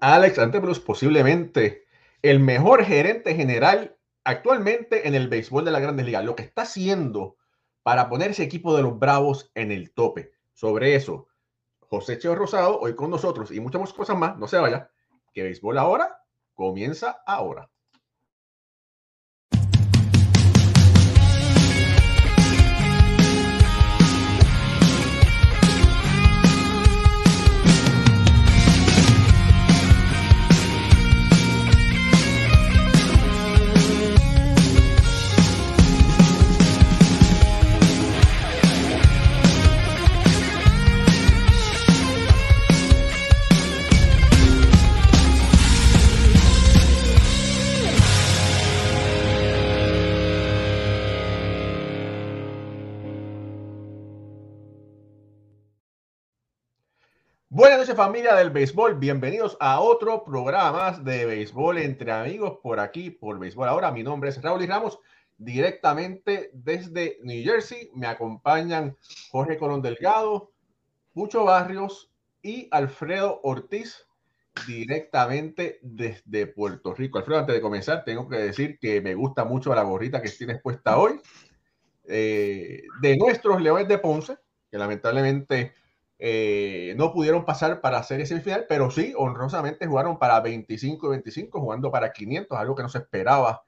Alex 0.00 0.38
Antepoulos, 0.38 0.80
posiblemente 0.80 1.84
el 2.22 2.40
mejor 2.40 2.84
gerente 2.84 3.34
general 3.34 3.98
actualmente 4.24 5.06
en 5.06 5.14
el 5.14 5.28
béisbol 5.28 5.64
de 5.64 5.70
la 5.70 5.80
Grandes 5.80 6.06
Ligas, 6.06 6.24
lo 6.24 6.34
que 6.34 6.42
está 6.42 6.62
haciendo 6.62 7.36
para 7.82 8.08
poner 8.08 8.30
ese 8.30 8.42
equipo 8.42 8.74
de 8.74 8.82
los 8.82 8.98
Bravos 8.98 9.50
en 9.54 9.70
el 9.70 9.92
tope. 9.92 10.32
Sobre 10.54 10.94
eso, 10.94 11.28
José 11.80 12.18
Cheo 12.18 12.34
Rosado, 12.34 12.80
hoy 12.80 12.94
con 12.94 13.10
nosotros 13.10 13.50
y 13.50 13.60
muchas 13.60 13.92
cosas 13.92 14.16
más, 14.16 14.38
no 14.38 14.48
se 14.48 14.56
vaya, 14.56 14.90
que 15.34 15.42
béisbol 15.42 15.76
ahora 15.76 16.22
comienza 16.54 17.22
ahora. 17.26 17.70
Buenas 57.60 57.80
noches 57.80 57.94
familia 57.94 58.34
del 58.36 58.48
béisbol, 58.48 58.94
bienvenidos 58.94 59.58
a 59.60 59.80
otro 59.80 60.24
programa 60.24 60.72
más 60.72 61.04
de 61.04 61.26
béisbol 61.26 61.76
entre 61.76 62.10
amigos 62.10 62.56
por 62.62 62.80
aquí, 62.80 63.10
por 63.10 63.38
béisbol. 63.38 63.68
Ahora 63.68 63.92
mi 63.92 64.02
nombre 64.02 64.30
es 64.30 64.40
Raúl 64.40 64.62
y 64.62 64.66
Ramos, 64.66 64.98
directamente 65.36 66.48
desde 66.54 67.18
New 67.22 67.44
Jersey. 67.44 67.90
Me 67.94 68.06
acompañan 68.06 68.96
Jorge 69.30 69.58
Colón 69.58 69.82
Delgado, 69.82 70.52
Pucho 71.12 71.44
Barrios 71.44 72.10
y 72.40 72.66
Alfredo 72.70 73.40
Ortiz, 73.42 74.06
directamente 74.66 75.80
desde 75.82 76.46
Puerto 76.46 76.94
Rico. 76.94 77.18
Alfredo, 77.18 77.40
antes 77.40 77.56
de 77.56 77.60
comenzar, 77.60 78.04
tengo 78.04 78.26
que 78.26 78.36
decir 78.38 78.78
que 78.78 79.02
me 79.02 79.14
gusta 79.14 79.44
mucho 79.44 79.74
la 79.74 79.82
gorrita 79.82 80.22
que 80.22 80.30
tienes 80.30 80.62
puesta 80.62 80.96
hoy. 80.96 81.20
Eh, 82.06 82.84
de 83.02 83.18
nuestros 83.18 83.60
Leones 83.60 83.86
de 83.86 83.98
Ponce, 83.98 84.38
que 84.70 84.78
lamentablemente 84.78 85.74
eh, 86.22 86.94
no 86.98 87.14
pudieron 87.14 87.46
pasar 87.46 87.80
para 87.80 88.02
serie 88.02 88.26
semifinal, 88.26 88.66
pero 88.68 88.90
sí, 88.90 89.14
honrosamente 89.16 89.86
jugaron 89.86 90.18
para 90.18 90.38
25 90.40 91.06
y 91.06 91.10
25, 91.10 91.60
jugando 91.60 91.90
para 91.90 92.12
500, 92.12 92.58
algo 92.58 92.74
que 92.74 92.82
no 92.82 92.90
se 92.90 92.98
esperaba 92.98 93.62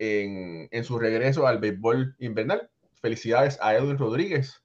en, 0.00 0.66
en 0.72 0.84
su 0.84 0.98
regreso 0.98 1.46
al 1.46 1.58
béisbol 1.58 2.16
invernal. 2.18 2.68
Felicidades 3.00 3.60
a 3.62 3.76
Edwin 3.76 3.96
Rodríguez, 3.96 4.64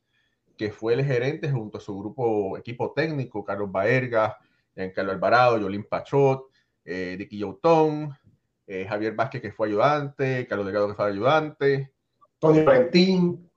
que 0.57 0.71
fue 0.71 0.95
el 0.95 1.05
gerente 1.05 1.51
junto 1.51 1.77
a 1.77 1.81
su 1.81 1.97
grupo, 1.99 2.57
equipo 2.57 2.93
técnico, 2.93 3.45
Carlos 3.45 3.71
Baerga, 3.71 4.39
Giancarlo 4.75 5.11
Alvarado, 5.11 5.59
Yolín 5.59 5.83
Pachot, 5.83 6.47
eh, 6.83 7.15
Ricky 7.15 7.37
Youtón, 7.37 8.17
eh, 8.65 8.87
Javier 8.89 9.13
Vázquez, 9.13 9.41
que 9.41 9.51
fue 9.51 9.67
ayudante, 9.67 10.47
Carlos 10.47 10.65
Delgado, 10.65 10.87
que 10.87 10.95
fue 10.95 11.07
ayudante. 11.07 11.93
Tony 12.39 12.63
Valentín. 12.63 13.49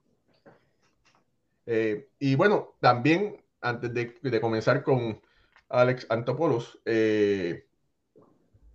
Eh, 1.65 2.09
y 2.19 2.35
bueno, 2.35 2.75
también 2.79 3.42
antes 3.63 3.93
de, 3.93 4.41
comenzar 4.41 4.83
con 4.83 5.21
Alex 5.69 6.05
Antopoulos, 6.09 6.79
eh, 6.85 7.65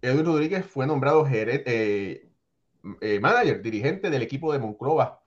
Edwin 0.02 0.24
Rodríguez 0.24 0.64
fue 0.64 0.86
nombrado 0.86 1.26
eh, 1.30 2.28
eh, 3.00 3.20
manager, 3.20 3.62
dirigente 3.62 4.10
del 4.10 4.22
equipo 4.22 4.52
de 4.52 4.58
Monclova, 4.58 5.22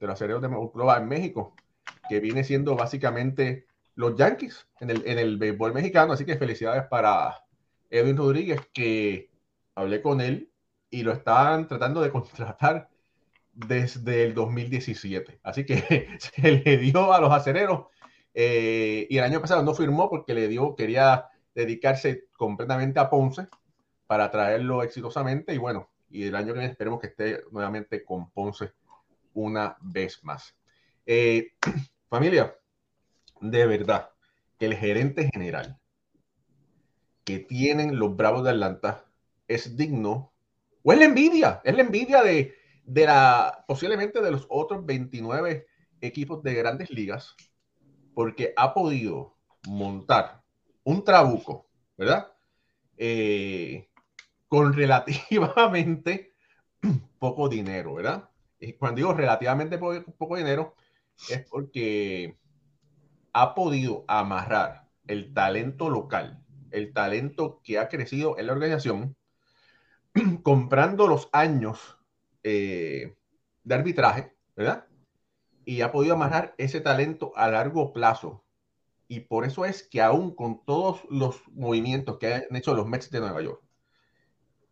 de 0.00 0.06
los 0.06 0.14
aceleros 0.14 0.42
de 0.42 0.48
Monclova 0.48 0.96
en 0.98 1.08
México, 1.08 1.54
que 2.08 2.20
viene 2.20 2.44
siendo 2.44 2.74
básicamente 2.74 3.66
los 3.94 4.16
Yankees 4.16 4.66
en 4.80 4.90
el, 4.90 5.02
en 5.06 5.18
el 5.18 5.36
béisbol 5.36 5.74
mexicano. 5.74 6.12
Así 6.12 6.24
que 6.24 6.36
felicidades 6.36 6.84
para 6.84 7.44
Edwin 7.90 8.16
Rodríguez, 8.16 8.60
que 8.72 9.30
hablé 9.74 10.00
con 10.02 10.20
él 10.20 10.50
y 10.90 11.02
lo 11.02 11.12
estaban 11.12 11.68
tratando 11.68 12.00
de 12.00 12.10
contratar 12.10 12.88
desde 13.52 14.24
el 14.24 14.34
2017. 14.34 15.40
Así 15.42 15.64
que 15.66 16.08
se 16.18 16.52
le 16.52 16.78
dio 16.78 17.12
a 17.12 17.20
los 17.20 17.32
acereros 17.32 17.86
eh, 18.34 19.06
y 19.10 19.18
el 19.18 19.24
año 19.24 19.40
pasado 19.40 19.62
no 19.62 19.74
firmó 19.74 20.08
porque 20.08 20.34
le 20.34 20.48
dio, 20.48 20.74
quería 20.74 21.28
dedicarse 21.54 22.28
completamente 22.36 22.98
a 22.98 23.10
Ponce 23.10 23.48
para 24.06 24.30
traerlo 24.30 24.82
exitosamente. 24.82 25.54
Y 25.54 25.58
bueno, 25.58 25.90
y 26.10 26.24
el 26.24 26.34
año 26.34 26.48
que 26.48 26.60
viene 26.60 26.72
esperemos 26.72 27.00
que 27.00 27.08
esté 27.08 27.42
nuevamente 27.50 28.04
con 28.04 28.30
Ponce 28.30 28.72
una 29.34 29.76
vez 29.80 30.22
más. 30.24 30.56
Eh, 31.06 31.52
familia, 32.08 32.56
de 33.40 33.66
verdad, 33.66 34.10
que 34.58 34.66
el 34.66 34.74
gerente 34.74 35.28
general 35.32 35.78
que 37.24 37.38
tienen 37.38 37.98
los 37.98 38.16
Bravos 38.16 38.44
de 38.44 38.50
Atlanta 38.50 39.04
es 39.46 39.76
digno, 39.76 40.32
o 40.82 40.92
es 40.92 40.98
la 40.98 41.04
envidia, 41.04 41.60
es 41.64 41.74
la 41.76 41.82
envidia 41.82 42.22
de, 42.22 42.54
de 42.84 43.06
la, 43.06 43.64
posiblemente 43.68 44.20
de 44.20 44.30
los 44.30 44.46
otros 44.48 44.84
29 44.84 45.66
equipos 46.00 46.42
de 46.42 46.54
grandes 46.54 46.90
ligas 46.90 47.36
porque 48.14 48.52
ha 48.56 48.74
podido 48.74 49.36
montar 49.68 50.42
un 50.84 51.04
trabuco, 51.04 51.66
¿verdad? 51.96 52.32
Eh, 52.96 53.88
con 54.48 54.72
relativamente 54.74 56.34
poco 57.18 57.48
dinero, 57.48 57.94
¿verdad? 57.94 58.28
Y 58.58 58.74
cuando 58.74 58.96
digo 58.96 59.14
relativamente 59.14 59.78
poco, 59.78 60.36
dinero, 60.36 60.74
es 61.28 61.46
porque 61.48 62.38
ha 63.32 63.54
podido 63.54 64.04
amarrar 64.08 64.88
el 65.06 65.32
talento 65.32 65.90
local, 65.90 66.44
el 66.70 66.92
talento 66.92 67.60
que 67.64 67.78
ha 67.78 67.88
crecido 67.88 68.38
en 68.38 68.46
la 68.46 68.52
organización, 68.52 69.16
comprando 70.42 71.06
los 71.06 71.28
años 71.32 71.98
eh, 72.42 73.16
de 73.64 73.74
arbitraje, 73.74 74.36
¿verdad? 74.54 74.86
Y 75.64 75.80
ha 75.80 75.92
podido 75.92 76.14
amarrar 76.14 76.54
ese 76.58 76.80
talento 76.80 77.32
a 77.36 77.48
largo 77.48 77.92
plazo. 77.92 78.44
Y 79.08 79.20
por 79.20 79.44
eso 79.44 79.64
es 79.64 79.82
que 79.82 80.00
aún 80.00 80.34
con 80.34 80.64
todos 80.64 81.02
los 81.10 81.42
movimientos 81.48 82.18
que 82.18 82.34
han 82.34 82.56
hecho 82.56 82.74
los 82.74 82.86
Mets 82.86 83.10
de 83.10 83.20
Nueva 83.20 83.42
York, 83.42 83.62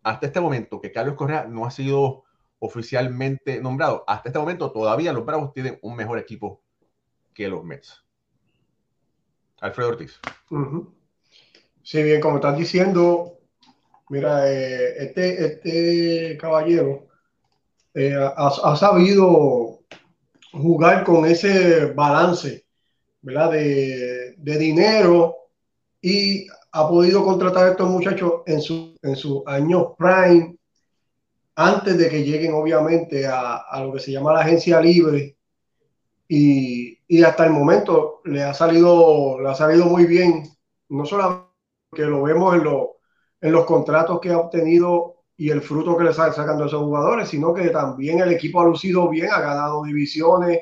hasta 0.02 0.26
este 0.26 0.40
momento 0.40 0.80
que 0.80 0.92
Carlos 0.92 1.14
Correa 1.14 1.44
no 1.44 1.66
ha 1.66 1.70
sido 1.70 2.24
oficialmente 2.58 3.60
nombrado, 3.60 4.04
hasta 4.06 4.30
este 4.30 4.38
momento 4.38 4.72
todavía 4.72 5.12
los 5.12 5.26
Bravos 5.26 5.52
tienen 5.52 5.78
un 5.82 5.96
mejor 5.96 6.18
equipo 6.18 6.62
que 7.34 7.48
los 7.48 7.64
Mets. 7.64 8.04
Alfredo 9.60 9.90
Ortiz. 9.90 10.18
Sí, 11.82 12.02
bien, 12.02 12.20
como 12.20 12.36
estás 12.36 12.56
diciendo, 12.56 13.38
mira, 14.08 14.50
eh, 14.50 15.04
este, 15.04 15.44
este 15.44 16.38
caballero 16.38 17.08
eh, 17.94 18.14
ha, 18.16 18.76
sabido 18.76 19.79
jugar 20.52 21.04
con 21.04 21.26
ese 21.26 21.86
balance, 21.86 22.64
¿verdad? 23.22 23.52
De, 23.52 24.34
de 24.36 24.58
dinero 24.58 25.36
y 26.00 26.46
ha 26.72 26.88
podido 26.88 27.24
contratar 27.24 27.66
a 27.66 27.70
estos 27.72 27.88
muchachos 27.88 28.42
en 28.46 28.60
su, 28.60 28.96
en 29.02 29.16
su 29.16 29.42
año 29.46 29.94
prime 29.96 30.56
antes 31.56 31.98
de 31.98 32.08
que 32.08 32.24
lleguen 32.24 32.54
obviamente 32.54 33.26
a, 33.26 33.56
a, 33.56 33.84
lo 33.84 33.92
que 33.92 34.00
se 34.00 34.12
llama 34.12 34.32
la 34.32 34.40
agencia 34.40 34.80
libre 34.80 35.36
y, 36.28 36.98
y, 37.08 37.22
hasta 37.22 37.44
el 37.44 37.50
momento 37.50 38.20
le 38.24 38.42
ha 38.44 38.54
salido 38.54 39.40
le 39.40 39.48
ha 39.50 39.54
salido 39.54 39.86
muy 39.86 40.06
bien 40.06 40.44
no 40.88 41.04
solamente 41.04 41.50
que 41.92 42.04
lo 42.04 42.22
vemos 42.22 42.54
en, 42.54 42.64
lo, 42.64 42.98
en 43.40 43.52
los 43.52 43.64
contratos 43.64 44.20
que 44.20 44.30
ha 44.30 44.38
obtenido 44.38 45.19
y 45.40 45.48
el 45.48 45.62
fruto 45.62 45.96
que 45.96 46.04
le 46.04 46.10
están 46.10 46.34
sacando 46.34 46.64
a 46.64 46.66
esos 46.66 46.82
jugadores, 46.82 47.30
sino 47.30 47.54
que 47.54 47.70
también 47.70 48.20
el 48.20 48.30
equipo 48.30 48.60
ha 48.60 48.66
lucido 48.66 49.08
bien, 49.08 49.30
ha 49.32 49.40
ganado 49.40 49.82
divisiones, 49.84 50.58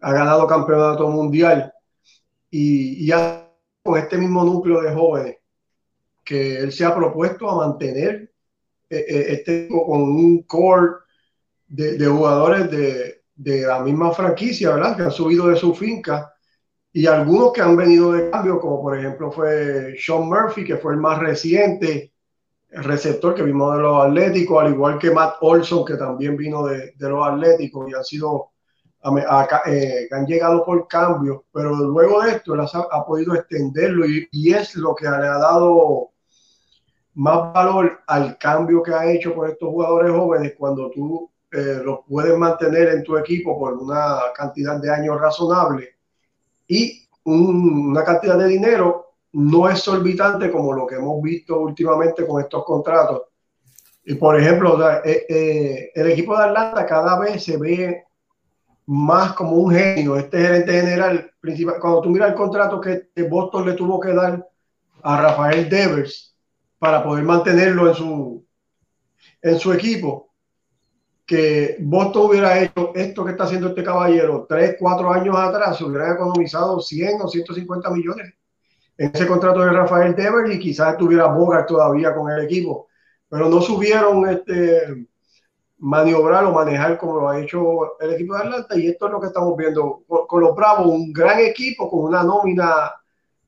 ha 0.00 0.12
ganado 0.12 0.46
campeonato 0.46 1.08
mundial 1.08 1.72
y, 2.50 3.06
ya 3.06 3.50
con 3.82 3.98
este 3.98 4.18
mismo 4.18 4.44
núcleo 4.44 4.82
de 4.82 4.92
jóvenes 4.92 5.36
que 6.22 6.58
él 6.58 6.72
se 6.72 6.84
ha 6.84 6.94
propuesto 6.94 7.48
a 7.48 7.66
mantener 7.66 8.30
eh, 8.90 9.04
eh, 9.08 9.24
este 9.30 9.68
con 9.68 10.02
un 10.02 10.42
core 10.42 10.90
de, 11.66 12.06
jugadores 12.06 12.70
de, 12.70 13.22
de, 13.34 13.62
la 13.62 13.80
misma 13.80 14.12
franquicia, 14.12 14.74
¿verdad? 14.74 14.94
Que 14.94 15.04
han 15.04 15.10
subido 15.10 15.48
de 15.48 15.56
su 15.56 15.74
finca 15.74 16.34
y 16.92 17.06
algunos 17.06 17.54
que 17.54 17.62
han 17.62 17.76
venido 17.78 18.12
de 18.12 18.28
cambio, 18.28 18.60
como 18.60 18.82
por 18.82 18.98
ejemplo 18.98 19.32
fue 19.32 19.94
Sean 19.98 20.28
Murphy, 20.28 20.64
que 20.64 20.76
fue 20.76 20.92
el 20.92 20.98
más 21.00 21.18
reciente, 21.18 22.11
receptor 22.72 23.34
que 23.34 23.42
vimos 23.42 23.76
de 23.76 23.82
los 23.82 24.04
Atléticos, 24.04 24.62
al 24.62 24.72
igual 24.72 24.98
que 24.98 25.10
Matt 25.10 25.36
Olson, 25.40 25.84
que 25.84 25.94
también 25.94 26.36
vino 26.36 26.66
de, 26.66 26.92
de 26.96 27.08
los 27.08 27.26
Atléticos 27.26 27.90
y 27.90 27.94
han 27.94 28.04
sido 28.04 28.52
eh, 29.66 30.08
han 30.12 30.26
llegado 30.26 30.64
por 30.64 30.86
cambio, 30.86 31.44
pero 31.52 31.74
luego 31.74 32.22
de 32.22 32.32
esto 32.32 32.54
él 32.54 32.60
ha, 32.60 33.04
podido 33.04 33.34
extenderlo 33.34 34.06
y, 34.06 34.28
y, 34.30 34.54
es 34.54 34.76
lo 34.76 34.94
que 34.94 35.06
le 35.06 35.16
ha 35.16 35.38
dado 35.38 36.10
más 37.14 37.52
valor 37.52 38.00
al 38.06 38.38
cambio 38.38 38.80
que 38.80 38.94
ha 38.94 39.10
hecho 39.10 39.34
con 39.34 39.50
estos 39.50 39.68
jugadores 39.68 40.12
jóvenes 40.12 40.54
cuando 40.56 40.88
tú 40.90 41.28
eh, 41.50 41.80
los 41.84 42.00
puedes 42.08 42.38
mantener 42.38 42.90
en 42.90 43.02
tu 43.02 43.16
equipo 43.16 43.58
por 43.58 43.74
una 43.74 44.20
cantidad 44.36 44.80
de 44.80 44.90
años 44.90 45.20
razonable 45.20 45.96
y 46.68 47.08
una 47.24 48.04
cantidad 48.04 48.38
de 48.38 48.46
dinero 48.46 49.11
no 49.32 49.68
es 49.68 49.78
exorbitante 49.78 50.50
como 50.50 50.72
lo 50.72 50.86
que 50.86 50.96
hemos 50.96 51.22
visto 51.22 51.60
últimamente 51.60 52.26
con 52.26 52.42
estos 52.42 52.64
contratos. 52.64 53.22
Y 54.04 54.14
por 54.14 54.38
ejemplo, 54.38 54.78
eh, 55.04 55.26
eh, 55.28 55.90
el 55.94 56.10
equipo 56.10 56.36
de 56.36 56.44
Atlanta 56.44 56.86
cada 56.86 57.18
vez 57.18 57.44
se 57.44 57.56
ve 57.56 58.04
más 58.86 59.32
como 59.34 59.52
un 59.52 59.72
genio. 59.72 60.16
Este 60.16 60.38
gerente 60.38 60.72
general 60.72 61.32
principal, 61.40 61.76
cuando 61.80 62.02
tú 62.02 62.10
miras 62.10 62.30
el 62.30 62.34
contrato 62.34 62.80
que 62.80 63.08
Boston 63.28 63.66
le 63.66 63.74
tuvo 63.74 64.00
que 64.00 64.12
dar 64.12 64.46
a 65.02 65.20
Rafael 65.20 65.68
Devers 65.68 66.36
para 66.78 67.02
poder 67.02 67.24
mantenerlo 67.24 67.88
en 67.88 67.94
su, 67.94 68.46
en 69.40 69.58
su 69.58 69.72
equipo, 69.72 70.30
que 71.24 71.76
Boston 71.80 72.26
hubiera 72.26 72.60
hecho 72.60 72.92
esto 72.94 73.24
que 73.24 73.30
está 73.30 73.44
haciendo 73.44 73.68
este 73.68 73.84
caballero 73.84 74.46
tres, 74.48 74.76
cuatro 74.78 75.10
años 75.10 75.36
atrás, 75.38 75.78
se 75.78 75.84
hubiera 75.84 76.12
economizado 76.12 76.80
100 76.80 77.22
o 77.22 77.28
150 77.28 77.90
millones 77.90 78.34
ese 78.96 79.26
contrato 79.26 79.60
de 79.60 79.72
Rafael 79.72 80.14
Devers 80.14 80.54
y 80.54 80.58
quizás 80.58 80.92
estuviera 80.92 81.26
Bogart 81.26 81.66
todavía 81.66 82.14
con 82.14 82.30
el 82.30 82.44
equipo, 82.44 82.88
pero 83.28 83.48
no 83.48 83.60
subieron 83.60 84.28
este 84.28 85.06
maniobrar 85.78 86.44
o 86.44 86.52
manejar 86.52 86.96
como 86.96 87.16
lo 87.16 87.28
ha 87.28 87.40
hecho 87.40 87.98
el 87.98 88.12
equipo 88.12 88.34
de 88.34 88.40
Atlanta 88.40 88.78
y 88.78 88.86
esto 88.86 89.06
es 89.06 89.12
lo 89.12 89.20
que 89.20 89.26
estamos 89.26 89.56
viendo 89.56 90.04
con, 90.06 90.40
los 90.40 90.54
Bravos, 90.54 90.86
un 90.86 91.12
gran 91.12 91.40
equipo 91.40 91.90
con 91.90 92.04
una 92.04 92.22
nómina 92.22 92.92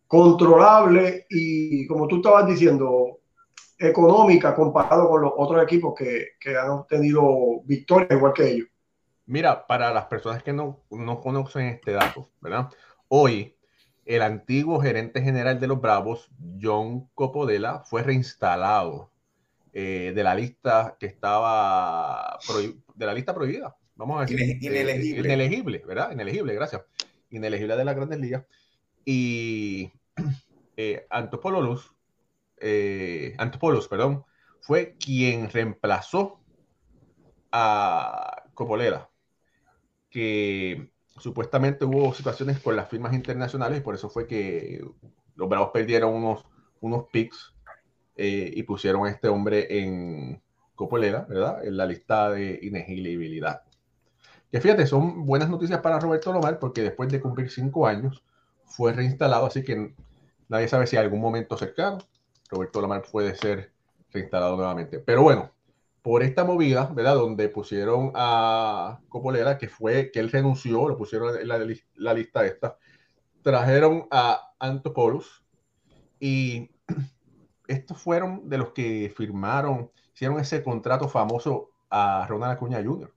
controlable 0.08 1.26
y 1.30 1.86
como 1.86 2.08
tú 2.08 2.16
estabas 2.16 2.48
diciendo, 2.48 3.20
económica 3.78 4.54
comparado 4.54 5.08
con 5.08 5.22
los 5.22 5.32
otros 5.36 5.62
equipos 5.62 5.94
que, 5.96 6.30
que 6.40 6.56
han 6.56 6.70
obtenido 6.70 7.60
victorias 7.64 8.10
igual 8.10 8.32
que 8.32 8.50
ellos. 8.50 8.68
Mira, 9.26 9.66
para 9.66 9.92
las 9.92 10.06
personas 10.06 10.42
que 10.42 10.52
no, 10.52 10.80
no 10.90 11.20
conocen 11.20 11.66
este 11.66 11.92
dato, 11.92 12.30
¿verdad? 12.40 12.68
Hoy, 13.08 13.56
el 14.04 14.22
antiguo 14.22 14.80
gerente 14.80 15.22
general 15.22 15.60
de 15.60 15.66
los 15.66 15.80
Bravos, 15.80 16.30
John 16.60 17.08
Copodela, 17.14 17.84
fue 17.84 18.02
reinstalado 18.02 19.10
eh, 19.72 20.12
de 20.14 20.22
la 20.22 20.34
lista 20.34 20.96
que 20.98 21.06
estaba 21.06 22.38
de 22.94 23.06
la 23.06 23.14
lista 23.14 23.34
prohibida. 23.34 23.76
Vamos 23.96 24.18
a 24.18 24.20
decir. 24.22 24.40
Eh, 24.40 24.58
inelegible. 24.60 25.28
inelegible, 25.28 25.82
¿verdad? 25.86 26.12
Inelegible, 26.12 26.54
gracias. 26.54 26.82
Inelegible 27.30 27.76
de 27.76 27.84
las 27.84 27.96
grandes 27.96 28.20
ligas. 28.20 28.44
Y 29.04 29.92
eh, 30.76 31.06
Antopoulos, 31.10 31.94
eh, 32.58 33.34
Antopoulos, 33.38 33.88
perdón, 33.88 34.24
fue 34.60 34.96
quien 34.98 35.50
reemplazó 35.50 36.40
a 37.52 38.44
Copolera, 38.54 39.10
que 40.10 40.90
supuestamente 41.18 41.84
hubo 41.84 42.12
situaciones 42.14 42.60
con 42.60 42.76
las 42.76 42.88
firmas 42.88 43.14
internacionales 43.14 43.78
y 43.78 43.82
por 43.82 43.94
eso 43.94 44.08
fue 44.08 44.26
que 44.26 44.84
los 45.36 45.48
Bravos 45.48 45.70
perdieron 45.72 46.14
unos, 46.14 46.44
unos 46.80 47.06
picks 47.12 47.54
eh, 48.16 48.50
y 48.54 48.62
pusieron 48.62 49.06
a 49.06 49.10
este 49.10 49.28
hombre 49.28 49.66
en 49.80 50.42
Copolera, 50.74 51.26
¿verdad? 51.28 51.64
En 51.64 51.76
la 51.76 51.86
lista 51.86 52.30
de 52.30 52.58
inegibilidad. 52.62 53.62
Que 54.50 54.60
fíjate, 54.60 54.86
son 54.86 55.26
buenas 55.26 55.48
noticias 55.48 55.80
para 55.80 55.98
Roberto 55.98 56.32
Lomar 56.32 56.58
porque 56.58 56.82
después 56.82 57.10
de 57.10 57.20
cumplir 57.20 57.50
cinco 57.50 57.86
años 57.86 58.24
fue 58.64 58.92
reinstalado, 58.92 59.46
así 59.46 59.64
que 59.64 59.94
nadie 60.48 60.68
sabe 60.68 60.86
si 60.86 60.96
en 60.96 61.02
algún 61.02 61.20
momento 61.20 61.56
cercano 61.56 61.98
Roberto 62.50 62.80
Lomar 62.80 63.02
puede 63.10 63.34
ser 63.34 63.72
reinstalado 64.12 64.56
nuevamente. 64.56 64.98
Pero 65.00 65.22
bueno, 65.22 65.50
por 66.04 66.22
esta 66.22 66.44
movida, 66.44 66.90
¿verdad? 66.94 67.14
Donde 67.14 67.48
pusieron 67.48 68.12
a 68.14 69.00
Copolera, 69.08 69.56
que 69.56 69.70
fue 69.70 70.10
que 70.10 70.20
él 70.20 70.30
renunció, 70.30 70.86
lo 70.86 70.98
pusieron 70.98 71.34
en 71.40 71.48
la, 71.48 72.12
lista 72.12 72.44
esta, 72.44 72.76
trajeron 73.40 74.06
a 74.10 74.52
Antopoulos 74.58 75.46
y 76.20 76.70
estos 77.68 78.02
fueron 78.02 78.50
de 78.50 78.58
los 78.58 78.72
que 78.72 79.10
firmaron, 79.16 79.90
hicieron 80.14 80.38
ese 80.38 80.62
contrato 80.62 81.08
famoso 81.08 81.70
a 81.88 82.26
Ronald 82.28 82.52
Acuña 82.52 82.84
Jr., 82.84 83.10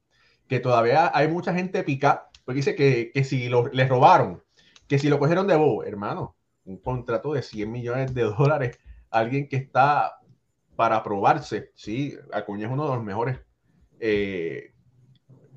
que 0.48 0.62
todavía 0.62 1.12
hay 1.14 1.28
mucha 1.28 1.54
gente 1.54 1.84
pica, 1.84 2.30
porque 2.46 2.60
dice 2.60 2.74
que, 2.74 3.12
que 3.14 3.26
si 3.26 3.50
lo, 3.50 3.68
les 3.68 3.90
robaron, 3.90 4.42
que 4.88 4.98
si 4.98 5.10
lo 5.10 5.20
cogieron 5.20 5.46
de 5.46 5.58
bobo, 5.58 5.84
hermano, 5.84 6.38
un 6.64 6.78
contrato 6.78 7.34
de 7.34 7.42
100 7.42 7.70
millones 7.70 8.14
de 8.14 8.24
dólares, 8.24 8.80
alguien 9.10 9.50
que 9.50 9.58
está 9.58 10.17
para 10.78 11.04
probarse, 11.04 11.72
sí, 11.76 12.16
Acuña 12.32 12.68
es 12.68 12.72
uno 12.72 12.88
de 12.88 12.96
los 12.96 13.04
mejores 13.04 13.40
eh, 14.00 14.74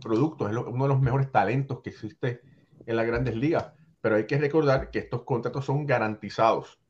productos, 0.03 0.51
es 0.51 0.57
uno 0.57 0.85
de 0.85 0.89
los 0.89 1.01
mejores 1.01 1.31
talentos 1.31 1.81
que 1.83 1.91
existe 1.91 2.41
en 2.87 2.97
las 2.97 3.07
grandes 3.07 3.37
ligas, 3.37 3.73
pero 4.01 4.17
hay 4.17 4.27
que 4.27 4.39
recordar 4.39 4.91
que 4.91 4.99
estos 4.99 5.23
contratos 5.23 5.65
son 5.65 5.87
garantizados 5.87 6.81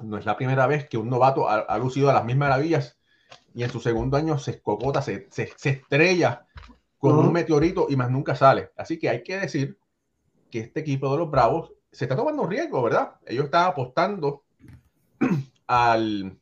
no 0.00 0.18
es 0.18 0.26
la 0.26 0.36
primera 0.36 0.66
vez 0.66 0.88
que 0.88 0.98
un 0.98 1.08
novato 1.08 1.48
ha, 1.48 1.78
lucido 1.78 2.10
a 2.10 2.14
las 2.14 2.24
mismas 2.24 2.50
maravillas 2.50 2.98
y 3.54 3.62
en 3.62 3.70
su 3.70 3.80
segundo 3.80 4.16
año 4.16 4.38
se 4.38 4.52
escocota, 4.52 5.02
se, 5.02 5.28
se, 5.30 5.52
estrella 5.62 6.46
con 6.98 7.16
un 7.16 7.32
meteorito 7.32 7.86
y 7.88 7.96
más 7.96 8.10
nunca 8.10 8.34
sale. 8.34 8.72
Así 8.76 8.98
que 8.98 9.08
hay 9.08 9.22
que 9.22 9.38
decir 9.38 9.78
que 10.50 10.60
este 10.60 10.80
equipo 10.80 11.12
de 11.12 11.18
los 11.18 11.30
Bravos 11.30 11.72
se 11.92 12.06
está 12.06 12.16
tomando 12.16 12.42
un 12.42 12.50
riesgo, 12.50 12.82
¿verdad? 12.82 13.16
Ellos 13.26 13.44
están 13.44 13.68
apostando 13.68 14.44
al, 15.66 16.38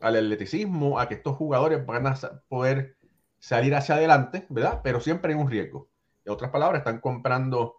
al 0.00 0.16
atleticismo, 0.16 0.98
a 0.98 1.08
que 1.08 1.14
estos 1.14 1.36
jugadores 1.36 1.84
van 1.84 2.06
a 2.06 2.16
poder 2.48 2.96
salir 3.38 3.74
hacia 3.74 3.96
adelante, 3.96 4.46
¿verdad? 4.48 4.80
Pero 4.82 5.00
siempre 5.00 5.32
en 5.32 5.38
un 5.38 5.50
riesgo. 5.50 5.88
En 6.24 6.32
otras 6.32 6.50
palabras, 6.50 6.80
están 6.80 7.00
comprando 7.00 7.76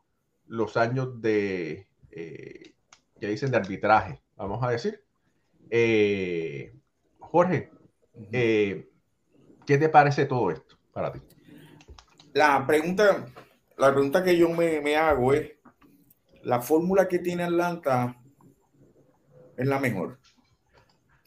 los 0.47 0.77
años 0.77 1.21
de, 1.21 1.88
eh, 2.12 2.75
que 3.19 3.27
dicen 3.27 3.51
de 3.51 3.57
arbitraje 3.57 4.21
vamos 4.47 4.63
a 4.63 4.69
decir. 4.69 5.03
Eh, 5.69 6.73
Jorge, 7.19 7.71
eh, 8.31 8.89
¿qué 9.65 9.77
te 9.77 9.89
parece 9.89 10.25
todo 10.25 10.51
esto 10.51 10.77
para 10.91 11.12
ti? 11.12 11.21
La 12.33 12.65
pregunta, 12.65 13.27
la 13.77 13.91
pregunta 13.91 14.24
que 14.24 14.38
yo 14.38 14.50
me, 14.50 14.96
hago 14.96 15.34
es, 15.34 15.51
la 16.43 16.62
fórmula 16.62 17.07
que 17.07 17.19
tiene 17.19 17.43
Atlanta 17.43 18.17
es 19.57 19.67
la 19.67 19.79
mejor. 19.79 20.19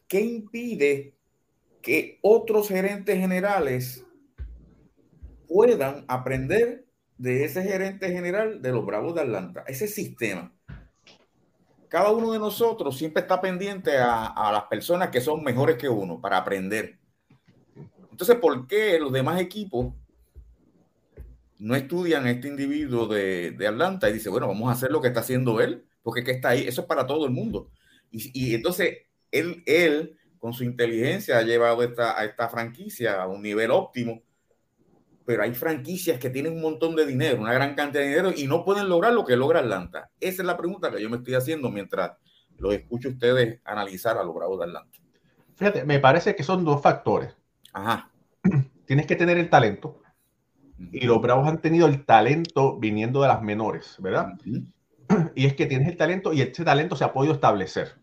¿Qué 0.08 0.20
impide 0.20 1.14
que 1.82 2.18
otros 2.22 2.68
gerentes 2.68 3.18
generales 3.18 4.04
puedan 5.48 6.04
aprender 6.08 6.86
de 7.18 7.44
ese 7.44 7.62
gerente 7.62 8.10
general 8.10 8.62
de 8.62 8.72
los 8.72 8.84
Bravos 8.84 9.14
de 9.14 9.22
Atlanta, 9.22 9.64
ese 9.66 9.86
sistema? 9.88 10.54
cada 11.94 12.10
uno 12.10 12.32
de 12.32 12.40
nosotros 12.40 12.98
siempre 12.98 13.22
está 13.22 13.40
pendiente 13.40 13.96
a, 13.98 14.50
las 14.52 14.64
personas 14.64 15.10
que 15.10 15.20
son 15.20 15.44
mejores 15.44 15.76
que 15.76 15.88
uno 15.88 16.20
para 16.20 16.38
aprender. 16.38 16.98
Entonces, 18.10 18.34
¿por 18.34 18.66
qué 18.66 18.98
los 18.98 19.12
demás 19.12 19.40
equipos 19.40 19.94
no 21.60 21.76
estudian 21.76 22.26
a 22.26 22.32
este 22.32 22.48
individuo 22.48 23.06
de, 23.06 23.52
de 23.52 23.68
Atlanta 23.68 24.10
y 24.10 24.14
dice, 24.14 24.28
bueno, 24.28 24.48
vamos 24.48 24.68
a 24.68 24.72
hacer 24.72 24.90
lo 24.90 25.00
que 25.00 25.06
está 25.06 25.20
haciendo 25.20 25.60
él, 25.60 25.84
porque 26.02 26.24
que 26.24 26.32
está 26.32 26.48
ahí, 26.48 26.66
eso 26.66 26.80
es 26.80 26.86
para 26.88 27.06
todo 27.06 27.26
el 27.26 27.30
mundo. 27.30 27.70
Y, 28.10 28.56
entonces, 28.56 28.98
él, 29.38 29.62
él, 29.66 30.18
con 30.38 30.52
su 30.52 30.64
inteligencia, 30.64 31.38
ha 31.38 31.42
llevado 31.42 31.82
esta, 31.82 32.18
a 32.18 32.24
esta 32.24 32.48
franquicia 32.48 33.22
a 33.22 33.26
un 33.26 33.42
nivel 33.42 33.70
óptimo 33.70 34.22
pero 35.24 35.42
hay 35.42 35.54
franquicias 35.54 36.18
que 36.18 36.30
tienen 36.30 36.54
un 36.54 36.62
montón 36.62 36.94
de 36.96 37.06
dinero, 37.06 37.40
una 37.40 37.52
gran 37.52 37.74
cantidad 37.74 38.02
de 38.02 38.08
dinero 38.08 38.32
y 38.36 38.46
no 38.46 38.64
pueden 38.64 38.88
lograr 38.88 39.12
lo 39.12 39.24
que 39.24 39.36
logra 39.36 39.60
Atlanta. 39.60 40.10
Esa 40.20 40.42
es 40.42 40.46
la 40.46 40.56
pregunta 40.56 40.90
que 40.90 41.00
yo 41.00 41.08
me 41.08 41.16
estoy 41.16 41.34
haciendo 41.34 41.70
mientras 41.70 42.12
los 42.58 42.74
escucho 42.74 43.08
ustedes 43.08 43.60
analizar 43.64 44.18
a 44.18 44.24
los 44.24 44.34
Bravos 44.34 44.58
de 44.58 44.66
Atlanta. 44.66 44.98
Fíjate, 45.56 45.84
me 45.84 45.98
parece 45.98 46.34
que 46.36 46.42
son 46.42 46.64
dos 46.64 46.82
factores. 46.82 47.34
Ajá. 47.72 48.10
Tienes 48.86 49.06
que 49.06 49.16
tener 49.16 49.38
el 49.38 49.48
talento 49.48 50.02
y 50.92 51.06
los 51.06 51.22
Bravos 51.22 51.48
han 51.48 51.60
tenido 51.60 51.86
el 51.86 52.04
talento 52.04 52.78
viniendo 52.78 53.22
de 53.22 53.28
las 53.28 53.42
menores, 53.42 53.96
¿verdad? 53.98 54.32
Y 55.36 55.46
es 55.46 55.54
que 55.54 55.66
tienes 55.66 55.86
el 55.86 55.98
talento 55.98 56.32
y 56.32 56.40
ese 56.40 56.64
talento 56.64 56.96
se 56.96 57.04
ha 57.04 57.12
podido 57.12 57.34
establecer. 57.34 58.00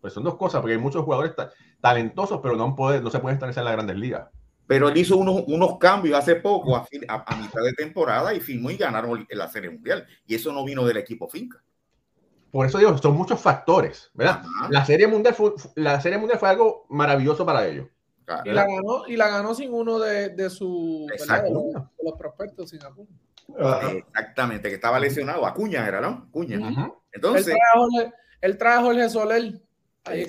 Pues 0.00 0.12
son 0.12 0.24
dos 0.24 0.36
cosas, 0.36 0.60
porque 0.60 0.74
hay 0.74 0.80
muchos 0.80 1.04
jugadores 1.04 1.32
talentosos, 1.80 2.40
pero 2.42 2.56
no, 2.56 2.74
no 2.76 3.10
se 3.10 3.18
pueden 3.18 3.34
establecer 3.34 3.60
en 3.60 3.64
las 3.64 3.74
grandes 3.74 3.96
ligas 3.96 4.28
pero 4.70 4.88
él 4.88 4.96
hizo 4.98 5.16
unos, 5.16 5.42
unos 5.48 5.78
cambios 5.78 6.16
hace 6.16 6.36
poco, 6.36 6.76
a, 6.76 6.86
a, 7.08 7.36
mitad 7.36 7.60
de 7.60 7.72
temporada, 7.72 8.32
y 8.32 8.38
firmó 8.38 8.70
y 8.70 8.76
ganaron 8.76 9.26
la 9.28 9.48
Serie 9.48 9.68
Mundial. 9.68 10.06
Y 10.28 10.36
eso 10.36 10.52
no 10.52 10.64
vino 10.64 10.84
del 10.84 10.96
equipo 10.96 11.28
Finca. 11.28 11.60
Por 12.52 12.64
eso 12.64 12.78
digo, 12.78 12.96
son 12.96 13.16
muchos 13.16 13.40
factores, 13.40 14.12
¿verdad? 14.14 14.44
La 14.68 14.84
Serie, 14.84 15.08
Mundial 15.08 15.34
fue, 15.34 15.54
la 15.74 16.00
Serie 16.00 16.18
Mundial 16.18 16.38
fue 16.38 16.50
algo 16.50 16.86
maravilloso 16.88 17.44
para 17.44 17.66
ellos. 17.66 17.88
Y, 18.44 18.50
la 18.50 18.64
ganó, 18.64 19.08
y 19.08 19.16
la 19.16 19.28
ganó 19.28 19.56
sin 19.56 19.74
uno 19.74 19.98
de, 19.98 20.28
de, 20.28 20.48
su, 20.48 21.08
los, 21.10 22.16
prospectos, 22.16 22.70
sin 22.70 22.84
Acuña. 22.84 23.18
Exactamente, 23.92 24.68
que 24.68 24.76
estaba 24.76 25.00
lesionado. 25.00 25.46
Acuña 25.46 25.84
era, 25.84 26.00
¿no? 26.00 26.28
Acuña. 26.28 26.60
Entonces. 27.10 27.56
Él 28.40 28.56
trae, 28.56 28.78
a 28.78 28.82
Jorge, 28.82 29.10
Soler, 29.10 29.60
ahí 30.04 30.26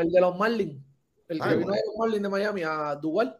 el 0.00 0.10
de 0.10 0.20
los 0.20 0.38
Marlins. 0.38 0.82
El 1.28 1.40
que 1.40 1.56
vino 1.56 1.72
de 1.72 2.20
de 2.20 2.28
Miami 2.28 2.62
a 2.62 2.94
Duval. 2.96 3.38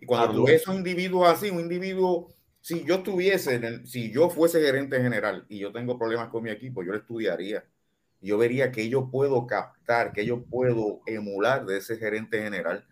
Y 0.00 0.06
cuando 0.06 0.34
tú 0.34 0.44
ves 0.44 0.62
esos 0.62 0.74
individuos 0.74 1.28
así, 1.28 1.50
un 1.50 1.60
individuo, 1.60 2.34
si 2.60 2.84
yo 2.84 2.96
estuviese, 2.96 3.86
si 3.86 4.12
yo 4.12 4.28
fuese 4.28 4.60
gerente 4.60 5.00
general 5.00 5.46
y 5.48 5.58
yo 5.58 5.72
tengo 5.72 5.98
problemas 5.98 6.28
con 6.28 6.42
mi 6.42 6.50
equipo, 6.50 6.82
yo 6.82 6.92
lo 6.92 6.98
estudiaría. 6.98 7.64
Yo 8.20 8.38
vería 8.38 8.72
que 8.72 8.88
yo 8.88 9.10
puedo 9.10 9.46
captar, 9.46 10.12
que 10.12 10.24
yo 10.24 10.44
puedo 10.44 11.00
emular 11.06 11.66
de 11.66 11.78
ese 11.78 11.96
gerente 11.96 12.42
general. 12.42 12.86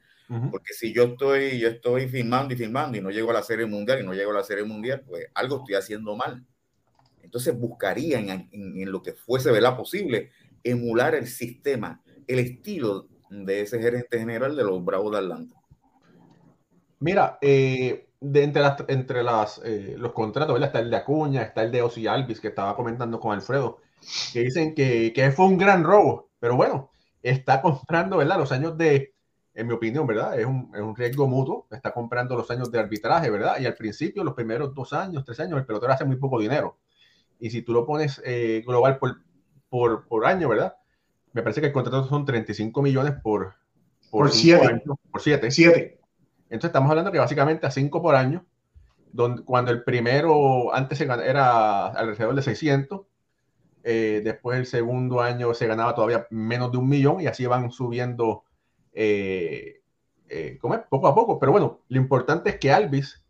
Porque 0.51 0.73
si 0.73 0.95
yo 0.95 1.03
estoy, 1.03 1.59
yo 1.59 1.69
estoy 1.69 2.09
filmando 2.09 2.55
y 2.55 2.57
filmando 2.57 2.97
y 2.97 3.03
no 3.03 3.11
llego 3.11 3.31
a 3.31 3.35
la 3.35 3.43
serie 3.43 3.67
mundial 3.67 4.01
y 4.01 4.07
no 4.07 4.15
llego 4.15 4.31
a 4.31 4.37
la 4.37 4.43
serie 4.43 4.65
mundial, 4.65 5.03
pues 5.07 5.27
algo 5.35 5.59
estoy 5.59 5.75
haciendo 5.75 6.17
mal. 6.17 6.43
Entonces 7.23 7.55
buscaría 7.55 8.19
en, 8.19 8.49
en, 8.51 8.91
lo 8.91 9.03
que 9.03 9.13
fuese 9.13 9.51
¿verdad? 9.51 9.77
posible 9.77 10.31
emular 10.65 11.15
el 11.15 11.27
sistema, 11.27 12.03
el 12.27 12.39
estilo 12.39 13.09
de 13.31 13.63
ese 13.63 13.81
gerente 13.81 14.19
general 14.19 14.57
de 14.57 14.65
los 14.65 14.85
Bravos 14.85 15.13
de 15.13 15.19
Atlanta. 15.19 15.57
Mira, 17.01 17.39
eh, 17.41 18.09
de 18.21 18.45
entre, 18.45 18.63
las, 18.63 18.85
entre 18.89 19.23
las, 19.23 19.61
eh, 19.65 19.97
los 19.99 20.13
contratos, 20.13 20.55
¿verdad? 20.55 20.69
está 20.69 20.81
el 20.81 20.91
de 20.91 20.97
Acuña, 20.97 21.43
está 21.43 21.63
el 21.63 21.73
de 21.73 21.83
Ozzy 21.83 22.07
Alvis, 22.07 22.41
que 22.41 22.49
estaba 22.49 22.77
comentando 22.77 23.19
con 23.19 23.33
Alfredo, 23.33 23.81
que 24.33 24.41
dicen 24.41 24.75
que, 24.75 25.13
que 25.13 25.33
fue 25.33 25.47
un 25.47 25.59
gran 25.59 25.83
robo, 25.83 26.31
pero 26.39 26.57
bueno, 26.57 26.91
está 27.23 27.61
comprando, 27.61 28.19
¿verdad? 28.19 28.39
Los 28.39 28.53
años 28.53 28.77
de, 28.79 29.15
en 29.55 29.67
mi 29.67 29.73
opinión, 29.73 30.07
¿verdad? 30.07 30.39
Es 30.39 30.47
un, 30.47 30.71
es 30.75 30.81
un, 30.81 30.95
riesgo 30.95 31.27
mutuo, 31.27 31.67
está 31.71 31.93
comprando 31.93 32.37
los 32.37 32.51
años 32.51 32.71
de 32.71 32.79
arbitraje, 32.79 33.31
¿verdad? 33.31 33.59
Y 33.61 33.67
al 33.67 33.75
principio, 33.75 34.23
los 34.25 34.35
primeros 34.35 34.75
dos 34.75 34.93
años, 34.93 35.25
tres 35.25 35.41
años, 35.41 35.59
el 35.59 35.67
pelotero 35.67 35.93
hace 35.93 36.05
muy 36.05 36.17
poco 36.17 36.39
dinero. 36.39 36.79
Y 37.41 37.51
si 37.51 37.63
tú 37.63 37.73
lo 37.73 37.85
pones 37.85 38.23
eh, 38.25 38.63
global 38.65 38.99
por, 38.99 39.17
por, 39.73 40.07
por, 40.07 40.27
año, 40.27 40.51
¿verdad? 40.51 40.77
Me 41.33 41.41
parece 41.41 41.63
que 41.63 41.69
el 41.69 41.73
contrato 41.73 42.07
son 42.07 42.27
35 42.27 42.83
millones 42.83 43.15
por, 43.23 43.55
por, 44.11 44.31
siete. 44.31 44.67
Años, 44.67 44.99
por 45.11 45.23
siete. 45.23 45.51
Siete. 45.51 45.99
Entonces 46.51 46.69
estamos 46.69 46.91
hablando 46.91 47.11
que 47.11 47.19
básicamente 47.19 47.67
a 47.67 47.71
5 47.71 48.03
por 48.03 48.15
año, 48.15 48.45
donde, 49.13 49.43
cuando 49.45 49.71
el 49.71 49.83
primero 49.83 50.75
antes 50.75 51.01
era 51.01 51.87
alrededor 51.87 52.35
de 52.35 52.43
600, 52.43 53.01
eh, 53.83 54.21
después 54.23 54.59
el 54.59 54.67
segundo 54.67 55.23
año 55.23 55.55
se 55.55 55.67
ganaba 55.67 55.95
todavía 55.95 56.27
menos 56.29 56.71
de 56.71 56.77
un 56.77 56.91
millón 56.91 57.23
y 57.23 57.27
así 57.27 57.47
van 57.47 57.71
subiendo 57.71 58.45
eh, 58.93 59.81
eh, 60.29 60.59
poco 60.91 61.07
a 61.07 61.15
poco. 61.15 61.39
Pero 61.39 61.51
bueno, 61.51 61.81
lo 61.89 61.97
importante 61.97 62.51
es 62.51 62.59
que 62.59 62.71
Alvis 62.71 63.25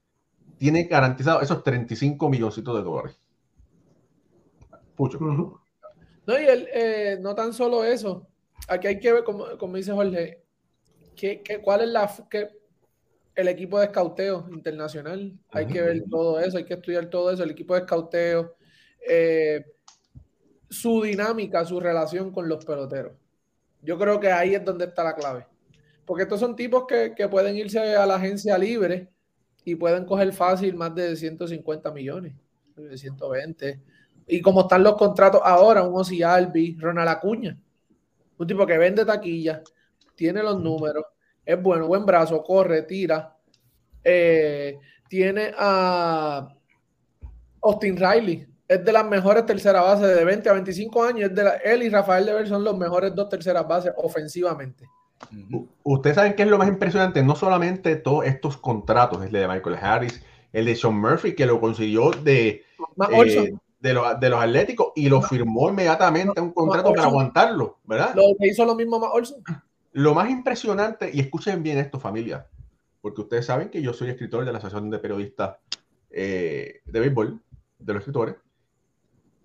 tiene 0.59 0.89
garantizado 0.89 1.41
esos 1.41 1.63
35 1.63 2.29
milloncitos 2.29 2.75
de 2.75 2.83
dólares. 2.83 3.17
Pucho. 4.97 5.62
No, 6.27 6.39
y 6.39 6.45
él, 6.45 7.21
no 7.21 7.35
tan 7.35 7.53
solo 7.53 7.85
eso. 7.85 8.29
Aquí 8.69 8.87
hay 8.87 9.01
que 9.01 9.13
ver, 9.13 9.25
como, 9.25 9.59
como 9.59 9.77
dice 9.77 9.93
Jorge, 9.93 10.43
¿qué, 11.17 11.43
qué, 11.43 11.61
cuál 11.61 11.83
es 11.83 11.89
la, 11.89 12.15
qué, 12.31 12.49
el 13.35 13.49
equipo 13.49 13.79
de 13.79 13.87
escauteo 13.87 14.47
internacional. 14.53 15.33
Hay 15.51 15.67
que 15.67 15.81
ver 15.81 16.05
todo 16.11 16.41
eso, 16.41 16.59
hay 16.59 16.65
que 16.65 16.75
estudiar 16.75 17.07
todo 17.07 17.31
eso, 17.31 17.43
el 17.43 17.51
equipo 17.51 17.75
de 17.75 17.81
escauteo, 17.81 18.57
eh, 19.09 19.65
su 20.69 21.03
dinámica, 21.03 21.65
su 21.65 21.81
relación 21.81 22.31
con 22.31 22.49
los 22.49 22.65
peloteros. 22.65 23.13
Yo 23.81 23.99
creo 23.99 24.21
que 24.21 24.31
ahí 24.31 24.55
es 24.55 24.65
donde 24.65 24.87
está 24.87 25.05
la 25.05 25.15
clave. 25.15 25.47
Porque 26.05 26.25
estos 26.25 26.41
son 26.41 26.57
tipos 26.57 26.85
que, 26.87 27.29
pueden 27.29 27.57
irse 27.57 27.79
a 27.97 28.07
la 28.07 28.17
agencia 28.17 28.59
libre 28.59 29.09
y 29.65 29.77
pueden 29.77 30.05
coger 30.05 30.33
fácil 30.33 30.75
más 30.75 30.95
de 30.95 31.17
150 31.17 31.91
millones, 31.93 32.35
de 32.77 32.99
120. 32.99 33.81
Y 34.27 34.41
como 34.41 34.63
están 34.63 34.83
los 34.83 34.97
contratos 34.97 35.41
ahora, 35.45 35.83
un 35.83 35.99
Ozzy 35.99 36.23
Albi, 36.23 36.77
Ronald 36.79 37.09
Acuña, 37.09 37.57
un 38.39 38.47
tipo 38.47 38.67
que 38.67 38.79
vende 38.79 39.05
taquilla, 39.05 39.63
tiene 40.15 40.43
los 40.43 40.61
números, 40.61 41.05
es 41.45 41.61
bueno, 41.61 41.87
buen 41.87 42.07
brazo, 42.07 42.43
corre, 42.43 42.83
tira. 42.83 43.37
Eh, 44.05 44.79
tiene 45.09 45.53
a 45.57 46.49
Austin 47.63 47.97
Riley, 47.97 48.47
es 48.73 48.85
de 48.85 48.93
las 48.93 49.05
mejores 49.05 49.45
terceras 49.45 49.83
bases 49.83 50.17
de 50.17 50.25
20 50.25 50.49
a 50.49 50.53
25 50.55 51.05
años. 51.05 51.31
Es 51.31 51.35
de 51.37 51.51
él 51.65 51.83
y 51.83 51.89
Rafael 51.89 52.25
Dever 52.25 52.49
son 52.49 52.65
los 52.65 52.77
mejores 52.77 53.15
dos 53.15 53.29
terceras 53.29 53.67
bases 53.67 53.93
ofensivamente. 53.97 54.87
Ustedes 55.83 56.17
saben 56.17 56.35
qué 56.35 56.43
es 56.43 56.49
lo 56.49 56.59
más 56.59 56.69
impresionante, 56.69 57.23
no 57.23 57.37
solamente 57.37 57.97
todos 57.97 58.25
estos 58.25 58.57
contratos, 58.57 59.23
el 59.25 59.31
de 59.31 59.47
Michael 59.47 59.77
Harris, 59.81 60.23
el 60.53 60.65
de 60.65 60.75
Sean 60.75 60.99
Murphy, 60.99 61.35
que 61.35 61.47
lo 61.47 61.61
consiguió 61.61 62.11
de, 62.11 62.65
eh, 63.13 63.55
de, 63.83 63.95
los, 63.95 64.21
de, 64.21 64.29
los 64.29 64.41
Atléticos 64.41 64.93
y 64.95 65.09
lo 65.09 65.21
firmó 65.21 65.69
inmediatamente 65.69 66.41
un 66.41 66.53
contrato 66.53 66.91
para 66.91 67.09
aguantarlo, 67.09 67.81
¿verdad? 67.85 68.15
Lo 68.15 68.37
que 68.39 68.47
hizo 68.47 68.65
lo 68.65 68.77
mismo 68.77 69.01
más 69.01 69.11
Olson. 69.13 69.43
Lo 69.95 70.15
más 70.15 70.31
impresionante, 70.31 71.11
y 71.13 71.21
escuchen 71.21 71.63
bien 71.63 71.79
esto, 71.79 71.99
familia, 71.99 72.47
porque 73.01 73.21
ustedes 73.21 73.45
saben 73.45 73.69
que 73.69 73.83
yo 73.83 73.93
soy 73.93 74.09
escritor 74.09 74.45
de 74.45 74.53
la 74.53 74.59
Asociación 74.59 74.89
de 74.89 74.99
Periodistas 75.01 75.57
eh, 76.11 76.81
de 76.87 77.01
Béisbol, 77.01 77.43
de 77.79 77.93
los 77.93 78.01
escritores, 78.01 78.37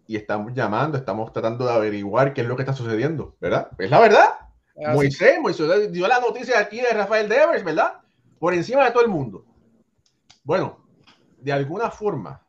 y 0.05 0.15
estamos 0.15 0.53
llamando, 0.53 0.97
estamos 0.97 1.33
tratando 1.33 1.65
de 1.65 1.73
averiguar 1.73 2.33
qué 2.33 2.41
es 2.41 2.47
lo 2.47 2.55
que 2.55 2.61
está 2.61 2.73
sucediendo, 2.73 3.35
¿verdad? 3.41 3.71
Es 3.77 3.89
la 3.89 3.99
verdad. 3.99 4.29
Moisés, 4.93 5.39
Moisés 5.41 5.91
dio 5.91 6.07
la 6.07 6.19
noticia 6.19 6.59
aquí 6.59 6.79
de 6.79 6.93
Rafael 6.93 7.27
Devers, 7.27 7.63
¿verdad? 7.63 8.01
Por 8.39 8.53
encima 8.53 8.85
de 8.85 8.91
todo 8.91 9.03
el 9.03 9.09
mundo. 9.09 9.43
Bueno, 10.43 10.85
de 11.39 11.51
alguna 11.51 11.89
forma, 11.89 12.46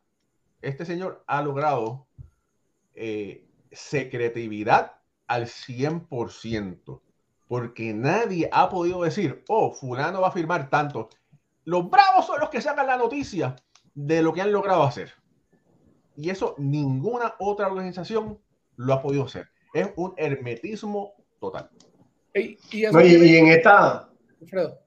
este 0.63 0.85
señor 0.85 1.25
ha 1.27 1.43
logrado 1.43 2.07
eh, 2.95 3.47
secretividad 3.71 4.93
al 5.27 5.47
100% 5.47 7.01
porque 7.49 7.95
nadie 7.95 8.49
ha 8.53 8.69
podido 8.69 9.03
decir, 9.03 9.43
oh, 9.49 9.73
fulano 9.73 10.21
va 10.21 10.29
a 10.29 10.33
firmar 10.33 10.69
tanto. 10.69 11.09
Los 11.65 11.89
bravos 11.91 12.27
son 12.27 12.41
los 12.41 12.51
que 12.51 12.61
sacan 12.61 12.87
la 12.87 12.99
noticia 12.99 13.57
de 13.95 14.23
lo 14.23 14.33
que 14.33 14.43
han 14.43 14.53
logrado 14.53 14.83
hacer. 14.83 15.13
Y 16.15 16.31
eso 16.31 16.55
ninguna 16.59 17.35
otra 17.39 17.69
organización 17.69 18.39
lo 18.77 18.93
ha 18.93 19.03
podido 19.03 19.25
hacer. 19.25 19.49
Es 19.73 19.91
un 19.97 20.15
hermetismo 20.17 21.15
total. 21.41 21.71
Y, 22.35 22.59
en 22.73 23.49
esta... 23.49 24.09
Alfredo. 24.41 24.79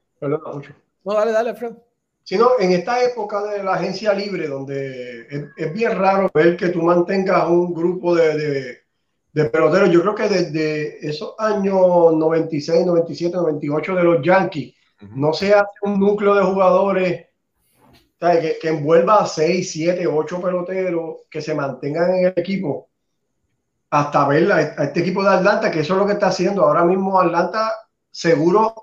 mucho. 0.53 0.73
No, 1.03 1.13
dale, 1.13 1.31
dale, 1.31 1.49
Alfredo. 1.49 1.83
Sino 2.31 2.51
en 2.59 2.71
esta 2.71 3.03
época 3.03 3.43
de 3.43 3.61
la 3.61 3.73
agencia 3.73 4.13
libre, 4.13 4.47
donde 4.47 5.27
es, 5.57 5.73
bien 5.73 5.97
raro 5.97 6.29
ver 6.33 6.55
que 6.55 6.69
tú 6.69 6.81
mantengas 6.81 7.50
un 7.50 7.73
grupo 7.73 8.15
de 8.15 8.81
de 9.33 9.45
peloteros. 9.45 9.89
Yo 9.89 10.01
creo 10.01 10.15
que 10.15 10.29
desde 10.29 11.07
esos 11.07 11.33
años 11.38 12.13
96, 12.15 12.85
97, 12.85 13.35
98 13.35 13.95
de 13.95 14.03
los 14.03 14.21
Yankees, 14.23 14.73
no 15.15 15.33
se 15.33 15.53
hace 15.53 15.79
un 15.83 16.00
núcleo 16.00 16.35
de 16.35 16.43
jugadores 16.43 17.27
que, 18.19 18.57
que, 18.61 18.69
envuelva 18.69 19.23
a 19.23 19.25
6, 19.25 19.71
7, 19.71 20.05
8 20.05 20.41
peloteros 20.41 21.15
que 21.29 21.41
se 21.41 21.55
mantengan 21.55 22.15
en 22.15 22.25
el 22.27 22.33
equipo 22.35 22.89
hasta 23.89 24.27
ver 24.27 24.51
a, 24.51 24.61
este 24.61 25.00
equipo 25.00 25.23
de 25.23 25.29
Atlanta, 25.29 25.71
que 25.71 25.79
eso 25.79 25.93
es 25.93 26.00
lo 26.00 26.05
que 26.05 26.13
está 26.13 26.27
haciendo. 26.27 26.63
Ahora 26.63 26.85
mismo 26.85 27.19
Atlanta 27.19 27.71
seguro 28.11 28.80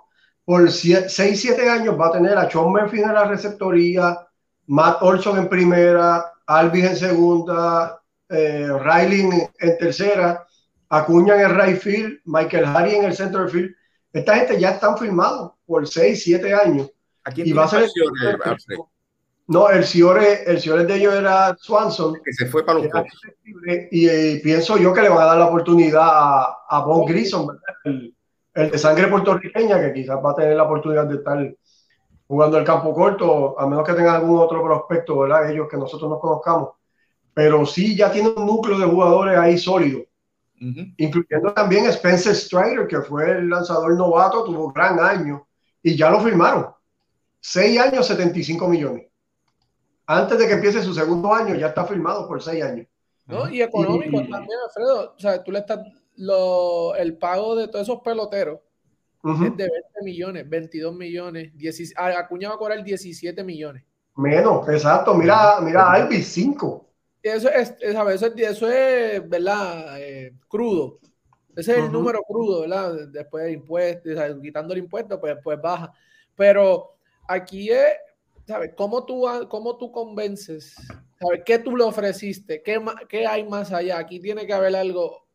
por 0.49 0.71
6, 0.71 1.11
7 1.11 1.69
años 1.69 2.01
va 2.01 2.07
a 2.07 2.13
tener 2.13 2.39
a 2.39 2.51
Sean 2.51 2.71
Murphy 2.71 3.03
en 3.03 3.13
la 3.13 3.25
receptoría, 3.27 4.27
Matt 4.69 5.03
Olson 5.03 5.37
en 5.37 5.47
primera, 5.47 6.33
Alvis 6.47 6.85
en 6.87 6.97
segunda, 6.97 8.01
eh, 8.31 8.67
Riley 8.83 9.29
en, 9.59 9.79
tercera, 9.79 10.47
Acuña 10.89 11.35
en 11.35 11.51
el 11.51 11.55
right 11.55 11.79
field, 11.79 12.21
Michael 12.25 12.65
Harry 12.65 12.95
en 12.95 13.05
el 13.05 13.15
center 13.15 13.51
field. 13.51 13.75
Esta 14.11 14.37
gente 14.37 14.59
ya 14.59 14.71
están 14.71 14.97
firmados 14.97 15.53
por 15.67 15.87
6, 15.87 16.23
7 16.25 16.55
años. 16.55 16.91
y 17.37 17.53
va 17.53 17.65
a 17.65 17.69
ser 17.69 17.83
el 17.83 17.91
no, 19.49 19.69
el 19.69 19.85
Ciore, 19.85 20.45
el 20.47 20.59
Ciore 20.63 20.87
de 20.87 20.95
ellos 20.95 21.15
era 21.15 21.55
Swanson. 21.59 22.15
Que 22.25 22.33
se 22.33 22.47
fue 22.47 22.65
para 22.65 22.79
los 22.79 22.89
y, 23.91 24.39
pienso 24.39 24.79
yo 24.79 24.95
que 24.95 25.03
le 25.03 25.11
van 25.11 25.19
a 25.19 25.27
dar 25.27 25.39
la 25.39 25.47
oportunidad 25.47 26.09
a, 26.09 26.57
a 26.71 26.81
Bob 26.81 27.07
Grissom, 27.07 27.49
el, 27.85 28.15
el, 28.63 28.71
de 28.71 28.79
sangre 28.79 29.09
puertorriqueña, 29.09 29.81
que 29.81 29.93
quizás 29.93 30.19
va 30.25 30.33
a 30.33 30.35
tener 30.35 30.57
la 30.57 30.65
oportunidad 30.65 31.07
de 31.07 31.17
estar 31.17 31.55
jugando 32.27 32.59
el 32.59 32.65
campo 32.65 32.93
corto, 32.95 33.59
a 33.59 33.67
menos 33.67 33.87
que 33.87 33.95
tengan 33.95 34.17
algún 34.17 34.39
otro 34.39 34.63
prospecto, 34.63 35.19
¿verdad? 35.19 35.51
Ellos 35.51 35.69
que 35.71 35.77
nosotros 35.77 36.11
no 36.11 36.19
conozcamos 36.19 36.69
pero 37.39 37.65
sí 37.65 37.95
ya 37.95 38.11
tiene 38.11 38.31
un 38.31 38.47
núcleo 38.47 38.77
de 38.77 38.85
jugadores 38.85 39.39
ahí 39.39 39.57
sólido, 39.57 40.03
incluyendo 40.59 41.55
también 41.55 41.87
Spencer 41.87 42.35
Strider, 42.35 42.89
que 42.89 43.01
fue 43.01 43.31
el 43.31 43.49
lanzador 43.49 43.97
novato, 43.97 44.43
tuvo 44.43 44.73
gran 44.73 44.99
año 44.99 45.47
y 45.81 45.97
ya 45.97 46.11
lo 46.11 46.19
firmaron. 46.19 46.67
Seis 47.39 47.79
años, 47.79 48.09
75 48.09 48.67
millones. 48.67 49.07
Antes 50.05 50.37
de 50.37 50.49
que 50.49 50.55
empiece 50.55 50.83
su 50.83 50.93
segundo 50.93 51.33
año, 51.33 51.55
ya 51.55 51.69
está 51.69 51.85
firmado 51.85 52.27
por 52.27 52.43
seis 52.43 52.65
años. 52.65 52.89
¿No? 53.27 53.49
Y 53.49 53.63
económico 53.63 54.19
también, 54.19 54.59
Alfredo. 54.67 55.15
O 55.17 55.21
sea, 55.21 55.41
tú 55.45 55.53
le 55.53 55.61
estás. 55.61 55.79
Lo, 56.19 56.95
el 56.95 57.17
pago 57.17 57.57
de 57.57 57.69
todos 57.69 57.89
esos 57.89 58.01
peloteros 58.01 58.61
es 59.25 59.57
de 59.57 59.69
20 59.69 59.71
millones, 60.03 60.49
22 60.49 60.95
millones. 60.95 61.53
10, 61.57 61.95
Acuña 61.97 62.49
va 62.49 62.55
a 62.55 62.59
cobrar 62.59 62.85
17 62.85 63.43
millones. 63.43 63.85
Menos, 64.17 64.69
exacto. 64.69 65.15
Mira, 65.15 65.61
mira, 65.61 65.91
Alvis, 65.91 66.29
5 66.29 66.89
eso 67.23 67.49
es, 67.51 67.75
eso 67.81 68.11
es, 68.11 68.23
eso 68.23 68.71
es 68.71 69.29
¿verdad? 69.29 70.01
Eh, 70.01 70.33
crudo. 70.49 70.99
Ese 71.57 71.73
es 71.73 71.79
el 71.79 71.93
número 71.93 72.23
crudo, 72.23 72.61
¿verdad? 72.61 73.09
Después 73.09 73.45
de 73.45 73.53
impuestos, 73.53 74.13
quitando 74.41 74.73
el 74.75 74.79
impuesto, 74.79 75.21
pues, 75.21 75.37
pues 75.43 75.61
baja. 75.61 75.93
Pero 76.37 76.95
aquí 77.27 77.71
es, 77.71 77.97
¿sabes? 78.47 78.73
¿Cómo 78.77 79.05
tú, 79.05 79.27
cómo 79.49 79.77
tú 79.77 79.91
convences? 79.91 80.77
¿Sabes? 81.19 81.43
¿Qué 81.45 81.59
tú 81.59 81.77
le 81.77 81.83
ofreciste? 81.83 82.63
¿Qué, 82.63 82.81
¿Qué 83.09 83.27
hay 83.27 83.43
más 83.49 83.73
allá? 83.73 83.99
Aquí 83.99 84.21
tiene 84.21 84.47
que 84.47 84.53
haber 84.53 84.77
algo 84.77 85.27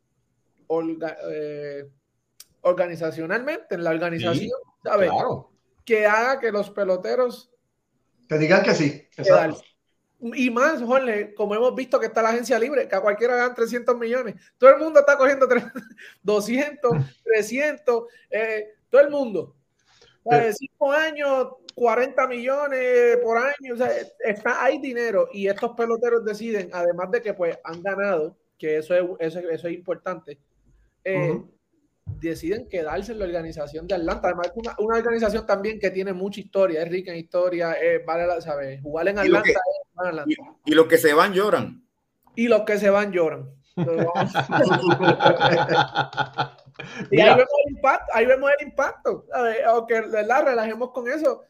eh, 1.30 1.88
organizacionalmente, 2.62 3.74
en 3.74 3.84
la 3.84 3.90
organización, 3.90 4.58
¿sabes? 4.82 5.10
Que 5.84 6.06
haga 6.06 6.40
que 6.40 6.50
los 6.50 6.70
peloteros... 6.70 7.50
Te 8.28 8.38
digan 8.38 8.62
que 8.62 8.74
sí. 8.74 9.06
Exacto. 9.16 9.62
Y 10.32 10.48
más, 10.48 10.82
Jorge, 10.82 11.34
como 11.34 11.54
hemos 11.54 11.74
visto 11.74 12.00
que 12.00 12.06
está 12.06 12.22
la 12.22 12.30
agencia 12.30 12.58
libre, 12.58 12.88
que 12.88 12.96
a 12.96 13.02
cualquiera 13.02 13.36
dan 13.36 13.54
300 13.54 13.96
millones. 13.98 14.34
Todo 14.56 14.70
el 14.70 14.78
mundo 14.78 15.00
está 15.00 15.18
cogiendo 15.18 15.46
200, 16.22 16.92
300, 17.22 18.04
eh, 18.30 18.74
todo 18.88 19.02
el 19.02 19.10
mundo. 19.10 19.54
O 20.22 20.32
5 20.34 20.92
años, 20.92 21.48
40 21.74 22.26
millones 22.26 23.18
por 23.22 23.36
año. 23.36 23.74
O 23.74 23.76
sea, 23.76 23.90
está, 24.20 24.64
hay 24.64 24.78
dinero 24.78 25.28
y 25.30 25.48
estos 25.48 25.72
peloteros 25.76 26.24
deciden, 26.24 26.70
además 26.72 27.10
de 27.10 27.20
que 27.20 27.34
pues 27.34 27.58
han 27.62 27.82
ganado, 27.82 28.34
que 28.56 28.78
eso 28.78 28.94
es, 28.94 29.04
eso, 29.18 29.40
eso 29.40 29.68
es 29.68 29.74
importante, 29.74 30.38
eh, 31.04 31.42
deciden 32.20 32.68
quedarse 32.68 33.12
en 33.12 33.18
la 33.18 33.26
organización 33.26 33.86
de 33.86 33.94
Atlanta. 33.94 34.28
Además, 34.28 34.52
una, 34.54 34.74
una 34.78 34.98
organización 34.98 35.46
también 35.46 35.78
que 35.78 35.90
tiene 35.90 36.12
mucha 36.12 36.40
historia, 36.40 36.82
es 36.82 36.88
rica 36.88 37.12
en 37.12 37.18
historia, 37.18 37.76
vale, 38.06 38.40
¿sabes? 38.40 38.80
Jugar 38.82 39.08
en 39.08 39.18
Atlanta, 39.18 39.50
y, 40.64 40.74
los 40.74 40.86
que 40.86 40.98
se 40.98 41.14
van 41.14 41.32
lloran. 41.32 41.86
Y 42.34 42.48
los 42.48 42.62
que 42.62 42.78
se 42.78 42.90
van 42.90 43.12
lloran. 43.12 43.54
y 47.10 47.20
ahí 47.20 47.34
vemos 47.34 47.48
el 47.66 47.72
impacto, 47.72 48.12
ahí 48.14 48.26
vemos 48.26 48.50
el 48.58 48.68
impacto. 48.68 49.26
Aunque 49.66 50.02
la 50.02 50.42
relajemos 50.42 50.90
con 50.90 51.08
eso. 51.08 51.42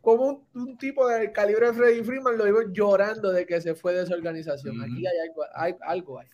Como 0.00 0.46
un, 0.54 0.78
tipo 0.78 1.08
del 1.08 1.32
calibre 1.32 1.66
de 1.66 1.72
Freddy 1.74 2.04
Freeman 2.04 2.38
lo 2.38 2.44
digo 2.44 2.60
llorando 2.70 3.32
de 3.32 3.44
que 3.44 3.60
se 3.60 3.74
fue 3.74 3.92
de 3.92 4.04
esa 4.04 4.14
organización. 4.14 4.80
Aquí 4.80 5.04
hay 5.06 5.18
algo, 5.28 5.44
hay 5.54 5.74
algo 5.82 6.20
hay. 6.20 6.28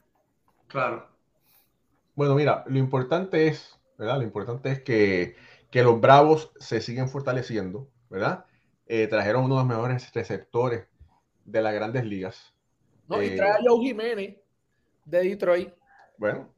Claro. 0.69 1.09
Bueno, 2.15 2.35
mira, 2.35 2.65
lo 2.67 2.79
importante 2.79 3.49
es, 3.49 3.79
¿verdad? 3.99 4.19
Lo 4.19 4.23
importante 4.23 4.71
es 4.71 4.83
que, 4.83 5.37
que 5.71 5.83
los 5.83 6.01
Bravos 6.01 6.53
se 6.59 6.81
siguen 6.81 7.09
fortaleciendo, 7.09 7.89
¿verdad? 8.09 8.45
Eh, 8.87 9.07
trajeron 9.07 9.45
uno 9.45 9.57
de 9.57 9.61
los 9.63 9.69
mejores 9.69 10.13
receptores 10.13 10.87
de 11.45 11.63
las 11.63 11.75
grandes 11.75 12.05
ligas. 12.05 12.55
No, 13.09 13.23
y 13.23 13.35
trae 13.35 13.53
a 13.53 13.59
Joe 13.65 13.81
Jiménez 13.81 14.37
de 15.05 15.23
Detroit. 15.23 15.75
Bueno. 16.19 16.53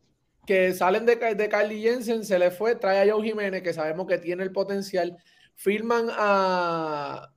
Que 0.46 0.72
salen 0.74 1.06
de, 1.06 1.16
de 1.16 1.48
Carly 1.48 1.82
Jensen, 1.82 2.24
se 2.24 2.38
le 2.38 2.50
fue, 2.50 2.76
trae 2.76 3.00
a 3.00 3.12
Joe 3.12 3.24
Jiménez, 3.24 3.62
que 3.62 3.72
sabemos 3.72 4.06
que 4.06 4.18
tiene 4.18 4.42
el 4.42 4.52
potencial. 4.52 5.16
Firman 5.54 6.08
a. 6.10 7.32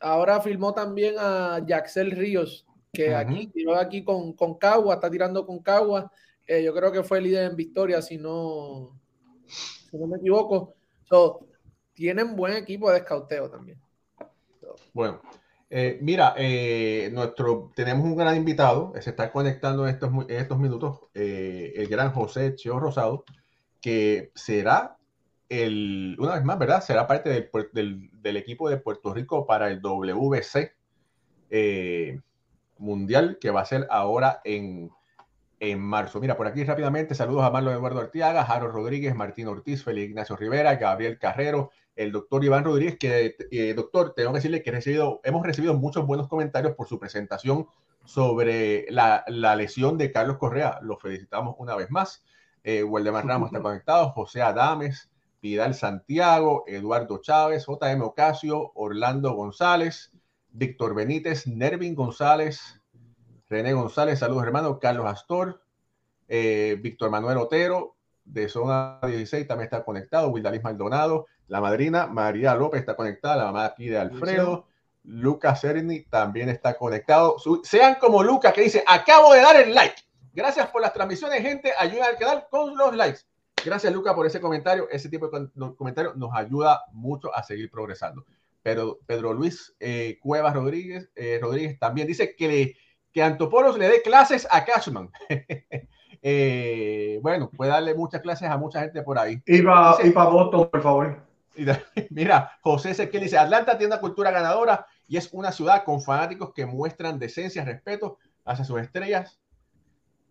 Ahora 0.00 0.40
firmó 0.40 0.74
también 0.74 1.14
a 1.18 1.60
Jaxel 1.66 2.12
Ríos, 2.12 2.66
que 2.92 3.14
aquí 3.14 3.48
tiró 3.48 3.76
aquí 3.76 4.04
con, 4.04 4.32
con 4.32 4.56
Cagua, 4.56 4.94
está 4.94 5.10
tirando 5.10 5.44
con 5.44 5.60
Cagua. 5.60 6.10
Eh, 6.48 6.64
yo 6.64 6.74
creo 6.74 6.90
que 6.90 7.02
fue 7.02 7.20
líder 7.20 7.50
en 7.50 7.56
victoria, 7.56 8.00
si 8.00 8.16
no, 8.16 8.98
si 9.46 9.98
no 9.98 10.06
me 10.06 10.16
equivoco. 10.16 10.74
tienen 11.92 12.34
buen 12.34 12.54
equipo 12.54 12.90
de 12.90 12.98
escauteo 12.98 13.50
también. 13.50 13.78
Bueno, 14.94 15.20
eh, 15.68 15.98
mira, 16.00 16.34
eh, 16.38 17.10
nuestro, 17.12 17.70
tenemos 17.76 18.06
un 18.06 18.16
gran 18.16 18.34
invitado, 18.34 18.94
se 18.98 19.10
está 19.10 19.30
conectando 19.30 19.86
en 19.86 19.94
estos, 19.94 20.10
estos 20.28 20.58
minutos, 20.58 21.00
el 21.12 21.86
gran 21.86 22.12
José 22.12 22.54
Cheo 22.54 22.80
Rosado, 22.80 23.24
que 23.78 24.32
será 24.34 24.96
el, 25.50 26.16
una 26.18 26.36
vez 26.36 26.44
más, 26.44 26.58
¿verdad? 26.58 26.82
Será 26.82 27.06
parte 27.06 27.28
del, 27.74 28.10
del, 28.22 28.36
equipo 28.38 28.70
de 28.70 28.78
Puerto 28.78 29.12
Rico 29.12 29.46
para 29.46 29.68
el 29.68 29.82
WC 29.82 30.72
Mundial 32.78 33.38
que 33.38 33.50
va 33.50 33.60
a 33.62 33.66
ser 33.66 33.86
ahora 33.90 34.40
en 34.44 34.90
en 35.60 35.80
marzo. 35.80 36.20
Mira, 36.20 36.36
por 36.36 36.46
aquí 36.46 36.64
rápidamente, 36.64 37.14
saludos 37.14 37.44
a 37.44 37.50
Marlon 37.50 37.74
Eduardo 37.74 38.00
Artiaga, 38.00 38.44
Jaro 38.44 38.68
Rodríguez, 38.68 39.14
Martín 39.14 39.48
Ortiz, 39.48 39.82
Félix 39.82 40.10
Ignacio 40.10 40.36
Rivera, 40.36 40.76
Gabriel 40.76 41.18
Carrero, 41.18 41.70
el 41.96 42.12
doctor 42.12 42.44
Iván 42.44 42.64
Rodríguez, 42.64 42.96
que, 42.98 43.36
eh, 43.50 43.74
doctor, 43.74 44.14
tengo 44.14 44.30
que 44.30 44.36
decirle 44.36 44.62
que 44.62 44.70
he 44.70 44.72
recibido, 44.72 45.20
hemos 45.24 45.44
recibido 45.44 45.74
muchos 45.74 46.06
buenos 46.06 46.28
comentarios 46.28 46.74
por 46.74 46.86
su 46.86 46.98
presentación 46.98 47.66
sobre 48.04 48.86
la, 48.90 49.24
lesión 49.56 49.98
de 49.98 50.12
Carlos 50.12 50.38
Correa. 50.38 50.78
Lo 50.82 50.96
felicitamos 50.96 51.56
una 51.58 51.74
vez 51.74 51.90
más. 51.90 52.24
Eh, 52.62 52.84
Waldemar 52.84 53.26
Ramos 53.26 53.48
está 53.48 53.60
conectado, 53.60 54.10
José 54.10 54.42
Adames, 54.42 55.10
Pidal 55.40 55.74
Santiago, 55.74 56.64
Eduardo 56.66 57.18
Chávez, 57.18 57.66
JM 57.66 58.02
Ocasio, 58.02 58.72
Orlando 58.74 59.32
González, 59.32 60.12
Víctor 60.50 60.94
Benítez, 60.94 61.46
Nervin 61.46 61.94
González, 61.94 62.77
René 63.48 63.72
González, 63.72 64.18
saludos 64.18 64.44
hermano, 64.44 64.78
Carlos 64.78 65.06
Astor, 65.06 65.62
eh, 66.28 66.76
Víctor 66.80 67.10
Manuel 67.10 67.38
Otero, 67.38 67.96
de 68.24 68.48
Zona 68.48 69.00
16 69.02 69.46
también 69.46 69.64
está 69.64 69.84
conectado, 69.84 70.28
Wildalis 70.28 70.62
Maldonado, 70.62 71.26
la 71.46 71.60
madrina 71.60 72.06
María 72.06 72.54
López 72.54 72.80
está 72.80 72.94
conectada, 72.94 73.36
la 73.36 73.44
mamá 73.46 73.64
aquí 73.64 73.88
de 73.88 73.98
Alfredo, 73.98 74.66
Lucas 75.04 75.62
Cerny 75.62 76.02
también 76.04 76.50
está 76.50 76.74
conectado. 76.74 77.36
sean 77.62 77.94
como 77.94 78.22
Lucas 78.22 78.52
que 78.52 78.60
dice, 78.60 78.84
acabo 78.86 79.32
de 79.32 79.40
dar 79.40 79.56
el 79.56 79.74
like. 79.74 80.02
Gracias 80.34 80.68
por 80.68 80.82
las 80.82 80.92
transmisiones, 80.92 81.40
gente. 81.40 81.72
Ayuda 81.78 82.06
al 82.06 82.18
canal 82.18 82.46
con 82.50 82.76
los 82.76 82.94
likes. 82.94 83.20
Gracias, 83.64 83.92
Lucas, 83.92 84.14
por 84.14 84.26
ese 84.26 84.40
comentario. 84.40 84.86
Ese 84.90 85.08
tipo 85.08 85.28
de 85.28 85.48
comentarios 85.76 86.14
nos 86.16 86.30
ayuda 86.34 86.84
mucho 86.92 87.34
a 87.34 87.42
seguir 87.42 87.70
progresando. 87.70 88.24
Pero 88.62 88.98
Pedro 89.06 89.32
Luis 89.32 89.74
eh, 89.80 90.18
Cuevas 90.20 90.54
Rodríguez, 90.54 91.10
eh, 91.14 91.38
Rodríguez 91.40 91.78
también 91.78 92.06
dice 92.06 92.36
que 92.36 92.48
le 92.48 92.76
que 93.18 93.24
Antopolos 93.24 93.76
le 93.76 93.88
dé 93.88 94.00
clases 94.00 94.46
a 94.50 94.64
Cashman. 94.64 95.10
Eh, 96.20 97.20
bueno, 97.22 97.48
puede 97.48 97.70
darle 97.70 97.94
muchas 97.94 98.20
clases 98.20 98.50
a 98.50 98.56
mucha 98.56 98.80
gente 98.80 99.02
por 99.02 99.20
ahí. 99.20 99.40
Y 99.46 99.62
para 99.62 100.28
Boston, 100.28 100.68
por 100.68 100.82
favor. 100.82 101.22
Mira, 102.10 102.58
José 102.60 102.92
Sequel 102.92 103.22
dice, 103.22 103.38
Atlanta 103.38 103.78
tiene 103.78 103.94
una 103.94 104.00
cultura 104.00 104.32
ganadora 104.32 104.84
y 105.06 105.16
es 105.16 105.32
una 105.32 105.52
ciudad 105.52 105.84
con 105.84 106.02
fanáticos 106.02 106.52
que 106.52 106.66
muestran 106.66 107.20
decencia, 107.20 107.64
respeto 107.64 108.18
hacia 108.44 108.64
sus 108.64 108.80
estrellas. 108.80 109.38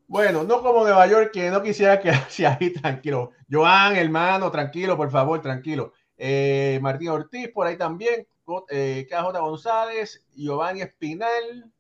Bueno, 0.08 0.44
no 0.44 0.62
como 0.62 0.84
Nueva 0.84 1.08
York, 1.08 1.32
que 1.32 1.50
no 1.50 1.64
quisiera 1.64 2.00
quedarse 2.02 2.46
ahí 2.46 2.74
tranquilo. 2.74 3.32
Joan, 3.50 3.96
hermano, 3.96 4.52
tranquilo, 4.52 4.98
por 4.98 5.10
favor, 5.10 5.42
tranquilo. 5.42 5.94
Eh, 6.18 6.80
Martín 6.82 7.10
Ortiz, 7.10 7.48
por 7.48 7.66
ahí 7.66 7.78
también. 7.78 8.28
Eh, 8.70 9.08
KJ 9.10 9.40
González, 9.40 10.26
Giovanni 10.36 10.82
Espinal, 10.82 11.72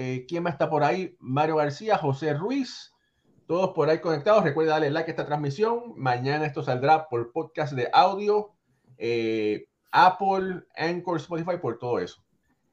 eh, 0.00 0.26
¿Quién 0.28 0.44
más 0.44 0.52
está 0.52 0.70
por 0.70 0.84
ahí? 0.84 1.16
Mario 1.18 1.56
García, 1.56 1.98
José 1.98 2.32
Ruiz, 2.32 2.94
todos 3.48 3.70
por 3.70 3.90
ahí 3.90 3.98
conectados. 3.98 4.44
Recuerda 4.44 4.74
darle 4.74 4.92
like 4.92 5.10
a 5.10 5.12
esta 5.12 5.26
transmisión. 5.26 5.92
Mañana 5.96 6.46
esto 6.46 6.62
saldrá 6.62 7.08
por 7.08 7.32
podcast 7.32 7.72
de 7.72 7.90
audio, 7.92 8.52
eh, 8.96 9.66
Apple, 9.90 10.62
Anchor, 10.76 11.16
Spotify, 11.16 11.56
por 11.60 11.80
todo 11.80 11.98
eso. 11.98 12.22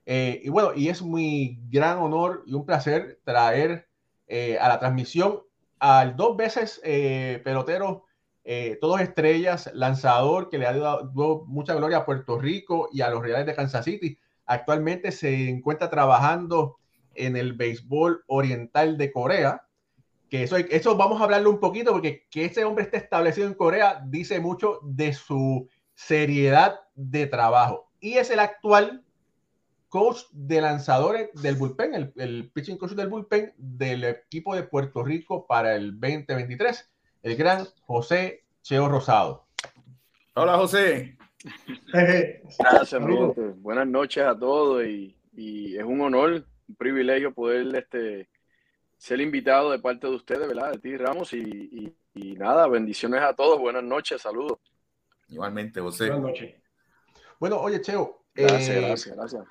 Eh, 0.05 0.39
y 0.43 0.49
bueno, 0.49 0.73
y 0.75 0.89
es 0.89 1.01
muy 1.01 1.59
gran 1.67 1.97
honor 1.97 2.43
y 2.45 2.53
un 2.53 2.63
placer 2.63 3.19
traer 3.23 3.87
a 4.61 4.67
la 4.67 4.79
transmisión 4.79 5.41
al 5.79 6.15
dos 6.15 6.37
veces 6.37 6.79
pelotero, 7.43 8.05
todos 8.79 9.01
estrellas, 9.01 9.71
lanzador 9.73 10.49
que 10.49 10.59
le 10.59 10.67
ha 10.67 10.77
dado 10.77 11.43
mucha 11.47 11.73
gloria 11.73 11.97
a 11.97 12.05
Puerto 12.05 12.37
Rico 12.37 12.87
y 12.91 13.01
a 13.01 13.09
los 13.09 13.23
Reales 13.23 13.47
de 13.47 13.55
Kansas 13.55 13.83
City. 13.83 14.19
Actualmente 14.45 15.11
se 15.11 15.49
encuentra 15.49 15.89
trabajando 15.89 16.77
en 17.15 17.37
el 17.37 17.53
béisbol 17.53 18.23
oriental 18.27 18.97
de 18.97 19.11
Corea. 19.11 19.63
Que 20.29 20.43
eso, 20.43 20.57
eso 20.57 20.97
vamos 20.97 21.21
a 21.21 21.25
hablarlo 21.25 21.49
un 21.49 21.59
poquito 21.59 21.91
porque 21.91 22.25
que 22.29 22.45
ese 22.45 22.63
hombre 22.63 22.85
esté 22.85 22.97
establecido 22.97 23.47
en 23.47 23.53
Corea 23.53 24.01
dice 24.05 24.39
mucho 24.39 24.79
de 24.83 25.13
su 25.13 25.67
seriedad 25.93 26.79
de 26.95 27.27
trabajo. 27.27 27.89
Y 27.99 28.13
es 28.17 28.29
el 28.29 28.39
actual 28.39 29.03
coach 29.89 30.23
de 30.31 30.61
lanzadores 30.61 31.29
del 31.41 31.55
bullpen, 31.55 31.93
el, 31.93 32.13
el 32.17 32.51
pitching 32.51 32.77
coach 32.77 32.91
del 32.91 33.07
bullpen 33.07 33.53
del 33.57 34.03
equipo 34.03 34.55
de 34.55 34.63
Puerto 34.63 35.03
Rico 35.03 35.45
para 35.47 35.75
el 35.75 35.91
2023, 35.99 36.91
el 37.23 37.35
gran 37.37 37.65
José 37.85 38.43
Cheo 38.61 38.89
Rosado. 38.89 39.45
Hola 40.33 40.57
José. 40.57 41.17
Gracias, 41.93 43.01
Buenas 43.57 43.87
noches 43.87 44.25
a 44.25 44.37
todos 44.37 44.85
y, 44.85 45.15
y 45.33 45.77
es 45.77 45.83
un 45.83 46.01
honor 46.01 46.45
un 46.67 46.75
privilegio 46.75 47.33
poder 47.33 47.75
este, 47.75 48.29
ser 48.97 49.21
invitado 49.21 49.71
de 49.71 49.79
parte 49.79 50.07
de 50.07 50.15
ustedes, 50.15 50.47
¿verdad? 50.47 50.71
De 50.71 50.79
ti, 50.79 50.97
Ramos, 50.97 51.33
y, 51.33 51.95
nada, 52.13 52.67
bendiciones 52.67 53.21
a 53.21 53.33
todos, 53.33 53.59
buenas 53.59 53.83
noches, 53.83 54.21
saludos. 54.21 54.59
Igualmente, 55.27 55.81
José. 55.81 56.07
Buenas 56.07 56.29
noches. 56.29 56.55
Bueno, 57.39 57.59
oye, 57.59 57.81
Cheo. 57.81 58.23
Gracias, 58.33 58.69
eh, 58.69 58.81
gracias, 58.81 59.15
gracias. 59.15 59.43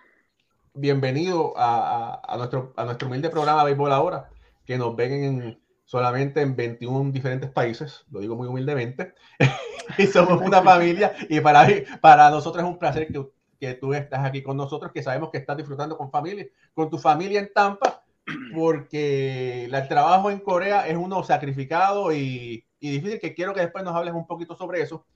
Bienvenido 0.72 1.54
a, 1.56 2.34
nuestro, 2.36 2.72
a 2.76 2.84
nuestro 2.84 3.08
humilde 3.08 3.30
programa 3.30 3.64
Béisbol 3.64 3.92
Ahora, 3.92 4.30
que 4.64 4.76
nos 4.76 4.96
ven 4.96 5.12
en, 5.12 5.62
solamente 5.84 6.40
en 6.40 6.56
21 6.56 7.12
diferentes 7.12 7.50
países, 7.50 8.04
lo 8.10 8.20
digo 8.20 8.34
muy 8.34 8.48
humildemente, 8.48 9.14
y 9.98 10.06
somos 10.06 10.40
una 10.40 10.62
familia 10.62 11.14
y 11.28 11.40
para, 11.40 11.66
para 12.00 12.30
nosotros 12.30 12.64
es 12.64 12.68
un 12.68 12.78
placer 12.78 13.06
que, 13.06 13.24
que 13.66 13.74
tú 13.74 13.94
estás 13.94 14.24
aquí 14.24 14.42
con 14.42 14.56
nosotros, 14.56 14.92
que 14.92 15.02
sabemos 15.02 15.30
que 15.30 15.38
estás 15.38 15.56
disfrutando 15.56 15.96
con 15.96 16.10
familia, 16.10 16.46
con 16.72 16.90
tu 16.90 16.98
familia 16.98 17.40
en 17.40 17.52
Tampa, 17.52 18.04
porque 18.54 19.64
el 19.64 19.88
trabajo 19.88 20.30
en 20.30 20.40
Corea 20.40 20.86
es 20.86 20.96
uno 20.96 21.22
sacrificado 21.22 22.12
y, 22.12 22.64
y 22.80 22.90
difícil, 22.90 23.20
que 23.20 23.34
quiero 23.34 23.54
que 23.54 23.60
después 23.60 23.84
nos 23.84 23.94
hables 23.94 24.14
un 24.14 24.26
poquito 24.26 24.56
sobre 24.56 24.82
eso. 24.82 25.06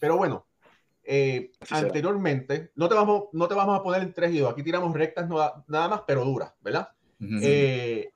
Pero 0.00 0.16
bueno, 0.16 0.46
eh, 1.10 1.52
anteriormente, 1.70 2.70
no 2.74 2.88
te, 2.88 2.94
vamos, 2.94 3.24
no 3.32 3.48
te 3.48 3.54
vamos 3.54 3.78
a 3.78 3.82
poner 3.82 4.02
en 4.02 4.12
tres 4.12 4.32
y 4.32 4.38
dos, 4.38 4.52
aquí 4.52 4.62
tiramos 4.62 4.92
rectas 4.92 5.26
nada 5.28 5.88
más, 5.88 6.02
pero 6.06 6.24
duras, 6.24 6.52
¿verdad? 6.60 6.90
Eh, 7.20 8.12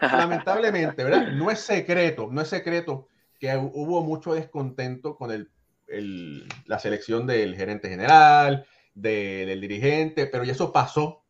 lamentablemente, 0.00 1.02
¿verdad? 1.02 1.32
No 1.32 1.50
es 1.50 1.60
secreto, 1.60 2.28
no 2.30 2.42
es 2.42 2.48
secreto 2.48 3.08
que 3.38 3.56
hubo 3.56 4.02
mucho 4.02 4.34
descontento 4.34 5.16
con 5.16 5.30
el, 5.30 5.50
el, 5.86 6.46
la 6.66 6.78
selección 6.78 7.26
del 7.26 7.56
gerente 7.56 7.88
general, 7.88 8.66
del 8.96 9.60
dirigente, 9.60 10.26
pero 10.26 10.42
ya 10.42 10.52
eso 10.52 10.72
pasó. 10.72 11.22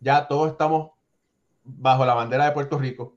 Ya 0.00 0.26
todos 0.26 0.50
estamos 0.50 0.92
bajo 1.62 2.04
la 2.06 2.14
bandera 2.14 2.46
de 2.46 2.52
Puerto 2.52 2.78
Rico. 2.78 3.16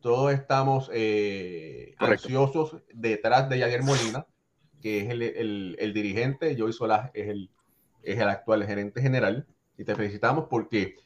Todos 0.00 0.32
estamos 0.32 0.88
eh, 0.94 1.94
ansiosos 1.98 2.76
detrás 2.94 3.48
de 3.50 3.60
Javier 3.60 3.82
Molina, 3.82 4.26
que 4.80 5.00
es 5.00 5.10
el, 5.10 5.22
el, 5.22 5.76
el 5.78 5.92
dirigente. 5.92 6.56
Joey 6.58 6.72
Solás 6.72 7.10
es 7.12 7.28
el, 7.28 7.50
es 8.02 8.18
el 8.18 8.28
actual 8.28 8.64
gerente 8.64 9.02
general. 9.02 9.46
Y 9.76 9.84
te 9.84 9.96
felicitamos 9.96 10.46
porque 10.48 10.96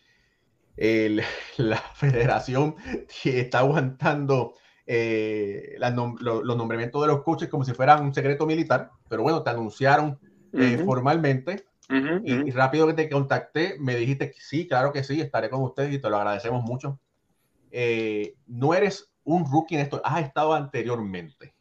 el, 0.76 1.22
la 1.56 1.78
federación 1.78 2.76
está 3.24 3.60
aguantando 3.60 4.54
eh, 4.86 5.76
los 5.78 6.56
nombramientos 6.56 7.00
de 7.00 7.08
los 7.08 7.22
coaches 7.22 7.48
como 7.48 7.64
si 7.64 7.72
fueran 7.72 8.04
un 8.04 8.14
secreto 8.14 8.46
militar. 8.46 8.90
Pero 9.08 9.22
bueno, 9.22 9.42
te 9.42 9.50
anunciaron 9.50 10.18
eh, 10.52 10.82
formalmente 10.84 11.64
y, 11.88 12.50
rápido 12.50 12.86
que 12.86 12.94
te 12.94 13.10
contacté, 13.10 13.76
me 13.78 13.96
dijiste 13.96 14.30
que 14.30 14.40
sí, 14.40 14.66
claro 14.66 14.92
que 14.92 15.04
sí, 15.04 15.20
estaré 15.20 15.50
con 15.50 15.62
ustedes 15.62 15.92
y 15.94 16.00
te 16.00 16.08
lo 16.08 16.16
agradecemos 16.16 16.62
mucho. 16.64 16.98
Eh, 17.70 18.36
no 18.46 18.74
eres 18.74 19.12
un 19.24 19.44
rookie 19.50 19.74
en 19.74 19.82
esto, 19.82 20.00
has 20.04 20.24
estado 20.24 20.54
anteriormente 20.54 21.54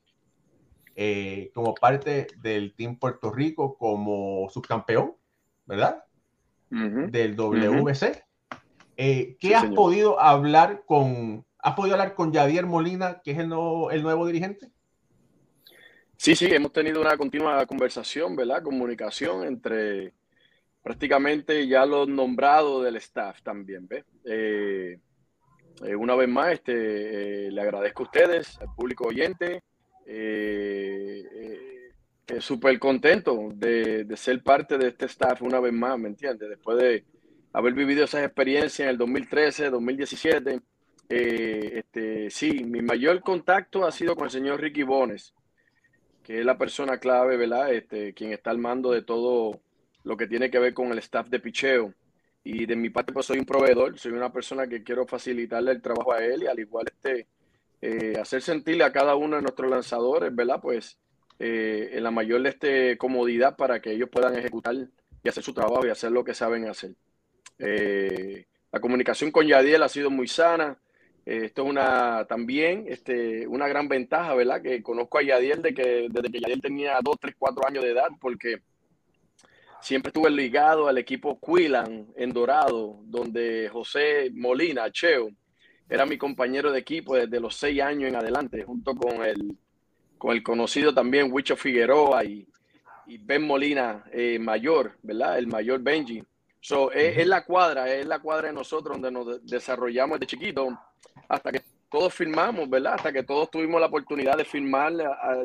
eh, 0.96 1.52
como 1.54 1.74
parte 1.74 2.28
del 2.42 2.76
Team 2.76 2.98
Puerto 2.98 3.32
Rico 3.32 3.78
como 3.78 4.48
subcampeón, 4.50 5.14
¿verdad? 5.66 6.04
Del 6.70 7.36
WC. 7.36 8.24
Eh, 8.98 9.38
¿Qué 9.40 9.56
has 9.56 9.66
podido 9.72 10.20
hablar 10.20 10.84
con, 10.86 11.46
has 11.60 11.76
podido 11.76 11.96
hablar 11.96 12.16
con 12.16 12.34
Javier 12.34 12.66
Molina, 12.66 13.22
que 13.24 13.32
es 13.32 13.40
el 13.40 13.50
nuevo, 13.50 13.92
el 13.92 14.04
nuevo 14.04 14.26
dirigente? 14.26 14.73
Sí, 16.18 16.36
sí, 16.36 16.46
hemos 16.46 16.72
tenido 16.72 17.02
una 17.02 17.18
continua 17.18 17.66
conversación, 17.66 18.36
¿verdad? 18.36 18.64
Comunicación 18.64 19.46
entre 19.46 20.14
prácticamente 20.84 21.66
ya 21.68 21.86
los 21.86 22.08
nombrados 22.08 22.84
del 22.84 22.98
staff 22.98 23.42
también, 23.42 23.88
¿ves? 23.88 24.06
Eh, 24.26 25.00
eh, 25.86 25.96
una 25.96 26.16
vez 26.16 26.30
más, 26.30 26.54
este, 26.54 27.48
eh, 27.48 27.52
le 27.52 27.62
agradezco 27.62 28.04
a 28.04 28.06
ustedes, 28.06 28.60
al 28.60 28.74
público 28.76 29.06
oyente. 29.08 29.64
Súper 32.40 32.80
contento 32.80 33.52
de, 33.54 34.08
ser 34.16 34.42
parte 34.44 34.78
de 34.78 34.90
este 34.90 35.06
staff 35.06 35.42
una 35.42 35.60
vez 35.60 35.72
más, 35.72 35.98
¿me 36.00 36.10
entiendes? 36.10 36.50
Después 36.50 36.78
de 36.78 37.06
haber 37.54 37.74
vivido 37.74 38.04
esas 38.04 38.24
experiencias 38.24 38.80
en 38.82 38.90
el 38.90 38.98
2013, 38.98 39.70
2017. 39.70 40.60
este, 41.10 42.30
sí, 42.30 42.64
mi 42.64 42.82
mayor 42.82 43.22
contacto 43.22 43.86
ha 43.86 43.92
sido 43.92 44.16
con 44.16 44.26
el 44.26 44.32
señor 44.32 44.62
Ricky 44.62 44.84
Bones 44.84 45.34
que 46.24 46.40
es 46.40 46.46
la 46.46 46.58
persona 46.58 46.98
clave, 46.98 47.38
¿verdad? 47.38 47.74
Este, 47.74 48.14
quien 48.14 48.32
está 48.32 48.52
al 48.52 48.58
mando 48.58 48.92
de 48.92 49.02
todo 49.02 49.60
lo 50.04 50.18
que 50.18 50.28
tiene 50.28 50.50
que 50.50 50.60
ver 50.60 50.74
con 50.74 50.92
el 50.92 51.00
staff 51.00 51.30
de 51.30 51.40
picheo. 51.40 51.94
Y 52.44 52.66
de 52.66 52.76
mi 52.76 52.90
parte, 52.90 53.14
pues 53.14 53.26
soy 53.26 53.40
un 53.40 53.46
proveedor, 53.46 53.98
soy 53.98 54.12
una 54.12 54.32
persona 54.32 54.68
que 54.68 54.84
quiero 54.84 55.06
facilitarle 55.06 55.72
el 55.72 55.82
trabajo 55.82 56.14
a 56.14 56.24
él 56.24 56.44
y 56.44 56.48
al 56.48 56.60
igual 56.60 56.88
este, 56.88 57.28
eh, 57.82 58.18
hacer 58.20 58.42
sentirle 58.42 58.84
a 58.84 58.92
cada 58.92 59.16
uno 59.16 59.38
de 59.38 59.42
nuestros 59.42 59.70
lanzadores, 59.70 60.34
¿verdad? 60.36 60.60
Pues 60.62 60.98
eh, 61.40 61.92
en 61.94 62.04
la 62.04 62.12
mayor 62.12 62.46
este, 62.48 62.98
comodidad 62.98 63.56
para 63.56 63.82
que 63.82 63.92
ellos 63.92 64.10
puedan 64.10 64.38
ejecutar 64.38 64.76
y 65.24 65.30
hacer 65.30 65.44
su 65.44 65.54
trabajo 65.54 65.86
y 65.86 65.90
hacer 65.90 66.12
lo 66.12 66.24
que 66.24 66.34
saben 66.34 66.68
hacer. 66.68 66.92
Eh, 67.60 68.46
la 68.72 68.80
comunicación 68.80 69.32
con 69.32 69.48
Yadiel 69.48 69.84
ha 69.84 69.90
sido 69.90 70.10
muy 70.10 70.28
sana. 70.28 70.78
Eh, 71.26 71.46
esto 71.46 71.64
es 71.64 71.70
una 71.70 72.26
también 72.26 72.86
este, 72.88 73.48
una 73.48 73.68
gran 73.68 73.88
ventaja, 73.88 74.34
¿verdad? 74.34 74.62
Que 74.62 74.84
conozco 74.84 75.18
a 75.18 75.24
Yadiel 75.24 75.62
de 75.62 75.74
que, 75.74 76.08
desde 76.10 76.32
que 76.32 76.40
Yadiel 76.40 76.62
tenía 76.62 77.00
2, 77.02 77.18
3, 77.20 77.36
4 77.38 77.68
años 77.68 77.84
de 77.84 77.92
edad, 77.92 78.10
porque 78.20 78.62
siempre 79.82 80.10
estuve 80.10 80.30
ligado 80.30 80.88
al 80.88 80.98
equipo 80.98 81.40
Quilan 81.40 82.08
en 82.16 82.32
Dorado, 82.32 83.00
donde 83.06 83.70
José 83.72 84.32
Molina, 84.34 84.92
Cheo, 84.92 85.30
era 85.90 86.06
mi 86.06 86.18
compañero 86.18 86.72
de 86.72 86.80
equipo 86.80 87.16
desde 87.16 87.40
los 87.40 87.56
6 87.56 87.82
años 87.82 88.10
en 88.10 88.16
adelante, 88.16 88.64
junto 88.64 88.96
con 88.96 89.24
el, 89.24 89.58
con 90.18 90.32
el 90.32 90.44
conocido 90.44 90.94
también 90.94 91.32
Huicho 91.32 91.56
Figueroa 91.56 92.26
y, 92.26 92.48
y 93.08 93.18
Ben 93.18 93.46
Molina 93.46 94.04
eh, 94.12 94.40
mayor, 94.40 94.98
¿verdad? 95.04 95.38
El 95.38 95.48
mayor 95.48 95.82
Benji. 95.82 96.24
So, 96.60 96.92
es, 96.92 97.18
es, 97.18 97.28
la 97.28 97.44
cuadra, 97.44 97.94
es 97.94 98.06
la 98.06 98.20
cuadra 98.20 98.48
de 98.48 98.54
nosotros 98.54 99.02
donde 99.02 99.12
nos 99.12 99.46
desarrollamos 99.46 100.20
de 100.20 100.28
chiquito 100.28 100.80
hasta 101.28 101.52
que 101.52 101.62
todos 101.90 102.14
firmamos, 102.14 102.70
¿verdad? 102.70 102.96
Hasta 102.96 103.12
que 103.12 103.24
todos 103.24 103.50
tuvimos 103.52 103.80
la 103.80 103.88
oportunidad 103.88 104.38
de 104.38 104.46
firmar 104.46 104.94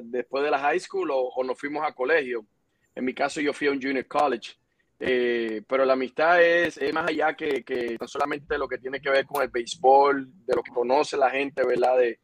después 0.03 0.45
de 0.45 0.51
la 0.51 0.59
high 0.59 0.81
school 0.81 1.11
o, 1.13 1.45
nos 1.45 1.59
fuimos 1.59 1.87
a 1.87 1.93
colegio. 1.93 2.45
En 2.95 3.05
mi 3.05 3.15
caso 3.15 3.41
yo 3.41 3.53
fui 3.53 3.67
a 3.67 3.73
un 3.73 3.81
junior 3.81 4.07
college. 4.07 4.55
Eh, 5.01 5.63
pero 5.69 5.85
la 5.85 5.93
amistad 5.93 6.43
es, 6.43 6.81
más 6.93 7.09
allá 7.09 7.35
que, 7.35 7.63
que, 7.63 7.97
no 8.01 8.09
solamente 8.09 8.59
lo 8.59 8.67
que 8.67 8.79
tiene 8.79 9.01
que 9.01 9.11
ver 9.11 9.27
con 9.27 9.43
el 9.43 9.49
béisbol, 9.49 10.29
de 10.45 10.57
lo 10.57 10.63
que 10.63 10.73
conoce 10.73 11.17
la 11.17 11.31
gente, 11.31 11.65
¿verdad? 11.65 11.99
De, 11.99 12.19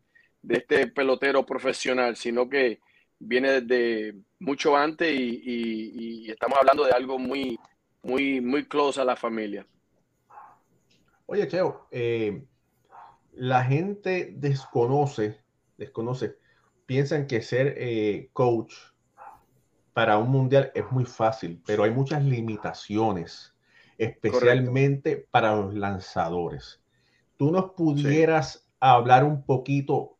de 0.44 0.56
este 0.58 0.86
pelotero 0.88 1.44
profesional, 1.44 2.16
sino 2.16 2.48
que 2.48 2.80
viene 3.18 3.60
desde 3.60 4.14
mucho 4.38 4.76
antes 4.76 5.10
y, 5.10 6.30
estamos 6.30 6.58
hablando 6.58 6.84
de 6.84 6.92
algo 6.92 7.18
muy, 7.18 7.58
muy, 8.02 8.40
muy 8.40 8.66
close 8.66 9.00
a 9.00 9.04
la 9.04 9.16
familia. 9.16 9.66
Oye, 11.26 11.48
Cheo, 11.48 11.86
eh, 11.90 12.42
la 13.36 13.64
gente 13.64 14.32
desconoce, 14.36 15.40
desconoce, 15.76 16.36
piensan 16.86 17.26
que 17.26 17.42
ser 17.42 17.74
eh, 17.76 18.30
coach 18.32 18.74
para 19.92 20.18
un 20.18 20.30
mundial 20.30 20.72
es 20.74 20.90
muy 20.90 21.04
fácil, 21.04 21.62
pero 21.66 21.84
hay 21.84 21.90
muchas 21.90 22.24
limitaciones, 22.24 23.54
especialmente 23.96 25.28
para 25.30 25.54
los 25.54 25.74
lanzadores. 25.74 26.82
¿Tú 27.36 27.50
nos 27.50 27.72
pudieras 27.72 28.68
hablar 28.80 29.24
un 29.24 29.44
poquito 29.44 30.14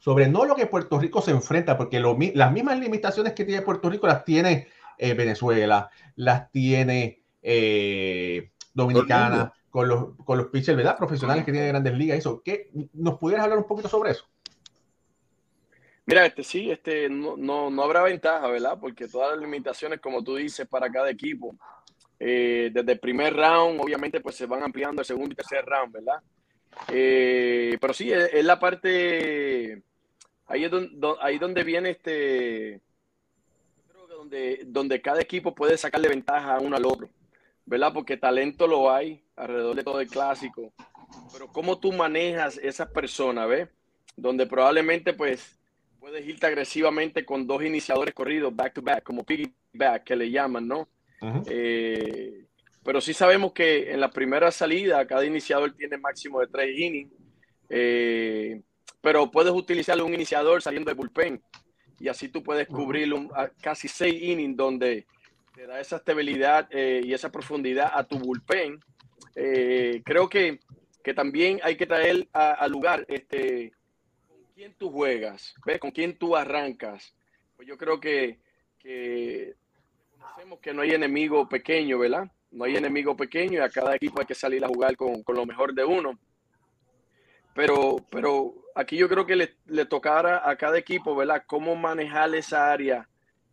sobre 0.00 0.28
no 0.28 0.44
lo 0.44 0.56
que 0.56 0.66
Puerto 0.66 0.98
Rico 0.98 1.20
se 1.20 1.30
enfrenta, 1.30 1.76
porque 1.76 2.00
las 2.00 2.52
mismas 2.52 2.78
limitaciones 2.78 3.34
que 3.34 3.44
tiene 3.44 3.62
Puerto 3.62 3.88
Rico 3.90 4.06
las 4.06 4.24
tiene 4.24 4.68
eh, 4.98 5.14
Venezuela, 5.14 5.90
las 6.16 6.50
tiene 6.50 7.22
eh, 7.42 8.50
Dominicana, 8.72 9.52
con 9.70 9.88
los, 9.88 10.16
con 10.24 10.36
los 10.36 10.48
pitchers, 10.48 10.76
¿verdad? 10.76 10.96
Profesionales 10.96 11.44
que 11.44 11.52
tienen 11.52 11.70
grandes 11.70 11.94
ligas, 11.94 12.18
eso. 12.18 12.42
¿Qué, 12.44 12.70
¿Nos 12.92 13.18
pudieras 13.18 13.44
hablar 13.44 13.58
un 13.58 13.66
poquito 13.66 13.88
sobre 13.88 14.10
eso? 14.10 14.26
Mira, 16.06 16.26
este 16.26 16.42
sí, 16.42 16.70
este 16.70 17.08
no, 17.08 17.36
no, 17.36 17.70
no, 17.70 17.82
habrá 17.84 18.02
ventaja, 18.02 18.48
¿verdad? 18.48 18.78
Porque 18.80 19.06
todas 19.06 19.30
las 19.30 19.40
limitaciones, 19.40 20.00
como 20.00 20.24
tú 20.24 20.36
dices, 20.36 20.66
para 20.66 20.90
cada 20.90 21.08
equipo, 21.08 21.54
eh, 22.18 22.70
desde 22.72 22.92
el 22.92 22.98
primer 22.98 23.34
round, 23.34 23.80
obviamente, 23.80 24.20
pues 24.20 24.34
se 24.34 24.46
van 24.46 24.62
ampliando 24.62 25.02
el 25.02 25.06
segundo 25.06 25.32
y 25.32 25.36
tercer 25.36 25.64
round, 25.64 25.92
¿verdad? 25.92 26.20
Eh, 26.88 27.78
pero 27.80 27.94
sí, 27.94 28.10
es, 28.12 28.44
la 28.44 28.58
parte, 28.58 29.82
ahí 30.46 30.64
es 30.64 30.70
donde, 30.70 31.14
ahí 31.20 31.38
donde 31.38 31.62
viene 31.62 31.90
este, 31.90 32.80
creo 33.88 34.08
que 34.08 34.14
donde, 34.14 34.62
donde 34.66 35.00
cada 35.00 35.20
equipo 35.20 35.54
puede 35.54 35.78
sacarle 35.78 36.08
ventaja 36.08 36.58
uno 36.58 36.76
al 36.76 36.86
otro. 36.86 37.08
¿verdad? 37.70 37.92
Porque 37.92 38.16
talento 38.16 38.66
lo 38.66 38.92
hay 38.92 39.22
alrededor 39.40 39.76
de 39.76 39.84
todo 39.84 40.00
el 40.00 40.08
clásico. 40.08 40.72
Pero 41.32 41.48
cómo 41.48 41.78
tú 41.78 41.92
manejas 41.92 42.58
esas 42.58 42.90
personas, 42.90 43.48
¿ves? 43.48 43.68
Donde 44.16 44.46
probablemente 44.46 45.12
pues 45.12 45.58
puedes 45.98 46.26
irte 46.26 46.46
agresivamente 46.46 47.24
con 47.24 47.46
dos 47.46 47.62
iniciadores 47.64 48.14
corridos 48.14 48.54
back 48.54 48.74
to 48.74 48.82
back, 48.82 49.02
como 49.02 49.24
piggyback 49.24 50.04
que 50.04 50.16
le 50.16 50.30
llaman, 50.30 50.66
¿no? 50.66 50.88
Eh, 51.46 52.46
pero 52.82 53.00
sí 53.00 53.12
sabemos 53.12 53.52
que 53.52 53.92
en 53.92 54.00
la 54.00 54.10
primera 54.10 54.50
salida 54.50 55.06
cada 55.06 55.24
iniciador 55.24 55.72
tiene 55.74 55.98
máximo 55.98 56.40
de 56.40 56.46
tres 56.46 56.78
innings. 56.78 57.12
Eh, 57.68 58.62
pero 59.00 59.30
puedes 59.30 59.52
utilizarle 59.52 60.02
un 60.02 60.14
iniciador 60.14 60.60
saliendo 60.62 60.90
de 60.90 60.94
bullpen 60.94 61.40
y 62.00 62.08
así 62.08 62.28
tú 62.28 62.42
puedes 62.42 62.66
cubrir 62.66 63.12
un, 63.12 63.30
casi 63.60 63.86
seis 63.86 64.20
innings 64.22 64.56
donde 64.56 65.06
te 65.54 65.66
da 65.66 65.78
esa 65.78 65.96
estabilidad 65.96 66.66
eh, 66.70 67.02
y 67.04 67.12
esa 67.12 67.30
profundidad 67.30 67.92
a 67.94 68.04
tu 68.04 68.18
bullpen. 68.18 68.80
Eh, 69.42 70.02
creo 70.04 70.28
que, 70.28 70.60
que, 71.02 71.14
también 71.14 71.60
hay 71.62 71.74
que 71.74 71.86
traer 71.86 72.28
al 72.34 72.70
lugar 72.70 73.06
este, 73.08 73.72
quién 74.54 74.74
tú 74.74 74.90
juegas, 74.90 75.54
¿ves? 75.64 75.78
con 75.78 75.92
quién 75.92 76.18
tú 76.18 76.36
arrancas. 76.36 77.14
Pues 77.56 77.66
yo 77.66 77.78
creo 77.78 77.98
que, 77.98 78.38
que 78.78 79.54
conocemos 80.12 80.60
que 80.60 80.74
no 80.74 80.82
hay 80.82 80.90
enemigo 80.90 81.48
pequeño, 81.48 81.98
¿verdad? 81.98 82.30
No 82.50 82.64
hay 82.64 82.76
enemigo 82.76 83.16
pequeño 83.16 83.54
y 83.54 83.62
a 83.62 83.70
cada 83.70 83.96
equipo 83.96 84.20
hay 84.20 84.26
que 84.26 84.34
salir 84.34 84.62
a 84.62 84.68
jugar 84.68 84.94
con, 84.94 85.22
con 85.22 85.36
lo 85.36 85.46
mejor 85.46 85.72
de 85.72 85.86
uno. 85.86 86.18
Pero, 87.54 87.96
pero 88.10 88.52
aquí 88.74 88.98
yo 88.98 89.08
creo 89.08 89.24
que 89.24 89.36
le, 89.36 89.54
le 89.64 89.86
tocará 89.86 90.46
a 90.46 90.54
cada 90.56 90.76
equipo, 90.76 91.16
¿verdad? 91.16 91.44
Cómo 91.46 91.74
manejar 91.76 92.34
esa 92.34 92.70
área 92.70 93.08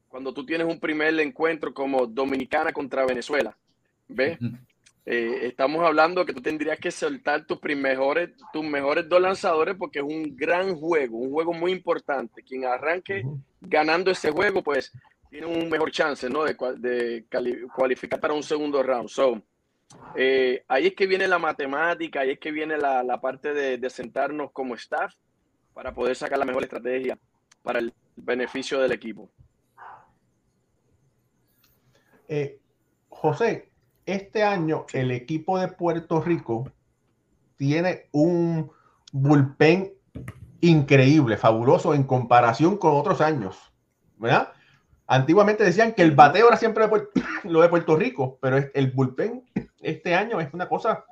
cuando 0.10 0.34
tú 0.34 0.46
tienes 0.46 0.68
un 0.68 0.82
primer 0.82 1.18
encuentro 1.22 1.74
como 1.74 2.08
Dominicana 2.08 2.74
contra 2.74 3.06
Venezuela. 3.06 3.56
¿Ves? 4.10 4.38
Eh, 5.10 5.48
estamos 5.48 5.86
hablando 5.86 6.26
que 6.26 6.34
tú 6.34 6.42
tendrías 6.42 6.78
que 6.80 6.92
soltar 6.92 7.46
tus 7.46 7.58
mejores, 7.64 8.32
tus 8.52 8.66
mejores 8.66 9.08
dos 9.08 9.22
lanzadores 9.22 9.78
porque 9.80 10.00
es 10.00 10.06
un 10.06 10.36
gran 10.36 10.76
juego, 10.76 11.18
un 11.20 11.32
juego 11.32 11.54
muy 11.54 11.72
importante. 11.72 12.44
Quien 12.44 12.66
arranque 12.66 13.24
ganando 13.62 14.12
ese 14.12 14.32
juego, 14.32 14.62
pues 14.62 14.92
tiene 15.30 15.46
un 15.46 15.70
mejor 15.70 15.92
chance 15.92 16.30
¿no? 16.30 16.44
de, 16.44 16.58
de 16.78 17.26
cualificar 17.74 18.20
para 18.20 18.34
un 18.34 18.44
segundo 18.44 18.84
round. 18.84 19.08
So, 19.08 19.42
eh, 20.14 20.66
ahí 20.68 20.88
es 20.88 20.94
que 20.94 21.08
viene 21.08 21.26
la 21.26 21.40
matemática, 21.40 22.20
ahí 22.20 22.32
es 22.32 22.40
que 22.40 22.52
viene 22.52 22.78
la, 22.78 23.02
la 23.02 23.22
parte 23.22 23.54
de, 23.54 23.78
de, 23.78 23.90
sentarnos 23.90 24.52
como 24.52 24.76
staff 24.76 25.16
para 25.74 25.94
poder 25.94 26.18
sacar 26.18 26.38
la 26.38 26.44
mejor 26.44 26.64
estrategia 26.64 27.18
para 27.64 27.80
el 27.80 27.94
beneficio 28.18 28.78
del 28.82 28.92
equipo. 28.92 29.30
Eh, 32.28 32.60
José, 33.08 33.70
este 34.08 34.44
año 34.44 34.86
el 34.94 35.12
equipo 35.12 35.60
de 35.60 35.68
Puerto 35.68 36.22
Rico 36.22 36.72
tiene 37.58 38.08
un 38.12 38.72
bullpen 39.12 39.94
increíble, 40.62 41.38
fabuloso 41.38 41.94
en 41.94 42.04
comparación 42.04 42.78
con 42.78 42.96
otros 42.96 43.22
años, 43.22 43.72
¿verdad? 44.18 44.54
Antiguamente 45.06 45.64
decían 45.64 45.94
que 45.94 46.02
el 46.02 46.16
bateo 46.16 46.48
era 46.48 46.58
siempre 46.58 46.88
lo 47.44 47.62
de 47.62 47.70
Puerto 47.70 47.96
Rico, 47.96 48.40
pero 48.42 48.58
el 48.74 48.92
bullpen 48.92 49.46
este 49.82 50.16
año 50.16 50.40
es 50.40 50.54
una 50.54 50.68
cosa 50.68 51.06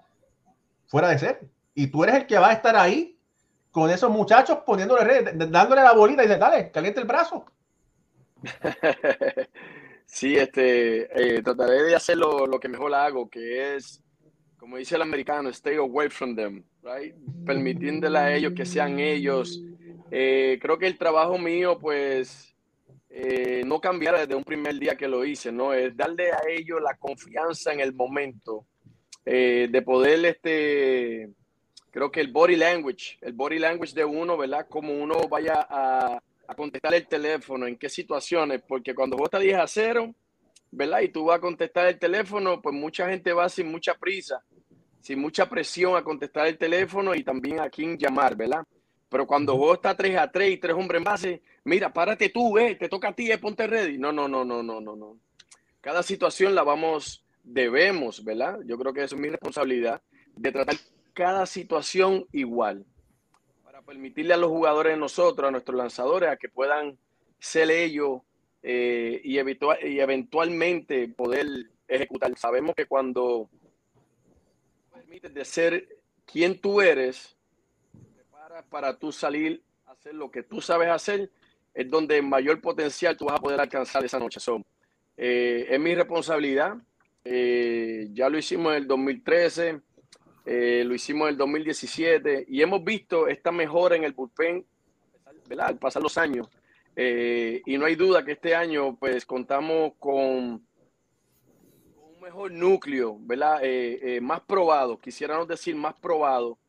fuera 0.88 1.10
de 1.10 1.19
ser. 1.19 1.47
Y 1.73 1.88
tú 1.88 2.03
eres 2.03 2.15
el 2.15 2.27
que 2.27 2.39
va 2.39 2.49
a 2.49 2.53
estar 2.53 2.75
ahí 2.75 3.19
con 3.71 3.89
esos 3.89 4.10
muchachos 4.10 4.60
poniéndole 4.65 5.03
redes, 5.03 5.34
dándole 5.51 5.84
la 5.84 5.93
bolita 5.93 6.23
y 6.23 6.27
dice, 6.27 6.39
dale, 6.39 6.71
caliente 6.71 7.01
el 7.01 7.08
brazo. 7.08 7.45
Sí, 10.05 10.35
este, 10.35 11.37
eh, 11.37 11.41
trataré 11.41 11.83
de 11.83 11.95
hacer 11.95 12.17
lo, 12.17 12.47
lo, 12.47 12.59
que 12.59 12.69
mejor 12.69 12.93
hago, 12.93 13.29
que 13.29 13.75
es, 13.75 14.01
como 14.57 14.77
dice 14.77 14.95
el 14.95 15.01
americano, 15.01 15.49
stay 15.49 15.75
away 15.75 16.09
from 16.09 16.35
them, 16.35 16.63
right? 16.83 17.13
Permitiéndole 17.45 18.17
a 18.17 18.35
ellos 18.35 18.53
que 18.55 18.65
sean 18.65 18.99
ellos. 18.99 19.61
Eh, 20.11 20.59
creo 20.61 20.77
que 20.77 20.87
el 20.87 20.97
trabajo 20.97 21.37
mío, 21.37 21.77
pues, 21.79 22.55
eh, 23.09 23.63
no 23.65 23.79
cambiará 23.79 24.19
desde 24.19 24.35
un 24.35 24.43
primer 24.43 24.77
día 24.77 24.95
que 24.95 25.07
lo 25.07 25.23
hice, 25.25 25.51
¿no? 25.51 25.73
Es 25.73 25.95
darle 25.95 26.31
a 26.31 26.39
ellos 26.49 26.81
la 26.81 26.97
confianza 26.97 27.73
en 27.73 27.79
el 27.79 27.93
momento, 27.93 28.65
eh, 29.25 29.67
de 29.71 29.81
poder, 29.81 30.25
este, 30.25 31.29
creo 31.91 32.11
que 32.11 32.21
el 32.21 32.31
body 32.31 32.57
language, 32.57 33.17
el 33.21 33.33
body 33.33 33.57
language 33.57 33.93
de 33.93 34.05
uno, 34.05 34.37
¿verdad? 34.37 34.67
Como 34.69 34.93
uno 34.93 35.27
vaya 35.29 35.65
a 35.69 36.21
a 36.47 36.55
contestar 36.55 36.93
el 36.93 37.08
teléfono, 37.08 37.67
en 37.67 37.77
qué 37.77 37.89
situaciones, 37.89 38.62
porque 38.67 38.93
cuando 38.93 39.17
vos 39.17 39.25
estás 39.25 39.41
10 39.41 39.58
a 39.58 39.67
0, 39.67 40.15
¿verdad? 40.71 41.01
Y 41.01 41.10
tú 41.10 41.25
vas 41.25 41.38
a 41.38 41.41
contestar 41.41 41.88
el 41.88 41.99
teléfono, 41.99 42.62
pues 42.62 42.75
mucha 42.75 43.10
gente 43.10 43.34
va 43.34 43.49
sin 43.49 43.71
mucha 43.71 43.95
prisa, 43.95 44.43
sin 45.01 45.19
mucha 45.19 45.47
presión 45.49 45.95
a 45.95 46.03
contestar 46.03 46.47
el 46.47 46.58
teléfono 46.58 47.15
y 47.15 47.23
también 47.23 47.60
a 47.60 47.69
quién 47.69 47.97
llamar, 47.97 48.36
¿verdad? 48.36 48.63
Pero 49.10 49.27
cuando 49.27 49.55
vos 49.55 49.75
estás 49.75 49.95
3 49.95 50.17
a 50.17 50.31
3 50.31 50.51
y 50.51 50.58
tres 50.58 50.75
hombres 50.75 50.99
en 50.99 51.03
base, 51.03 51.41
mira, 51.63 51.93
párate 51.93 52.29
tú, 52.29 52.58
eh, 52.58 52.75
te 52.75 52.89
toca 52.89 53.10
a 53.10 53.15
ti, 53.15 53.31
eh, 53.31 53.38
ponte 53.38 53.67
ready. 53.67 53.97
No, 53.97 54.12
no, 54.12 54.27
no, 54.27 54.43
no, 54.43 54.62
no, 54.63 54.81
no, 54.81 54.95
no. 54.95 55.17
Cada 55.79 56.03
situación 56.03 56.55
la 56.55 56.63
vamos, 56.63 57.23
debemos, 57.43 58.23
¿verdad? 58.23 58.60
Yo 58.65 58.77
creo 58.77 58.93
que 58.93 59.03
eso 59.03 59.15
es 59.15 59.21
mi 59.21 59.29
responsabilidad, 59.29 60.01
de 60.36 60.51
tratar 60.51 60.75
cada 61.13 61.45
situación 61.45 62.27
igual 62.31 62.86
permitirle 63.85 64.33
a 64.33 64.37
los 64.37 64.49
jugadores 64.49 64.97
nosotros, 64.97 65.47
a 65.47 65.51
nuestros 65.51 65.77
lanzadores, 65.77 66.29
a 66.29 66.37
que 66.37 66.49
puedan 66.49 66.97
ser 67.39 67.69
ellos 67.69 68.21
eh, 68.63 69.21
y, 69.23 69.37
y 69.37 69.99
eventualmente 69.99 71.07
poder 71.09 71.47
ejecutar. 71.87 72.35
Sabemos 72.37 72.75
que 72.75 72.85
cuando 72.85 73.49
permites 74.91 75.33
de 75.33 75.45
ser 75.45 75.87
quien 76.25 76.59
tú 76.59 76.81
eres, 76.81 77.37
preparas 78.15 78.65
para 78.65 78.97
tú 78.97 79.11
salir 79.11 79.61
a 79.85 79.91
hacer 79.91 80.15
lo 80.15 80.31
que 80.31 80.43
tú 80.43 80.61
sabes 80.61 80.89
hacer, 80.89 81.29
es 81.73 81.89
donde 81.89 82.21
mayor 82.21 82.61
potencial 82.61 83.15
tú 83.15 83.25
vas 83.25 83.35
a 83.35 83.41
poder 83.41 83.59
alcanzar 83.59 84.03
esa 84.03 84.17
noche. 84.17 84.39
son 84.39 84.65
eh, 85.17 85.67
es 85.69 85.79
mi 85.79 85.93
responsabilidad. 85.95 86.75
Eh, 87.23 88.09
ya 88.13 88.29
lo 88.29 88.37
hicimos 88.37 88.71
en 88.73 88.83
el 88.83 88.87
2013 88.87 89.81
eh, 90.45 90.84
lo 90.86 90.93
hicimos 90.93 91.27
en 91.27 91.34
el 91.34 91.38
2017 91.38 92.45
y 92.47 92.62
hemos 92.62 92.84
visto 92.84 93.27
esta 93.27 93.51
mejora 93.51 93.95
en 93.95 94.03
el 94.03 94.13
bullpen 94.13 94.63
¿verdad? 95.47 95.69
al 95.69 95.77
pasar 95.79 96.03
los 96.03 96.17
años. 96.19 96.47
Eh, 96.95 97.62
y 97.65 97.77
no 97.77 97.86
hay 97.86 97.95
duda 97.95 98.23
que 98.23 98.34
este 98.34 98.55
año 98.55 98.95
pues 98.95 99.25
contamos 99.25 99.93
con 99.97 100.15
un 100.15 100.62
mejor 102.21 102.51
núcleo, 102.51 103.17
¿verdad? 103.21 103.60
Eh, 103.63 104.19
más 104.21 104.41
probado, 104.41 104.99
quisiéramos 104.99 105.47
decir 105.47 105.75
más 105.75 105.95
probado 105.99 106.60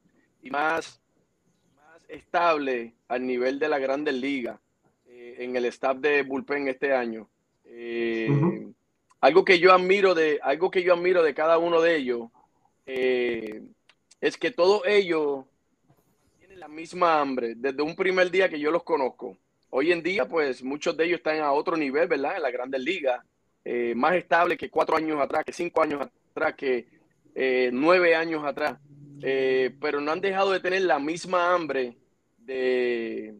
y 0.42 0.50
más, 0.50 1.00
más 1.76 2.02
estable 2.08 2.94
al 3.08 3.26
nivel 3.26 3.58
de 3.58 3.68
la 3.68 3.78
Grandes 3.78 4.14
Ligas 4.14 4.58
en 5.06 5.54
el 5.54 5.66
staff 5.66 5.98
de 5.98 6.22
bullpen 6.22 6.68
este 6.68 6.94
año. 6.94 7.28
Algo 9.20 9.44
que 9.44 9.58
yo 9.58 9.74
admiro 9.74 10.14
de 10.14 10.40
algo 10.42 10.70
que 10.70 10.82
yo 10.82 10.94
admiro 10.94 11.22
de 11.22 11.34
cada 11.34 11.58
uno 11.58 11.82
de 11.82 11.96
ellos 11.96 12.30
eh, 12.86 13.62
es 14.20 14.36
que 14.36 14.52
todos 14.52 14.82
ellos 14.86 15.44
tienen 16.38 16.60
la 16.60 16.68
misma 16.68 17.20
hambre 17.20 17.54
desde 17.56 17.82
un 17.82 17.96
primer 17.96 18.30
día 18.30 18.48
que 18.48 18.60
yo 18.60 18.70
los 18.70 18.84
conozco. 18.84 19.36
Hoy 19.70 19.90
en 19.90 20.02
día, 20.02 20.26
pues 20.26 20.62
muchos 20.62 20.96
de 20.96 21.04
ellos 21.04 21.18
están 21.18 21.40
a 21.40 21.52
otro 21.52 21.76
nivel, 21.76 22.06
¿verdad? 22.06 22.36
En 22.36 22.42
la 22.42 22.50
grandes 22.50 22.80
ligas, 22.80 23.22
eh, 23.64 23.94
más 23.96 24.14
estable 24.14 24.56
que 24.56 24.70
cuatro 24.70 24.96
años 24.96 25.20
atrás, 25.20 25.44
que 25.44 25.52
cinco 25.52 25.82
años 25.82 26.08
atrás, 26.30 26.54
que 26.54 26.86
eh, 27.34 27.70
nueve 27.72 28.14
años 28.14 28.44
atrás, 28.44 28.78
pero 29.20 30.00
no 30.00 30.12
han 30.12 30.20
dejado 30.20 30.52
de 30.52 30.60
tener 30.60 30.82
la 30.82 30.98
misma 30.98 31.52
hambre 31.52 31.96
de, 32.38 33.34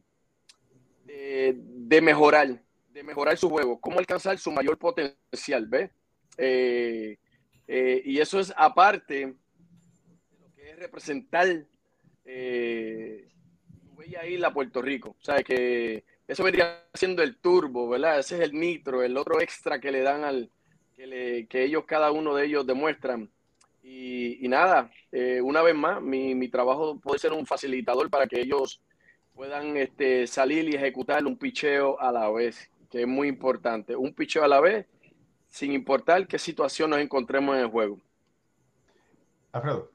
de, 1.05 2.01
mejorar, 2.01 2.61
de 2.93 3.03
mejorar 3.05 3.37
su 3.37 3.49
juego, 3.49 3.79
cómo 3.79 3.99
alcanzar 4.01 4.37
su 4.39 4.51
mayor 4.51 4.79
potencial, 4.79 5.67
¿ves? 5.67 5.91
Y 7.69 8.19
eso 8.19 8.39
es 8.39 8.53
aparte 8.57 9.15
de 9.15 9.35
lo 10.41 10.55
que 10.55 10.71
es 10.71 10.79
representar 10.79 11.67
eh, 12.25 13.29
huella 13.97 14.27
isla 14.27 14.53
Puerto 14.53 14.83
Rico. 14.83 15.17
O 15.21 15.25
sea, 15.25 15.43
que 15.43 16.05
eso 16.27 16.45
vendría 16.45 16.85
siendo 16.93 17.23
el 17.23 17.37
turbo, 17.37 17.89
¿verdad? 17.89 18.19
Ese 18.19 18.37
es 18.37 18.43
el 18.43 18.53
nitro, 18.53 19.03
el 19.03 19.17
otro 19.17 19.41
extra 19.41 19.81
que 19.81 19.93
le 19.93 20.03
dan 20.03 20.25
al, 20.25 20.51
que, 20.97 21.47
ellos, 21.65 21.85
cada 21.87 22.11
uno 22.11 22.35
de 22.35 22.47
ellos 22.47 22.67
demuestran. 22.67 23.31
Y, 23.83 24.45
y 24.45 24.49
nada, 24.49 24.91
eh, 25.13 25.41
una 25.41 25.63
vez 25.63 25.75
más, 25.75 26.03
mi, 26.03 26.35
mi, 26.35 26.49
trabajo 26.49 26.99
puede 26.99 27.21
ser 27.21 27.33
un 27.33 27.47
facilitador 27.47 28.11
para 28.11 28.27
que 28.27 28.41
ellos 28.41 28.81
puedan 29.35 29.77
este, 29.77 30.27
salir 30.27 30.69
y 30.69 30.75
ejecutar 30.75 31.25
un 31.25 31.37
picheo 31.37 32.01
a 32.01 32.11
la 32.11 32.29
vez, 32.31 32.69
que 32.91 33.03
es 33.03 33.07
muy 33.07 33.29
importante. 33.29 33.95
Un 33.95 34.13
picheo 34.13 34.43
a 34.43 34.49
la 34.49 34.61
vez 34.61 34.87
sin 35.57 35.73
importar 35.73 36.27
qué 36.27 36.39
situación 36.39 36.91
nos 36.91 36.99
encontremos 36.99 37.57
en 37.57 37.63
el 37.63 37.71
juego. 37.71 37.99
Alfredo. 39.53 39.91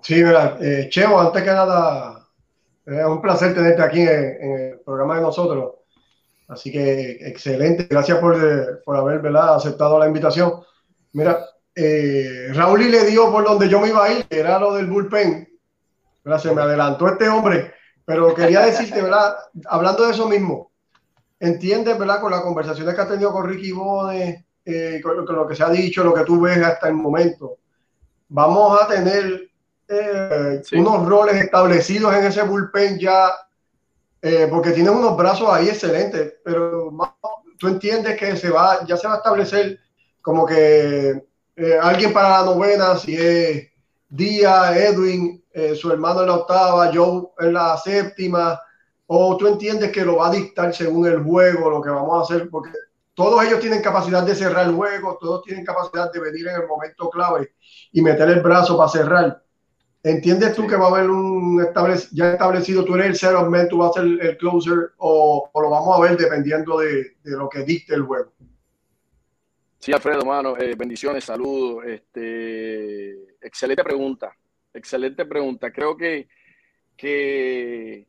Sí, 0.00 0.16
mira, 0.16 0.58
eh, 0.60 0.88
Cheo, 0.90 1.20
antes 1.20 1.40
que 1.40 1.50
nada, 1.50 2.26
es 2.84 3.04
un 3.04 3.22
placer 3.22 3.54
tenerte 3.54 3.80
aquí 3.80 4.00
en, 4.00 4.08
el 4.08 4.80
programa 4.80 5.14
de 5.14 5.22
nosotros. 5.22 5.74
Así 6.48 6.72
que 6.72 7.28
excelente, 7.28 7.86
gracias 7.88 8.18
por, 8.18 8.34
eh, 8.34 8.80
por 8.84 8.96
haber 8.96 9.20
¿verdad? 9.20 9.54
aceptado 9.54 10.00
la 10.00 10.08
invitación. 10.08 10.64
Mira, 11.12 11.38
eh, 11.76 12.48
Raúl 12.54 12.82
y 12.82 12.88
le 12.88 13.04
dio 13.04 13.30
por 13.30 13.44
donde 13.44 13.68
yo 13.68 13.80
me 13.80 13.88
iba 13.88 14.04
a 14.04 14.12
ir, 14.12 14.26
que 14.26 14.40
era 14.40 14.58
lo 14.58 14.74
del 14.74 14.86
bullpen. 14.86 15.48
Se 16.40 16.52
me 16.52 16.62
adelantó 16.62 17.06
este 17.06 17.28
hombre, 17.28 17.72
pero 18.04 18.34
quería 18.34 18.62
decirte, 18.62 19.00
¿verdad? 19.00 19.36
Hablando 19.66 20.06
de 20.06 20.12
eso 20.12 20.28
mismo, 20.28 20.72
entiendes, 21.40 21.98
¿verdad? 21.98 22.20
Con 22.20 22.30
las 22.30 22.42
conversaciones 22.42 22.94
que 22.94 23.00
ha 23.00 23.08
tenido 23.08 23.32
con 23.32 23.48
Ricky 23.48 23.72
Bones, 23.72 24.44
eh, 24.64 25.00
con, 25.02 25.24
lo 25.24 25.46
que 25.46 25.54
se 25.54 25.62
ha 25.62 25.70
dicho, 25.70 26.04
lo 26.04 26.12
que 26.12 26.24
tú 26.24 26.40
ves 26.40 26.58
hasta 26.62 26.88
el 26.88 26.94
momento, 26.94 27.58
vamos 28.28 28.80
a 28.80 28.86
tener 28.86 29.48
eh, 29.88 30.60
unos 30.72 31.08
roles 31.08 31.36
establecidos 31.36 32.14
en 32.14 32.24
ese 32.24 32.42
bullpen 32.42 32.98
ya, 32.98 33.30
eh, 34.20 34.46
porque 34.50 34.72
tienes 34.72 34.92
unos 34.92 35.16
brazos 35.16 35.48
ahí 35.50 35.68
excelentes, 35.68 36.34
pero 36.44 36.92
tú 37.58 37.68
entiendes 37.68 38.18
que 38.18 38.36
se 38.36 38.50
va, 38.50 38.84
ya 38.84 38.96
se 38.96 39.08
va 39.08 39.14
a 39.14 39.18
establecer 39.18 39.78
como 40.20 40.44
que 40.44 41.24
alguien 41.80 42.12
para 42.12 42.40
la 42.40 42.44
novena, 42.44 42.96
si 42.98 43.16
es 43.16 43.68
Díaz, 44.08 44.76
Edwin, 44.76 45.42
su 45.74 45.90
hermano 45.90 46.20
en 46.20 46.26
la 46.26 46.34
octava, 46.34 46.90
Joe 46.92 47.28
en 47.38 47.54
la 47.54 47.76
séptima, 47.78 48.60
o 49.10 49.36
tú 49.38 49.46
entiendes 49.46 49.90
que 49.90 50.04
lo 50.04 50.16
va 50.16 50.28
a 50.28 50.32
dictar 50.32 50.74
según 50.74 51.06
el 51.06 51.22
juego, 51.22 51.70
lo 51.70 51.80
que 51.80 51.88
vamos 51.88 52.18
a 52.18 52.22
hacer, 52.22 52.50
porque 52.50 52.70
todos 53.14 53.42
ellos 53.42 53.58
tienen 53.58 53.80
capacidad 53.80 54.22
de 54.22 54.34
cerrar 54.34 54.68
el 54.68 54.74
juego, 54.74 55.16
todos 55.18 55.42
tienen 55.42 55.64
capacidad 55.64 56.12
de 56.12 56.20
venir 56.20 56.46
en 56.46 56.60
el 56.60 56.68
momento 56.68 57.08
clave 57.08 57.54
y 57.90 58.02
meter 58.02 58.28
el 58.28 58.40
brazo 58.40 58.76
para 58.76 58.90
cerrar. 58.90 59.42
¿Entiendes 60.02 60.54
tú 60.54 60.66
que 60.66 60.76
va 60.76 60.86
a 60.86 60.90
haber 60.90 61.10
un 61.10 61.58
ya 62.12 62.32
establecido, 62.32 62.84
tú 62.84 62.94
eres 62.96 63.06
el 63.06 63.16
zero 63.16 63.50
man, 63.50 63.66
tú 63.68 63.78
vas 63.78 63.96
a 63.96 64.00
ser 64.00 64.04
el 64.04 64.36
closer 64.36 64.92
o, 64.98 65.50
lo 65.54 65.70
vamos 65.70 65.98
a 65.98 66.02
ver 66.02 66.16
dependiendo 66.18 66.78
de, 66.78 67.16
lo 67.24 67.48
que 67.48 67.62
dicte 67.62 67.94
el 67.94 68.02
juego? 68.02 68.30
Sí, 69.78 69.90
Alfredo, 69.90 70.24
mano, 70.26 70.54
eh, 70.58 70.74
bendiciones, 70.76 71.24
saludos. 71.24 71.86
Este, 71.86 73.36
excelente 73.40 73.82
pregunta, 73.82 74.36
excelente 74.74 75.24
pregunta. 75.24 75.72
Creo 75.72 75.96
que, 75.96 76.28
que 76.94 78.06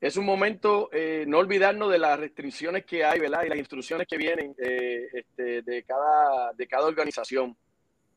es 0.00 0.16
un 0.16 0.26
momento, 0.26 0.90
eh, 0.92 1.24
no 1.26 1.38
olvidarnos 1.38 1.90
de 1.90 1.98
las 1.98 2.18
restricciones 2.18 2.84
que 2.84 3.04
hay, 3.04 3.18
¿verdad? 3.18 3.44
Y 3.44 3.48
las 3.48 3.58
instrucciones 3.58 4.06
que 4.06 4.18
vienen 4.18 4.54
eh, 4.58 5.08
este, 5.12 5.62
de, 5.62 5.82
cada, 5.84 6.52
de 6.52 6.66
cada 6.66 6.86
organización, 6.86 7.56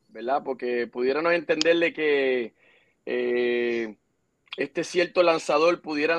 ¿verdad? 0.10 0.42
Porque 0.44 0.88
pudiéramos 0.88 1.32
entenderle 1.34 1.94
que 1.94 2.54
eh, 3.06 3.96
este 4.58 4.84
cierto 4.84 5.24
lanzador 5.24 5.82
pudiera, 5.82 6.18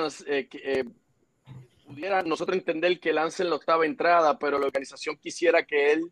pudiera 1.86 2.22
nosotros 2.22 2.56
entender 2.56 2.98
que 2.98 3.12
lance 3.12 3.42
en 3.42 3.50
la 3.50 3.56
octava 3.56 3.84
entrada, 3.84 4.38
pero 4.38 4.58
la 4.58 4.66
organización 4.66 5.16
quisiera 5.16 5.64
que 5.64 5.92
él 5.92 6.10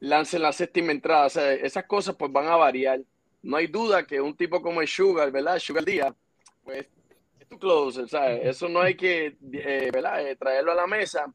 lance 0.00 0.36
en 0.36 0.42
la 0.42 0.52
séptima 0.52 0.92
entrada. 0.92 1.26
O 1.26 1.30
sea, 1.30 1.52
esas 1.52 1.84
cosas 1.84 2.16
pues 2.16 2.32
van 2.32 2.46
a 2.46 2.56
variar. 2.56 3.00
No 3.42 3.58
hay 3.58 3.66
duda 3.66 4.06
que 4.06 4.18
un 4.18 4.34
tipo 4.34 4.62
como 4.62 4.80
el 4.80 4.88
Sugar, 4.88 5.30
¿verdad? 5.30 5.58
Sugar 5.58 5.84
Díaz, 5.84 6.14
pues 6.64 6.86
tu 7.48 7.58
closer, 7.58 8.08
¿sabes? 8.08 8.40
Eso 8.44 8.68
no 8.68 8.80
hay 8.80 8.96
que 8.96 9.26
eh, 9.26 9.90
eh, 9.92 10.36
traerlo 10.38 10.72
a 10.72 10.74
la 10.74 10.86
mesa, 10.86 11.32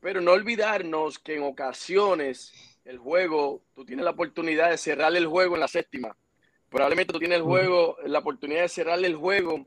pero 0.00 0.20
no 0.20 0.32
olvidarnos 0.32 1.18
que 1.18 1.36
en 1.36 1.42
ocasiones 1.42 2.52
el 2.84 2.98
juego, 2.98 3.62
tú 3.74 3.84
tienes 3.84 4.04
la 4.04 4.12
oportunidad 4.12 4.70
de 4.70 4.78
cerrar 4.78 5.14
el 5.14 5.26
juego 5.26 5.54
en 5.54 5.60
la 5.60 5.68
séptima. 5.68 6.16
Probablemente 6.68 7.12
tú 7.12 7.18
tienes 7.18 7.38
el 7.38 7.44
juego, 7.44 7.96
la 8.04 8.20
oportunidad 8.20 8.62
de 8.62 8.68
cerrarle 8.68 9.06
el 9.06 9.16
juego 9.16 9.56
en 9.56 9.66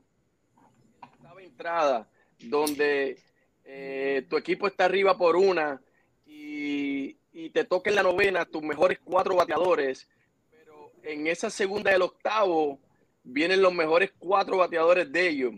la 1.22 1.42
entrada, 1.42 2.08
donde 2.38 3.18
eh, 3.64 4.26
tu 4.28 4.36
equipo 4.36 4.66
está 4.66 4.86
arriba 4.86 5.16
por 5.16 5.36
una 5.36 5.80
y, 6.26 7.16
y 7.32 7.50
te 7.50 7.64
toca 7.64 7.90
en 7.90 7.96
la 7.96 8.02
novena 8.02 8.44
tus 8.44 8.62
mejores 8.62 8.98
cuatro 9.04 9.36
bateadores, 9.36 10.08
pero 10.50 10.92
en 11.02 11.26
esa 11.26 11.50
segunda 11.50 11.90
del 11.90 12.02
octavo 12.02 12.80
vienen 13.24 13.62
los 13.62 13.74
mejores 13.74 14.12
cuatro 14.18 14.58
bateadores 14.58 15.10
de 15.10 15.28
ellos. 15.28 15.54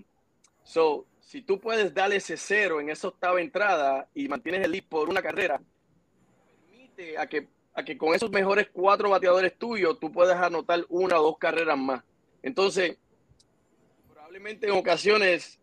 So, 0.63 1.07
si 1.21 1.43
tú 1.43 1.61
puedes 1.61 1.93
darle 1.93 2.17
ese 2.17 2.37
cero 2.37 2.81
en 2.81 2.89
esa 2.89 3.09
octava 3.09 3.41
entrada 3.41 4.09
y 4.15 4.29
mantienes 4.29 4.65
el 4.65 4.71
lead 4.71 4.85
por 4.89 5.09
una 5.09 5.21
carrera, 5.21 5.61
permite 6.71 7.19
a 7.19 7.27
que, 7.27 7.49
a 7.75 7.85
que 7.85 7.99
con 7.99 8.15
esos 8.15 8.31
mejores 8.31 8.69
cuatro 8.73 9.11
bateadores 9.11 9.59
tuyos 9.59 9.99
tú 9.99 10.11
puedas 10.11 10.41
anotar 10.41 10.87
una 10.89 11.21
o 11.21 11.25
dos 11.25 11.39
carreras 11.39 11.77
más. 11.77 12.03
Entonces, 12.43 12.97
probablemente 14.13 14.69
en 14.69 14.73
ocasiones 14.73 15.59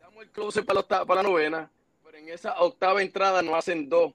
damos 0.00 0.24
el 0.24 0.30
close 0.30 0.64
para, 0.64 0.82
para 0.82 1.22
la 1.22 1.28
novena, 1.28 1.70
pero 2.04 2.18
en 2.18 2.28
esa 2.28 2.60
octava 2.60 3.02
entrada 3.02 3.40
no 3.40 3.54
hacen 3.54 3.88
dos. 3.88 4.12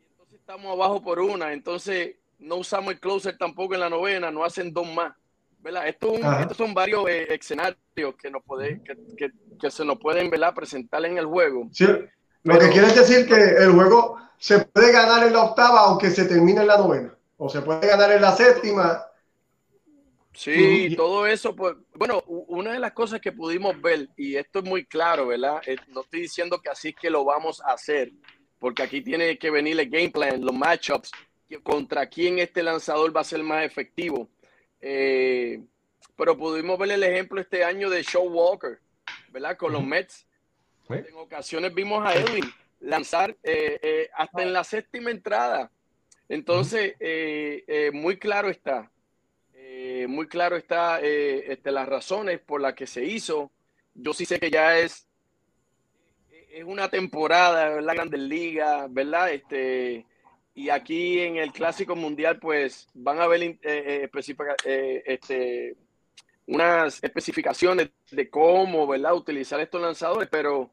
Y 0.00 0.04
entonces 0.06 0.38
estamos 0.38 0.72
abajo 0.72 1.02
por 1.02 1.18
una. 1.18 1.52
Entonces 1.52 2.16
no 2.38 2.56
usamos 2.56 2.92
el 2.92 3.00
closer 3.00 3.36
tampoco 3.36 3.74
en 3.74 3.80
la 3.80 3.90
novena, 3.90 4.30
no 4.30 4.44
hacen 4.44 4.72
dos 4.72 4.86
más. 4.86 5.12
Esto, 5.86 6.14
estos 6.40 6.56
son 6.56 6.74
varios 6.74 7.08
eh, 7.08 7.34
escenarios 7.34 8.14
que, 8.20 8.30
nos 8.30 8.42
puede, 8.42 8.80
que, 8.82 9.70
se 9.70 9.84
nos 9.84 9.98
pueden 9.98 10.30
presentar 10.54 11.04
en 11.04 11.18
el 11.18 11.26
juego. 11.26 11.68
Sí, 11.72 11.86
lo 12.42 12.58
que 12.58 12.70
quiere 12.70 12.88
decir 12.88 13.26
que 13.26 13.34
el 13.34 13.72
juego 13.72 14.18
se 14.38 14.58
puede 14.58 14.92
ganar 14.92 15.24
en 15.24 15.32
la 15.32 15.44
octava 15.44 15.80
aunque 15.80 16.10
se 16.10 16.24
termine 16.24 16.62
en 16.62 16.66
la 16.66 16.78
novena, 16.78 17.16
o 17.36 17.48
se 17.48 17.62
puede 17.62 17.86
ganar 17.86 18.10
en 18.10 18.22
la 18.22 18.32
séptima. 18.32 19.04
Sí, 20.34 20.94
todo 20.96 21.26
eso, 21.26 21.54
pues, 21.54 21.76
bueno, 21.94 22.24
una 22.26 22.72
de 22.72 22.80
las 22.80 22.92
cosas 22.92 23.20
que 23.20 23.32
pudimos 23.32 23.80
ver, 23.80 24.08
y 24.16 24.36
esto 24.36 24.60
es 24.60 24.64
muy 24.64 24.84
claro, 24.86 25.26
¿verdad? 25.28 25.60
Eh, 25.66 25.76
no 25.88 26.00
estoy 26.00 26.22
diciendo 26.22 26.60
que 26.60 26.70
así 26.70 26.88
es 26.88 26.96
que 26.96 27.10
lo 27.10 27.24
vamos 27.24 27.60
a 27.60 27.74
hacer, 27.74 28.12
porque 28.58 28.82
aquí 28.82 29.02
tiene 29.02 29.38
que 29.38 29.50
venir 29.50 29.78
el 29.78 29.90
game 29.90 30.10
plan, 30.10 30.44
los 30.44 30.54
matchups, 30.54 31.10
contra 31.62 32.06
quién 32.06 32.38
este 32.38 32.62
lanzador 32.62 33.14
va 33.14 33.20
a 33.20 33.24
ser 33.24 33.42
más 33.42 33.64
efectivo. 33.64 34.28
Eh, 34.82 35.62
pero 36.16 36.36
pudimos 36.36 36.76
ver 36.76 36.90
el 36.90 37.04
ejemplo 37.04 37.40
este 37.40 37.64
año 37.64 37.88
de 37.88 38.02
Show 38.02 38.28
Walker, 38.28 38.80
¿verdad? 39.30 39.56
Con 39.56 39.72
los 39.72 39.84
Mets. 39.84 40.26
En 40.90 41.14
ocasiones 41.14 41.72
vimos 41.72 42.04
a 42.04 42.14
Edwin 42.14 42.44
lanzar 42.80 43.30
eh, 43.44 43.78
eh, 43.80 44.10
hasta 44.14 44.42
en 44.42 44.52
la 44.52 44.64
séptima 44.64 45.10
entrada. 45.10 45.70
Entonces, 46.28 46.94
muy 47.92 48.18
claro 48.18 48.48
está, 48.48 48.90
muy 50.08 50.26
claro 50.26 50.56
está 50.56 51.00
este, 51.00 51.70
las 51.70 51.88
razones 51.88 52.40
por 52.40 52.60
las 52.60 52.74
que 52.74 52.86
se 52.86 53.04
hizo. 53.04 53.50
Yo 53.94 54.12
sí 54.12 54.24
sé 54.24 54.40
que 54.40 54.50
ya 54.50 54.78
es, 54.78 55.06
es 56.50 56.64
una 56.64 56.88
temporada, 56.88 57.80
la 57.80 57.94
Grandes 57.94 58.20
Ligas, 58.20 58.92
¿verdad? 58.92 59.32
Este, 59.32 60.06
y 60.54 60.68
aquí 60.68 61.20
en 61.20 61.36
el 61.36 61.52
Clásico 61.52 61.96
Mundial, 61.96 62.38
pues 62.38 62.88
van 62.94 63.20
a 63.20 63.26
ver 63.26 63.42
eh, 63.42 63.58
eh, 63.62 64.10
eh, 64.64 65.02
este, 65.06 65.76
unas 66.46 67.02
especificaciones 67.02 67.90
de 68.10 68.28
cómo, 68.28 68.86
¿verdad?, 68.86 69.14
utilizar 69.14 69.60
estos 69.60 69.80
lanzadores, 69.80 70.28
pero 70.30 70.70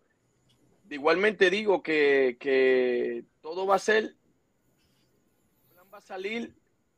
igualmente 0.90 1.50
digo 1.50 1.82
que, 1.82 3.24
todo 3.42 3.66
va 3.66 3.76
a 3.76 3.80
ser, 3.80 4.16
va 5.94 5.98
a 5.98 6.02
salir, 6.02 6.54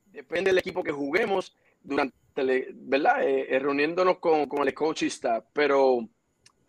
depende 0.08 0.50
del 0.50 0.58
equipo 0.58 0.84
que 0.84 0.92
juguemos 0.92 1.56
durante, 1.84 2.68
¿verdad?, 2.74 3.18
reuniéndonos 3.60 4.18
con, 4.18 4.48
el 4.68 4.74
coach 4.74 5.04
y 5.04 5.08
staff, 5.08 5.46
pero 5.54 6.10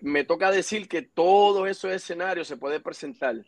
me 0.01 0.25
toca 0.25 0.51
decir 0.51 0.89
que 0.89 1.01
todos 1.01 1.69
esos 1.71 1.91
escenarios 1.91 2.49
se 2.49 2.59
puede 2.59 2.81
presentar 2.81 3.43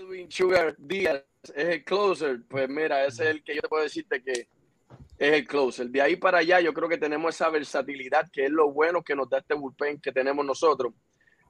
Edwin 0.00 0.30
Sugar 0.30 0.74
Díaz 0.78 1.22
es 1.54 1.68
el 1.68 1.84
closer, 1.84 2.40
pues 2.48 2.68
mira, 2.68 3.04
ese 3.04 3.24
es 3.24 3.30
el 3.30 3.44
que 3.44 3.54
yo 3.54 3.60
te 3.60 3.68
puedo 3.68 3.82
decirte 3.82 4.22
que 4.22 4.32
es 4.32 5.32
el 5.32 5.46
closer. 5.46 5.88
De 5.88 6.00
ahí 6.00 6.16
para 6.16 6.38
allá 6.38 6.60
yo 6.60 6.72
creo 6.72 6.88
que 6.88 6.96
tenemos 6.96 7.34
esa 7.34 7.50
versatilidad 7.50 8.30
que 8.30 8.46
es 8.46 8.50
lo 8.50 8.70
bueno 8.72 9.02
que 9.02 9.14
nos 9.14 9.28
da 9.28 9.38
este 9.38 9.54
bullpen 9.54 10.00
que 10.00 10.12
tenemos 10.12 10.44
nosotros. 10.44 10.94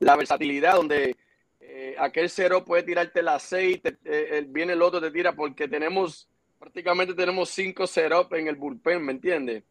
La 0.00 0.16
versatilidad 0.16 0.74
donde 0.74 1.16
eh, 1.60 1.94
aquel 1.98 2.28
cero 2.28 2.64
puede 2.64 2.82
tirarte 2.82 3.22
la 3.22 3.38
seis, 3.38 3.80
eh, 4.04 4.44
viene 4.48 4.72
el 4.72 4.82
otro 4.82 5.00
te 5.00 5.10
tira 5.10 5.32
porque 5.32 5.68
tenemos, 5.68 6.28
prácticamente 6.58 7.14
tenemos 7.14 7.50
cinco 7.50 7.86
cero 7.86 8.28
en 8.32 8.48
el 8.48 8.56
bullpen, 8.56 9.04
¿me 9.04 9.12
entiendes? 9.12 9.62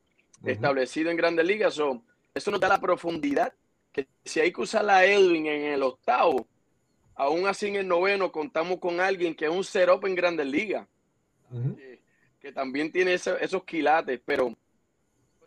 Establecido 0.45 1.11
en 1.11 1.17
grandes 1.17 1.45
ligas. 1.45 1.73
eso 2.33 2.51
nos 2.51 2.59
da 2.59 2.69
la 2.69 2.79
profundidad 2.79 3.53
que 3.91 4.07
si 4.23 4.39
hay 4.39 4.53
que 4.53 4.61
usar 4.61 4.85
la 4.85 5.03
Edwin 5.03 5.47
en 5.47 5.73
el 5.73 5.83
octavo, 5.83 6.47
aún 7.19 7.45
así 7.47 7.67
en 7.67 7.75
el 7.75 7.87
noveno 7.87 8.31
contamos 8.31 8.79
con 8.79 9.01
alguien 9.01 9.35
que 9.35 9.45
es 9.45 9.51
un 9.51 9.63
setup 9.63 10.05
en 10.05 10.15
Grandes 10.15 10.47
Ligas, 10.47 10.87
que, 12.39 12.51
también 12.53 12.91
tiene 12.91 13.13
esos 13.13 13.63
quilates, 13.65 14.21
pero 14.25 14.55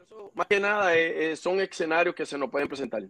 eso, 0.04 0.30
más 0.34 0.46
que 0.46 0.60
nada 0.60 0.94
eh, 0.94 1.32
eh, 1.32 1.36
son 1.36 1.58
escenarios 1.60 2.14
que 2.14 2.26
se 2.26 2.36
nos 2.36 2.50
pueden 2.50 2.68
presentar. 2.68 3.02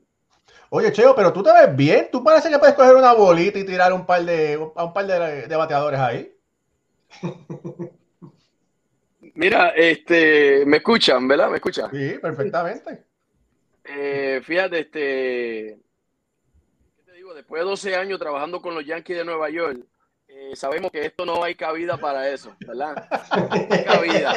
Oye, 0.70 0.92
Cheo, 0.92 1.15
pero 1.15 1.33
tú 1.33 1.42
te 1.42 1.52
ves 1.52 1.75
bien. 1.77 2.08
Tú 2.10 2.23
parece 2.23 2.48
que 2.48 2.58
puedes 2.58 2.77
coger 2.77 2.94
una 2.94 3.13
bolita 3.13 3.58
y 3.58 3.67
tirar 3.67 3.92
un 3.92 4.06
par 4.06 4.25
de, 4.25 4.56
un 4.56 4.92
par 4.92 5.06
de, 5.06 5.56
bateadores 5.56 5.98
ahí. 5.98 6.33
Mira, 9.35 9.71
este, 9.71 10.65
me 10.67 10.77
escuchan, 10.77 11.27
¿verdad? 11.27 11.50
¿Me 11.50 11.56
escuchan? 11.56 11.90
Sí, 11.90 12.17
perfectamente. 12.21 13.04
Eh, 13.85 14.40
fíjate, 14.44 14.79
este, 14.81 15.79
después 17.35 17.62
de 17.62 17.68
12 17.68 17.96
años 17.96 18.18
trabajando 18.18 18.60
con 18.60 18.74
los 18.74 18.85
Yankees 18.85 19.18
de 19.18 19.24
Nueva 19.24 19.50
York, 19.50 19.85
eh, 20.28 20.56
sabemos 20.56 20.90
que 20.90 21.04
esto 21.04 21.26
no 21.26 21.44
hay 21.44 21.54
cabida 21.54 21.96
para 21.98 22.28
eso, 22.30 22.56
¿verdad? 22.66 23.08
No 23.37 23.48
hay 23.50 23.85
cabida. 23.85 24.35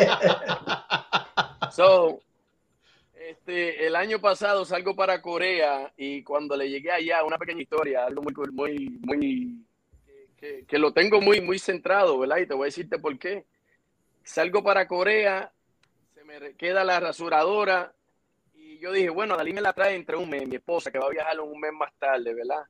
So, 1.71 2.21
este, 3.13 3.85
el 3.87 3.95
año 3.95 4.19
pasado 4.19 4.65
salgo 4.65 4.95
para 4.95 5.21
Corea 5.21 5.91
y 5.97 6.23
cuando 6.23 6.55
le 6.55 6.69
llegué 6.69 6.91
allá, 6.91 7.23
una 7.23 7.37
pequeña 7.37 7.61
historia, 7.61 8.05
algo 8.05 8.21
muy, 8.21 8.33
muy, 8.51 8.99
muy, 9.01 9.65
que, 10.67 10.77
lo 10.77 10.93
tengo 10.93 11.21
muy, 11.21 11.41
muy 11.41 11.59
centrado, 11.59 12.19
¿verdad? 12.19 12.37
Y 12.37 12.45
te 12.47 12.53
voy 12.53 12.65
a 12.65 12.65
decirte 12.65 12.99
por 12.99 13.17
qué. 13.17 13.45
Salgo 14.23 14.63
para 14.63 14.87
Corea, 14.87 15.51
se 16.13 16.23
me 16.23 16.55
queda 16.55 16.83
la 16.83 16.99
rasuradora 16.99 17.93
y 18.53 18.79
yo 18.79 18.91
dije, 18.91 19.09
bueno, 19.09 19.37
Dalí 19.37 19.53
me 19.53 19.61
la 19.61 19.73
trae 19.73 19.95
entre 19.95 20.17
un 20.17 20.29
mes, 20.29 20.47
mi 20.47 20.55
esposa, 20.55 20.91
que 20.91 20.99
va 20.99 21.07
a 21.07 21.11
viajar 21.11 21.39
un 21.39 21.59
mes 21.59 21.73
más 21.73 21.93
tarde, 21.97 22.33
¿verdad? 22.33 22.63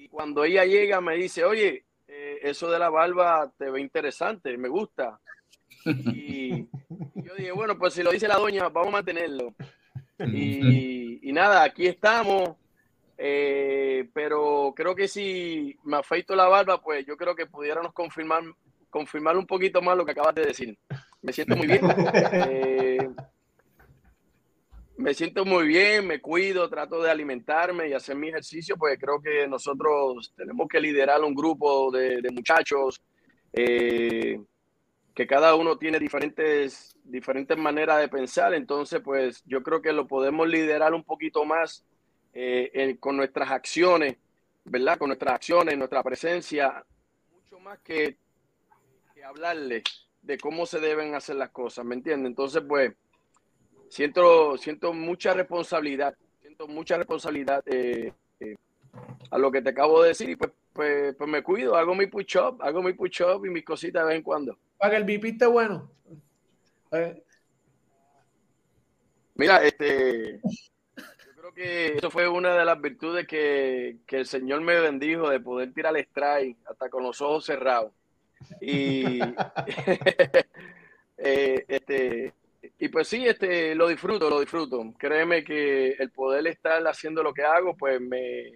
Y 0.00 0.08
cuando 0.08 0.44
ella 0.44 0.64
llega 0.64 1.02
me 1.02 1.14
dice, 1.14 1.44
oye, 1.44 1.84
eh, 2.08 2.38
eso 2.42 2.70
de 2.70 2.78
la 2.78 2.88
barba 2.88 3.52
te 3.58 3.70
ve 3.70 3.82
interesante, 3.82 4.56
me 4.56 4.68
gusta. 4.70 5.20
Y 5.84 6.66
yo 7.16 7.34
dije, 7.36 7.52
bueno, 7.52 7.76
pues 7.76 7.92
si 7.92 8.02
lo 8.02 8.10
dice 8.10 8.26
la 8.26 8.38
doña, 8.38 8.70
vamos 8.70 8.88
a 8.88 8.92
mantenerlo. 8.92 9.54
Y, 10.22 11.26
y 11.26 11.32
nada, 11.32 11.62
aquí 11.62 11.86
estamos. 11.86 12.50
Eh, 13.16 14.06
pero 14.12 14.74
creo 14.76 14.94
que 14.94 15.08
si 15.08 15.78
me 15.84 15.96
afeito 15.96 16.34
la 16.34 16.46
barba, 16.46 16.82
pues 16.82 17.06
yo 17.06 17.16
creo 17.16 17.34
que 17.34 17.46
pudiéramos 17.46 17.94
confirmar, 17.94 18.42
confirmar 18.90 19.38
un 19.38 19.46
poquito 19.46 19.80
más 19.80 19.96
lo 19.96 20.04
que 20.04 20.12
acabas 20.12 20.34
de 20.34 20.44
decir. 20.44 20.78
Me 21.22 21.32
siento 21.32 21.56
muy 21.56 21.66
bien. 21.66 21.80
Eh, 22.50 23.08
me 25.00 25.14
siento 25.14 25.46
muy 25.46 25.66
bien, 25.66 26.06
me 26.06 26.20
cuido, 26.20 26.68
trato 26.68 27.02
de 27.02 27.10
alimentarme 27.10 27.88
y 27.88 27.94
hacer 27.94 28.16
mi 28.16 28.28
ejercicio, 28.28 28.76
pues 28.76 28.98
creo 29.00 29.20
que 29.20 29.48
nosotros 29.48 30.32
tenemos 30.36 30.68
que 30.68 30.78
liderar 30.78 31.22
un 31.24 31.34
grupo 31.34 31.90
de, 31.90 32.22
muchachos 32.30 33.00
eh, 33.54 34.38
que 35.14 35.26
cada 35.26 35.54
uno 35.54 35.78
tiene 35.78 35.98
diferentes, 35.98 36.94
diferentes 37.02 37.56
maneras 37.56 37.98
de 38.00 38.08
pensar, 38.08 38.52
entonces 38.52 39.00
pues 39.02 39.42
yo 39.46 39.62
creo 39.62 39.80
que 39.80 39.92
lo 39.94 40.06
podemos 40.06 40.46
liderar 40.46 40.92
un 40.92 41.02
poquito 41.02 41.46
más 41.46 41.82
eh, 42.34 42.96
con 43.00 43.16
nuestras 43.16 43.50
acciones, 43.50 44.16
¿verdad? 44.64 44.98
Con 44.98 45.08
nuestras 45.08 45.34
acciones, 45.34 45.78
nuestra 45.78 46.02
presencia, 46.02 46.84
mucho 47.32 47.58
más 47.58 47.78
que, 47.78 48.18
que 49.14 49.24
hablarle 49.24 49.82
de 50.20 50.36
cómo 50.36 50.66
se 50.66 50.78
deben 50.78 51.14
hacer 51.14 51.36
las 51.36 51.50
cosas, 51.50 51.86
¿me 51.86 51.94
entiendes? 51.94 52.28
Entonces 52.28 52.62
pues 52.68 52.92
siento, 53.90 54.56
siento 54.56 54.94
mucha 54.94 55.34
responsabilidad, 55.34 56.16
siento 56.40 56.66
mucha 56.66 56.96
responsabilidad 56.96 57.62
eh, 57.66 58.12
eh, 58.38 58.56
a 59.30 59.36
lo 59.36 59.50
que 59.50 59.60
te 59.60 59.70
acabo 59.70 60.02
de 60.02 60.08
decir 60.08 60.30
y 60.30 60.36
pues, 60.36 60.52
pues, 60.72 61.14
pues 61.16 61.28
me 61.28 61.42
cuido, 61.42 61.76
hago 61.76 61.94
mi 61.94 62.06
push-up, 62.06 62.62
hago 62.62 62.82
mi 62.82 62.94
push-up 62.94 63.44
y 63.44 63.50
mis 63.50 63.64
cositas 63.64 64.04
de 64.04 64.08
vez 64.08 64.16
en 64.16 64.22
cuando. 64.22 64.56
Para 64.78 64.92
que 64.92 64.96
el 64.96 65.04
BP 65.04 65.24
esté 65.26 65.46
bueno. 65.46 65.90
Eh. 66.92 67.22
Mira, 69.34 69.62
este, 69.64 70.40
yo 70.96 71.34
creo 71.36 71.52
que 71.52 71.96
eso 71.96 72.10
fue 72.10 72.28
una 72.28 72.56
de 72.56 72.64
las 72.64 72.80
virtudes 72.80 73.26
que, 73.26 73.98
que 74.06 74.18
el 74.18 74.26
Señor 74.26 74.60
me 74.60 74.80
bendijo 74.80 75.28
de 75.28 75.40
poder 75.40 75.72
tirar 75.72 75.96
el 75.96 76.04
strike 76.04 76.56
hasta 76.66 76.88
con 76.88 77.02
los 77.02 77.20
ojos 77.20 77.44
cerrados. 77.44 77.92
Y 78.60 79.20
este, 81.16 82.34
y 82.82 82.88
pues 82.88 83.08
sí, 83.08 83.26
este, 83.26 83.74
lo 83.74 83.88
disfruto, 83.88 84.30
lo 84.30 84.40
disfruto. 84.40 84.94
Créeme 84.98 85.44
que 85.44 85.90
el 85.90 86.10
poder 86.10 86.46
estar 86.46 86.82
haciendo 86.88 87.22
lo 87.22 87.34
que 87.34 87.42
hago, 87.42 87.76
pues 87.76 88.00
me 88.00 88.54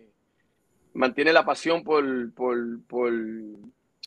mantiene 0.95 1.31
la 1.31 1.45
pasión 1.45 1.85
por, 1.85 2.33
por, 2.33 2.57
por, 2.87 3.13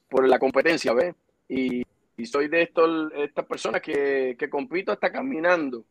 por 0.09 0.27
la 0.27 0.39
competencia, 0.39 0.91
¿ves? 0.93 1.13
Y, 1.47 1.83
y, 2.17 2.25
soy 2.25 2.47
de 2.47 2.63
estos, 2.63 3.11
estas 3.13 3.45
personas 3.45 3.79
que, 3.79 4.35
que, 4.39 4.49
compito 4.49 4.91
hasta 4.91 5.11
caminando, 5.11 5.85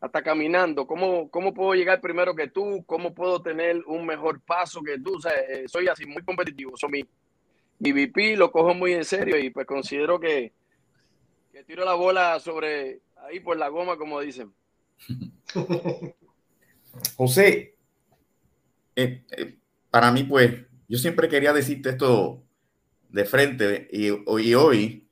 hasta 0.00 0.20
caminando. 0.20 0.84
¿Cómo, 0.84 1.30
¿Cómo 1.30 1.54
puedo 1.54 1.74
llegar 1.74 2.00
primero 2.00 2.34
que 2.34 2.48
tú? 2.48 2.82
¿Cómo 2.86 3.14
puedo 3.14 3.40
tener 3.40 3.84
un 3.86 4.04
mejor 4.04 4.40
paso 4.40 4.82
que 4.82 4.98
tú? 4.98 5.16
Eh, 5.48 5.66
soy 5.68 5.86
así, 5.86 6.06
muy 6.06 6.24
competitivo. 6.24 6.76
So, 6.76 6.88
mi, 6.88 7.04
mi 7.78 7.92
VP 7.92 8.36
lo 8.36 8.50
cojo 8.50 8.74
muy 8.74 8.94
en 8.94 9.04
serio 9.04 9.38
y 9.38 9.50
pues 9.50 9.64
considero 9.64 10.18
que, 10.18 10.52
que 11.52 11.62
tiro 11.62 11.84
la 11.84 11.94
bola 11.94 12.40
sobre 12.40 13.00
ahí 13.26 13.40
por 13.40 13.56
la 13.56 13.68
goma, 13.68 13.96
como 13.96 14.20
dicen. 14.20 14.52
José, 17.16 17.76
eh, 18.96 19.24
eh, 19.30 19.58
para 19.90 20.12
mí, 20.12 20.24
pues, 20.24 20.66
yo 20.88 20.98
siempre 20.98 21.28
quería 21.28 21.52
decirte 21.52 21.90
esto 21.90 22.42
de 23.08 23.24
frente 23.24 23.88
y, 23.92 24.10
hoy 24.10 25.08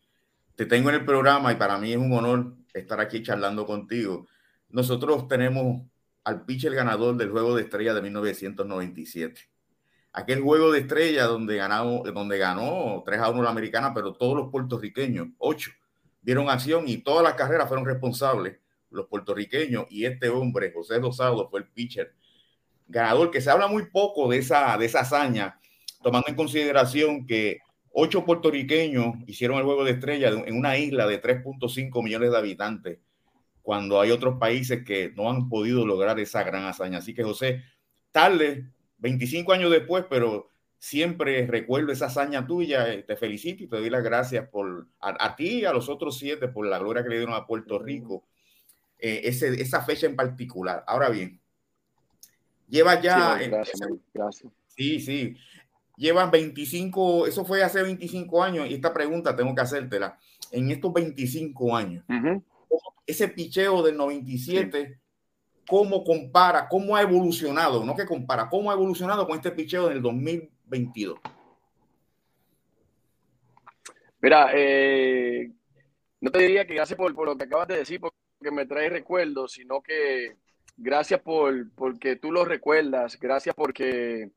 te 0.54 0.66
tengo 0.66 0.88
en 0.88 0.96
el 0.96 1.04
programa 1.04 1.52
y 1.52 1.56
para 1.56 1.78
mí 1.78 1.92
es 1.92 1.98
un 1.98 2.12
honor 2.12 2.54
estar 2.74 3.00
aquí 3.00 3.22
charlando 3.22 3.66
contigo. 3.66 4.26
Nosotros 4.70 5.28
tenemos 5.28 5.82
al 6.24 6.44
pitcher 6.44 6.74
ganador 6.74 7.16
del 7.16 7.30
juego 7.30 7.54
de 7.54 7.62
estrella 7.62 7.94
de 7.94 8.02
1997. 8.02 9.40
Aquel 10.12 10.40
juego 10.40 10.72
de 10.72 10.80
estrella 10.80 11.24
donde, 11.24 11.56
ganamos, 11.56 12.12
donde 12.12 12.38
ganó 12.38 13.02
3 13.04 13.20
a 13.20 13.30
1 13.30 13.42
la 13.42 13.50
americana, 13.50 13.94
pero 13.94 14.14
todos 14.14 14.36
los 14.36 14.50
puertorriqueños, 14.50 15.28
8, 15.38 15.70
dieron 16.29 16.51
acción 16.51 16.87
y 16.87 16.99
todas 16.99 17.24
las 17.24 17.33
carreras 17.37 17.68
fueron 17.68 17.87
responsables 17.87 18.59
los 18.91 19.07
puertorriqueños 19.07 19.87
y 19.89 20.05
este 20.05 20.29
hombre, 20.29 20.70
José 20.74 20.99
Rosado, 20.99 21.49
fue 21.49 21.61
el 21.61 21.68
pitcher 21.68 22.12
ganador, 22.87 23.31
que 23.31 23.41
se 23.41 23.49
habla 23.49 23.66
muy 23.66 23.87
poco 23.87 24.29
de 24.29 24.37
esa, 24.37 24.76
de 24.76 24.85
esa 24.85 25.01
hazaña, 25.01 25.59
tomando 26.03 26.29
en 26.29 26.35
consideración 26.35 27.26
que 27.26 27.61
ocho 27.93 28.26
puertorriqueños 28.26 29.14
hicieron 29.26 29.57
el 29.57 29.64
juego 29.64 29.85
de 29.85 29.93
estrella 29.93 30.29
en 30.29 30.55
una 30.55 30.76
isla 30.76 31.07
de 31.07 31.18
3.5 31.18 32.05
millones 32.05 32.31
de 32.31 32.37
habitantes, 32.37 32.99
cuando 33.62 33.99
hay 33.99 34.11
otros 34.11 34.37
países 34.39 34.85
que 34.85 35.14
no 35.16 35.31
han 35.31 35.49
podido 35.49 35.87
lograr 35.87 36.20
esa 36.20 36.43
gran 36.43 36.66
hazaña. 36.66 36.99
Así 36.99 37.14
que 37.14 37.24
José, 37.24 37.64
tarde, 38.12 38.66
25 38.99 39.51
años 39.51 39.70
después, 39.70 40.05
pero 40.11 40.51
siempre 40.79 41.47
recuerdo 41.47 41.93
esa 41.93 42.07
hazaña 42.07 42.47
tuya, 42.47 42.93
eh, 42.93 43.03
te 43.03 43.16
felicito 43.16 43.64
y 43.64 43.66
te 43.66 43.76
doy 43.76 43.91
las 43.91 44.03
gracias 44.03 44.49
por 44.49 44.87
a, 45.01 45.37
ti 45.37 45.61
y 45.61 45.64
a 45.64 45.72
los 45.72 45.89
otros 45.89 46.18
siete 46.18 46.49
por 46.49 46.66
la 46.66 46.79
gloria 46.79 47.03
que 47.03 47.09
le 47.09 47.16
dieron 47.16 47.35
a 47.35 47.47
Puerto 47.47 47.79
Rico, 47.79 48.24
eh, 48.99 49.22
ese, 49.24 49.61
esa 49.61 49.83
fecha 49.83 50.07
en 50.07 50.16
particular. 50.16 50.85
Ahora 50.87 51.11
bien, 51.11 51.41
lleva 52.68 53.01
ya... 53.01 53.39
Sí, 53.39 53.51
gracias, 54.12 54.53
Sí, 54.68 55.01
sí. 55.01 55.37
Llevan 55.97 56.31
25, 56.31 57.26
eso 57.26 57.45
fue 57.45 57.64
hace 57.64 57.83
25 57.83 58.45
años 58.45 58.70
y 58.70 58.74
esta 58.74 58.95
pregunta 58.95 59.35
tengo 59.35 59.53
que 59.57 59.62
hacértela. 59.62 60.16
En 60.53 60.70
estos 60.70 60.93
25 60.93 61.76
años, 61.76 62.05
ese 63.05 63.26
picheo 63.26 63.83
del 63.83 63.97
97 63.97 65.01
cómo 65.68 66.03
compara, 66.03 66.66
cómo 66.66 66.97
ha 66.97 67.03
evolucionado, 67.03 67.85
no 67.85 67.95
que 67.95 68.07
compara, 68.07 68.49
cómo 68.49 68.70
ha 68.70 68.74
evolucionado 68.74 69.26
con 69.26 69.37
este 69.37 69.51
picheo 69.51 69.89
del 69.89 70.01
2022. 70.69 71.19
Mira, 74.21 74.51
eh, 74.55 75.51
no 76.21 76.31
te 76.31 76.41
diría 76.41 76.66
que 76.66 76.75
gracias 76.75 76.97
por, 76.97 77.12
lo 77.12 77.37
que 77.37 77.45
acabas 77.45 77.69
de 77.69 77.79
decir, 77.79 78.01
porque 78.01 78.16
me 78.51 78.66
trae 78.66 78.89
recuerdos, 78.89 79.53
sino 79.53 79.81
que 79.81 80.37
gracias 80.77 81.21
por 81.21 81.71
porque 81.73 82.16
tú 82.16 82.33
lo 82.33 82.45
recuerdas, 82.45 83.19
gracias 83.19 83.55
porque 83.55 84.31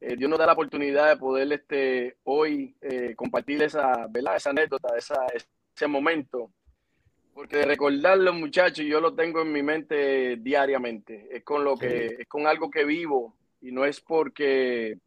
eh, 0.00 0.16
Dios 0.16 0.30
nos 0.30 0.38
da 0.38 0.46
la 0.46 0.52
oportunidad 0.52 1.08
de 1.08 1.16
poder 1.16 1.52
este, 1.52 2.16
hoy 2.24 2.76
eh, 2.80 3.14
compartir 3.16 3.62
esa, 3.62 4.06
¿verdad? 4.08 4.36
esa 4.36 4.50
anécdota, 4.50 4.96
esa, 4.96 5.26
ese 5.34 5.86
momento 5.86 6.52
porque 7.38 7.62
recordarlo, 7.62 8.32
muchachos, 8.32 8.84
yo 8.84 9.00
lo 9.00 9.14
tengo 9.14 9.42
en 9.42 9.52
mi 9.52 9.62
mente 9.62 10.38
diariamente. 10.38 11.28
Es 11.30 11.44
con 11.44 11.62
lo 11.62 11.76
que, 11.76 12.16
es 12.18 12.26
con 12.26 12.48
algo 12.48 12.68
que 12.68 12.84
vivo 12.84 13.36
y 13.60 13.70
no 13.70 13.84
es 13.84 14.00
porque, 14.00 14.98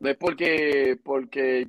no 0.00 0.10
es 0.10 0.16
porque, 0.16 0.98
porque, 1.02 1.68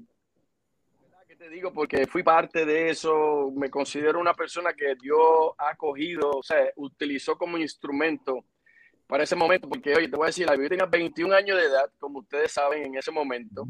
¿qué 1.27 1.35
te 1.35 1.49
digo? 1.49 1.73
Porque 1.73 2.05
fui 2.07 2.23
parte 2.23 2.65
de 2.65 2.89
eso. 2.89 3.51
Me 3.55 3.69
considero 3.69 4.19
una 4.19 4.33
persona 4.33 4.73
que 4.73 4.95
Dios 4.95 5.51
ha 5.57 5.75
cogido, 5.75 6.31
o 6.31 6.43
sea, 6.43 6.71
utilizó 6.75 7.37
como 7.37 7.57
instrumento 7.57 8.45
para 9.07 9.23
ese 9.23 9.35
momento. 9.35 9.67
Porque, 9.67 9.95
oye, 9.95 10.07
te 10.07 10.15
voy 10.15 10.25
a 10.25 10.27
decir, 10.27 10.47
yo 10.47 10.69
tenía 10.69 10.85
21 10.85 11.33
años 11.35 11.57
de 11.57 11.65
edad, 11.65 11.91
como 11.99 12.19
ustedes 12.19 12.51
saben, 12.51 12.85
en 12.85 12.95
ese 12.95 13.11
momento 13.11 13.67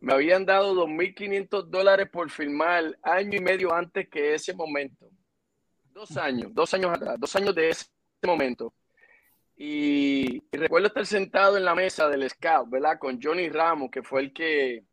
me 0.00 0.12
habían 0.12 0.44
dado 0.44 0.74
2.500 0.86 1.64
dólares 1.64 2.08
por 2.10 2.30
firmar 2.30 2.96
año 3.02 3.38
y 3.38 3.40
medio 3.40 3.74
antes 3.74 4.08
que 4.08 4.34
ese 4.34 4.54
momento. 4.54 5.10
Dos 5.92 6.16
años, 6.16 6.52
dos 6.52 6.72
años 6.74 6.92
atrás, 6.92 7.16
dos 7.18 7.34
años 7.36 7.54
de 7.54 7.70
ese 7.70 7.86
momento. 8.24 8.72
Y, 9.56 10.42
recuerdo 10.52 10.88
estar 10.88 11.06
sentado 11.06 11.56
en 11.56 11.64
la 11.64 11.74
mesa 11.74 12.08
del 12.08 12.28
scout, 12.28 12.68
¿verdad? 12.68 12.98
Con 12.98 13.20
Johnny 13.20 13.48
Ramos, 13.48 13.90
que 13.90 14.02
fue 14.02 14.20
el 14.22 14.32
que... 14.32 14.84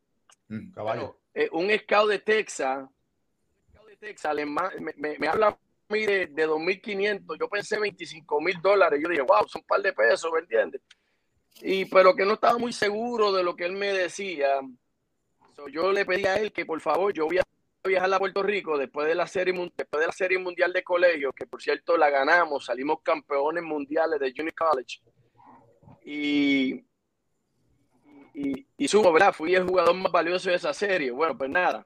Mm, 0.48 0.72
caballo. 0.72 1.20
Eh, 1.34 1.50
un 1.52 1.70
scout 1.72 2.10
de 2.10 2.20
Texas, 2.20 2.88
de 3.88 3.98
Texas 3.98 4.36
me, 4.36 5.18
me, 5.18 5.28
habla 5.28 5.48
a 5.48 5.58
mí 5.90 6.06
de, 6.06 6.28
de 6.28 6.48
2.500, 6.48 7.40
yo 7.40 7.50
pensé 7.50 7.80
25 7.80 8.42
mil 8.42 8.62
dólares, 8.62 9.00
yo 9.02 9.10
dije, 9.10 9.22
wow, 9.22 9.48
son 9.48 9.62
un 9.62 9.68
par 9.68 9.82
de 9.82 9.94
pesos, 9.94 10.32
¿me 10.32 10.40
entiendes? 10.40 10.82
Y 11.62 11.86
pero 11.86 12.16
que 12.16 12.26
no 12.26 12.34
estaba 12.34 12.58
muy 12.58 12.74
seguro 12.74 13.32
de 13.32 13.44
lo 13.44 13.56
que 13.56 13.66
él 13.66 13.74
me 13.74 13.94
decía 13.94 14.60
yo 15.72 15.92
le 15.92 16.06
pedí 16.06 16.26
a 16.26 16.36
él 16.36 16.52
que 16.52 16.66
por 16.66 16.80
favor 16.82 17.14
yo 17.14 17.26
voy 17.26 17.38
a 17.38 17.44
viajar 17.90 18.14
a 18.14 18.20
Puerto 18.20 18.44
Rico 18.44 18.78
después 18.78 19.08
de 19.08 19.16
la 19.16 19.28
serie 19.28 19.54
después 19.54 20.00
de 20.00 20.08
la 20.08 20.14
serie 20.14 20.38
mundial 20.38 20.72
de 20.72 20.84
colegios, 20.84 21.34
que 21.36 21.46
por 21.46 21.62
cierto 21.62 21.98
la 21.98 22.10
ganamos, 22.10 22.66
salimos 22.66 23.02
campeones 23.02 23.64
mundiales 23.64 24.20
de 24.20 24.34
Junior 24.36 24.54
College. 24.54 25.02
Y, 26.06 26.86
y, 28.34 28.68
y 28.78 28.88
sumo, 28.88 29.12
¿verdad? 29.12 29.34
Fui 29.34 29.54
el 29.56 29.68
jugador 29.68 29.96
más 29.96 30.12
valioso 30.12 30.50
de 30.50 30.56
esa 30.56 30.74
serie. 30.74 31.12
Bueno, 31.12 31.38
pues 31.38 31.50
nada, 31.50 31.86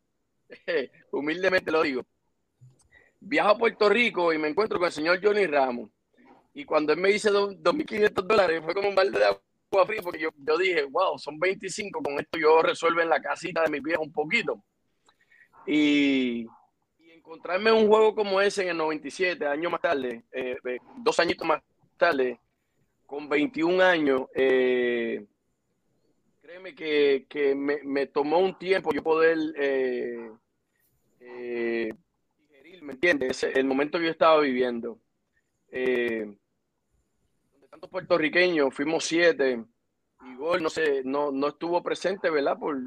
humildemente 1.11 1.71
lo 1.71 1.81
digo. 1.81 2.03
Viajo 3.19 3.49
a 3.49 3.57
Puerto 3.57 3.89
Rico 3.89 4.31
y 4.31 4.37
me 4.37 4.47
encuentro 4.47 4.77
con 4.77 4.87
el 4.87 4.93
señor 4.93 5.19
Johnny 5.23 5.47
Ramos. 5.47 5.89
Y 6.53 6.65
cuando 6.65 6.93
él 6.93 6.99
me 6.99 7.09
dice 7.09 7.31
2.500 7.31 8.11
dólares, 8.23 8.61
fue 8.63 8.73
como 8.73 8.89
un 8.89 8.95
balde 8.95 9.19
de 9.19 9.25
agua 9.25 9.41
porque 9.69 10.19
yo, 10.19 10.29
yo, 10.37 10.57
dije, 10.57 10.83
wow, 10.85 11.19
son 11.19 11.37
25, 11.37 12.01
con 12.01 12.19
esto 12.19 12.39
yo 12.39 12.61
resuelvo 12.61 13.01
en 13.01 13.09
la 13.09 13.21
casita 13.21 13.63
de 13.63 13.69
mi 13.69 13.79
viejo 13.79 14.01
un 14.01 14.11
poquito. 14.11 14.63
Y, 15.67 16.47
encontrarme 17.13 17.73
un 17.73 17.87
juego 17.87 18.15
como 18.15 18.39
ese 18.39 18.63
en 18.63 18.69
el 18.69 18.77
97, 18.77 19.45
años 19.45 19.69
más 19.69 19.81
tarde, 19.81 20.23
eh, 20.31 20.55
dos 20.95 21.19
añitos 21.19 21.45
más 21.45 21.61
tarde, 21.97 22.39
con 23.05 23.27
21 23.27 23.83
años, 23.83 24.21
eh, 24.33 25.25
créeme 26.41 26.73
que, 26.73 27.25
que 27.27 27.53
me, 27.53 28.05
tomó 28.05 28.39
un 28.39 28.57
tiempo 28.57 28.93
yo 28.93 29.03
poder 29.03 29.37
eh, 29.57 30.31
digerir, 32.39 32.81
¿me 32.81 32.93
entiendes? 32.93 33.43
El 33.43 33.65
momento 33.65 33.97
que 33.97 34.05
yo 34.05 34.11
estaba 34.11 34.39
viviendo. 34.39 34.97
donde 35.69 36.37
tantos 37.69 37.89
puertorriqueños, 37.89 38.73
fuimos 38.73 39.03
siete, 39.03 39.65
y 40.21 40.35
Gol 40.37 40.63
no, 40.63 40.69
sé, 40.69 41.01
no, 41.03 41.31
no 41.31 41.49
estuvo 41.49 41.83
presente, 41.83 42.29
¿verdad? 42.29 42.57
Por 42.57 42.77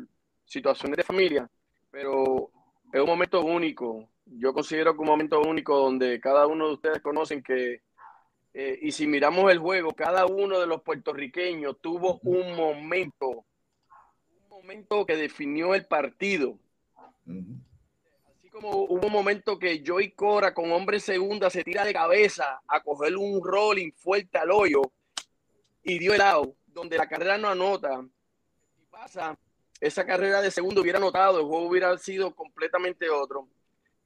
situaciones 0.46 0.96
de 0.96 1.04
familia, 1.04 1.50
pero 1.90 2.50
es 2.92 3.00
un 3.00 3.06
momento 3.06 3.40
único. 3.42 4.08
Yo 4.26 4.52
considero 4.52 4.94
que 4.94 5.00
un 5.00 5.06
momento 5.06 5.40
único 5.40 5.76
donde 5.76 6.20
cada 6.20 6.46
uno 6.46 6.68
de 6.68 6.74
ustedes 6.74 7.00
conocen 7.00 7.42
que, 7.42 7.82
eh, 8.54 8.78
y 8.82 8.92
si 8.92 9.06
miramos 9.06 9.50
el 9.50 9.58
juego, 9.58 9.92
cada 9.92 10.26
uno 10.26 10.58
de 10.60 10.66
los 10.66 10.82
puertorriqueños 10.82 11.80
tuvo 11.80 12.20
un 12.22 12.56
momento, 12.56 13.28
un 13.28 14.48
momento 14.48 15.06
que 15.06 15.16
definió 15.16 15.74
el 15.74 15.86
partido. 15.86 16.58
Así 17.26 18.48
como 18.50 18.70
hubo 18.70 19.06
un 19.06 19.12
momento 19.12 19.58
que 19.58 19.82
Joey 19.86 20.12
Cora 20.12 20.52
con 20.52 20.70
hombre 20.72 21.00
segunda 21.00 21.50
se 21.50 21.62
tira 21.62 21.84
de 21.84 21.92
cabeza 21.92 22.60
a 22.66 22.82
coger 22.82 23.16
un 23.16 23.40
rolling 23.42 23.92
fuerte 23.92 24.38
al 24.38 24.50
hoyo 24.50 24.82
y 25.82 25.98
dio 25.98 26.14
el 26.14 26.20
out, 26.20 26.56
donde 26.66 26.98
la 26.98 27.08
carrera 27.08 27.38
no 27.38 27.48
anota. 27.48 28.04
Y 28.76 28.84
pasa 28.86 29.38
esa 29.80 30.04
carrera 30.04 30.42
de 30.42 30.50
segundo 30.50 30.82
hubiera 30.82 30.98
notado, 30.98 31.40
el 31.40 31.46
juego 31.46 31.66
hubiera 31.66 31.96
sido 31.96 32.34
completamente 32.34 33.08
otro. 33.08 33.48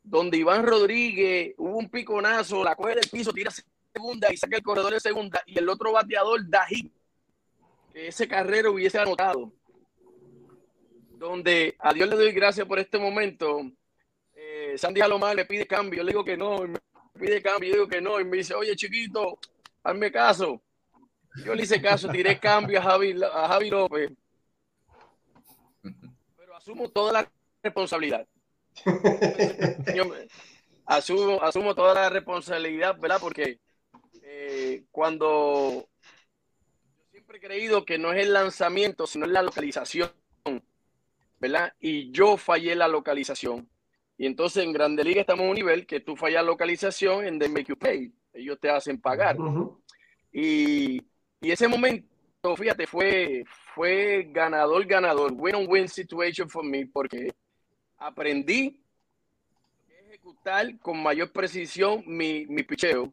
Donde 0.02 0.38
Iván 0.38 0.64
Rodríguez 0.64 1.54
hubo 1.56 1.78
un 1.78 1.90
piconazo, 1.90 2.62
la 2.62 2.76
coge 2.76 2.94
del 2.94 3.08
piso, 3.10 3.32
tira 3.32 3.50
segunda 3.92 4.32
y 4.32 4.36
saca 4.36 4.56
el 4.56 4.62
corredor 4.62 4.92
de 4.92 5.00
segunda, 5.00 5.42
y 5.46 5.58
el 5.58 5.68
otro 5.68 5.92
bateador 5.92 6.48
da 6.48 6.64
hit. 6.66 6.92
Ese 7.92 8.28
carrero 8.28 8.72
hubiese 8.72 8.98
anotado. 8.98 9.52
Donde 11.16 11.74
a 11.78 11.92
Dios 11.92 12.08
le 12.08 12.16
doy 12.16 12.32
gracias 12.32 12.66
por 12.66 12.78
este 12.78 12.98
momento. 12.98 13.62
Eh, 14.34 14.74
Sandy 14.76 15.00
Alomar 15.00 15.34
le 15.34 15.44
pide 15.44 15.66
cambio, 15.66 16.02
le 16.02 16.12
digo 16.12 16.24
que 16.24 16.36
no, 16.36 16.58
pide 17.18 17.40
cambio, 17.42 17.70
yo 17.70 17.74
digo 17.76 17.88
que 17.88 18.00
no, 18.00 18.20
y 18.20 18.24
me 18.24 18.36
dice, 18.36 18.54
oye 18.54 18.76
chiquito, 18.76 19.38
hazme 19.82 20.12
caso. 20.12 20.60
Yo 21.44 21.54
le 21.54 21.62
hice 21.62 21.80
caso, 21.80 22.08
tiré 22.08 22.38
cambio 22.38 22.78
a 22.78 22.82
Javi, 22.82 23.20
a 23.22 23.48
Javi 23.48 23.70
López 23.70 24.12
asumo 26.64 26.88
toda 26.88 27.12
la 27.12 27.30
responsabilidad. 27.62 28.26
asumo, 30.86 31.42
asumo 31.42 31.74
toda 31.74 31.92
la 31.94 32.08
responsabilidad, 32.08 32.98
¿verdad? 32.98 33.18
Porque 33.20 33.60
eh, 34.22 34.84
cuando 34.90 35.86
yo 36.96 37.10
siempre 37.10 37.36
he 37.36 37.40
creído 37.40 37.84
que 37.84 37.98
no 37.98 38.12
es 38.12 38.22
el 38.22 38.32
lanzamiento, 38.32 39.06
sino 39.06 39.26
es 39.26 39.32
la 39.32 39.42
localización, 39.42 40.10
¿verdad? 41.38 41.74
Y 41.80 42.10
yo 42.12 42.38
fallé 42.38 42.74
la 42.74 42.88
localización. 42.88 43.68
Y 44.16 44.24
entonces 44.24 44.64
en 44.64 44.72
Grande 44.72 45.04
Liga 45.04 45.20
estamos 45.20 45.44
a 45.44 45.50
un 45.50 45.56
nivel 45.56 45.86
que 45.86 46.00
tú 46.00 46.16
fallas 46.16 46.46
localización 46.46 47.26
en 47.26 47.38
The 47.38 47.48
Make 47.50 47.64
You 47.64 47.76
Pay. 47.76 48.10
Ellos 48.32 48.58
te 48.58 48.70
hacen 48.70 48.98
pagar. 49.02 49.36
y, 50.32 51.02
y 51.42 51.50
ese 51.50 51.68
momento 51.68 52.13
fíjate, 52.56 52.86
fue, 52.86 53.44
fue 53.74 54.28
ganador, 54.30 54.84
ganador, 54.86 55.32
win-on-win 55.32 55.88
situation 55.88 56.48
for 56.48 56.62
me, 56.62 56.86
porque 56.86 57.32
aprendí 57.96 58.84
a 59.88 60.06
ejecutar 60.06 60.78
con 60.78 61.02
mayor 61.02 61.32
precisión 61.32 62.04
mi, 62.06 62.44
mi 62.46 62.62
picheo, 62.62 63.12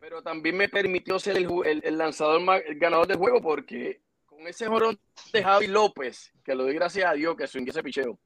pero 0.00 0.22
también 0.22 0.56
me 0.56 0.68
permitió 0.68 1.18
ser 1.18 1.36
el, 1.36 1.48
el, 1.84 1.98
lanzador 1.98 2.40
más, 2.40 2.62
el 2.66 2.78
ganador 2.78 3.06
del 3.06 3.16
juego, 3.16 3.40
porque 3.40 4.00
con 4.26 4.46
ese 4.46 4.66
jorón 4.66 4.98
de 5.32 5.42
Javi 5.42 5.68
López, 5.68 6.32
que 6.44 6.54
lo 6.54 6.64
doy 6.64 6.74
gracias 6.74 7.08
a 7.08 7.14
Dios 7.14 7.36
que 7.36 7.46
swing 7.46 7.66
ese 7.68 7.82
picheo, 7.82 8.18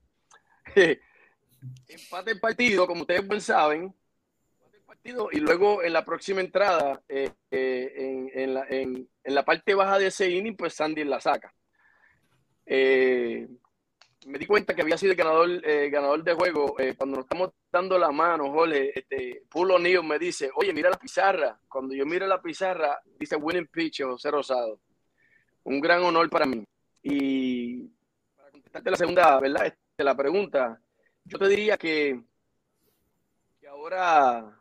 empate 1.89 2.31
el 2.31 2.41
partido, 2.41 2.87
como 2.87 3.03
ustedes 3.03 3.29
bien 3.29 3.41
saben, 3.41 3.95
y 5.33 5.41
luego 5.41 5.83
en 5.83 5.93
la 5.93 6.05
próxima 6.05 6.41
entrada, 6.41 7.03
eh, 7.09 7.31
eh, 7.51 8.29
en, 8.35 9.09
la, 9.35 9.45
parte 9.45 9.75
baja 9.75 9.99
de 9.99 10.09
ese 10.09 10.29
inning, 10.31 10.57
pues 10.57 10.75
Sandy 10.75 11.05
la 11.05 11.21
saca. 11.21 11.53
Eh, 12.67 13.49
me 14.27 14.39
di 14.39 14.47
cuenta 14.47 14.75
que 14.75 14.83
había 14.83 14.99
sido 14.99 15.13
el 15.13 15.19
ganador, 15.19 15.61
ganador 15.91 16.23
de 16.23 16.35
juego. 16.35 16.77
cuando 16.97 17.17
nos 17.17 17.25
estamos 17.25 17.51
dando 17.73 17.99
la 17.99 18.11
mano, 18.11 18.53
Jole, 18.53 18.93
este, 18.95 19.43
Pulo 19.49 19.79
Nío 19.79 20.03
me 20.03 20.19
dice, 20.19 20.51
oye, 20.55 20.73
mira 20.75 20.91
la 20.91 20.99
pizarra. 20.99 21.59
Cuando 21.69 21.95
yo 21.95 22.05
miro 22.05 22.27
la 22.27 22.43
pizarra, 22.43 23.01
dice 23.19 23.37
winning 23.37 23.69
pitch 23.69 24.03
José 24.03 24.31
Rosado. 24.31 24.81
Un 25.65 25.81
gran 25.81 26.03
honor 26.03 26.29
para 26.29 26.45
mí. 26.45 26.63
Y 27.03 27.89
para 28.37 28.51
contestarte 28.51 28.91
la 28.91 28.97
segunda, 28.97 29.41
¿verdad? 29.41 29.67
Este, 29.67 30.05
la 30.05 30.15
pregunta, 30.15 30.79
yo 31.25 31.39
te 31.39 31.49
diría 31.49 31.79
que 31.79 32.21
ahora 33.67 34.60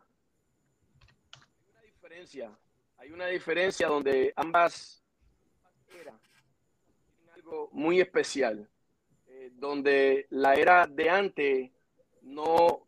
hay 2.98 3.12
una 3.12 3.26
diferencia 3.28 3.88
donde 3.88 4.32
ambas 4.36 5.04
eras 6.00 6.16
tienen 6.22 7.30
algo 7.34 7.70
muy 7.72 8.00
especial, 8.00 8.70
eh, 9.28 9.50
donde 9.54 10.28
la 10.30 10.54
era 10.54 10.86
de 10.86 11.10
antes 11.10 11.72
no, 12.22 12.86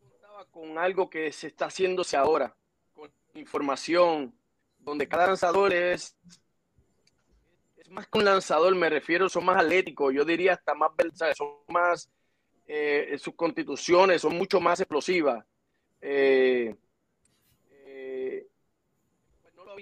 contaba 0.00 0.46
con 0.46 0.78
algo 0.78 1.10
que 1.10 1.30
se 1.30 1.48
está 1.48 1.66
haciéndose 1.66 2.16
ahora, 2.16 2.56
con 2.94 3.10
información, 3.34 4.34
donde 4.78 5.06
cada 5.06 5.26
lanzador 5.26 5.74
es, 5.74 6.16
es 7.76 7.90
más 7.90 8.06
que 8.06 8.18
un 8.18 8.24
lanzador, 8.24 8.74
me 8.74 8.88
refiero, 8.88 9.28
son 9.28 9.44
más 9.44 9.62
atléticos, 9.62 10.14
yo 10.14 10.24
diría 10.24 10.54
hasta 10.54 10.72
más, 10.72 10.92
son 11.36 11.48
más, 11.68 12.10
eh, 12.66 13.14
sus 13.18 13.34
constituciones 13.34 14.22
son 14.22 14.38
mucho 14.38 14.58
más 14.58 14.80
explosivas. 14.80 15.44
Eh, 16.00 16.74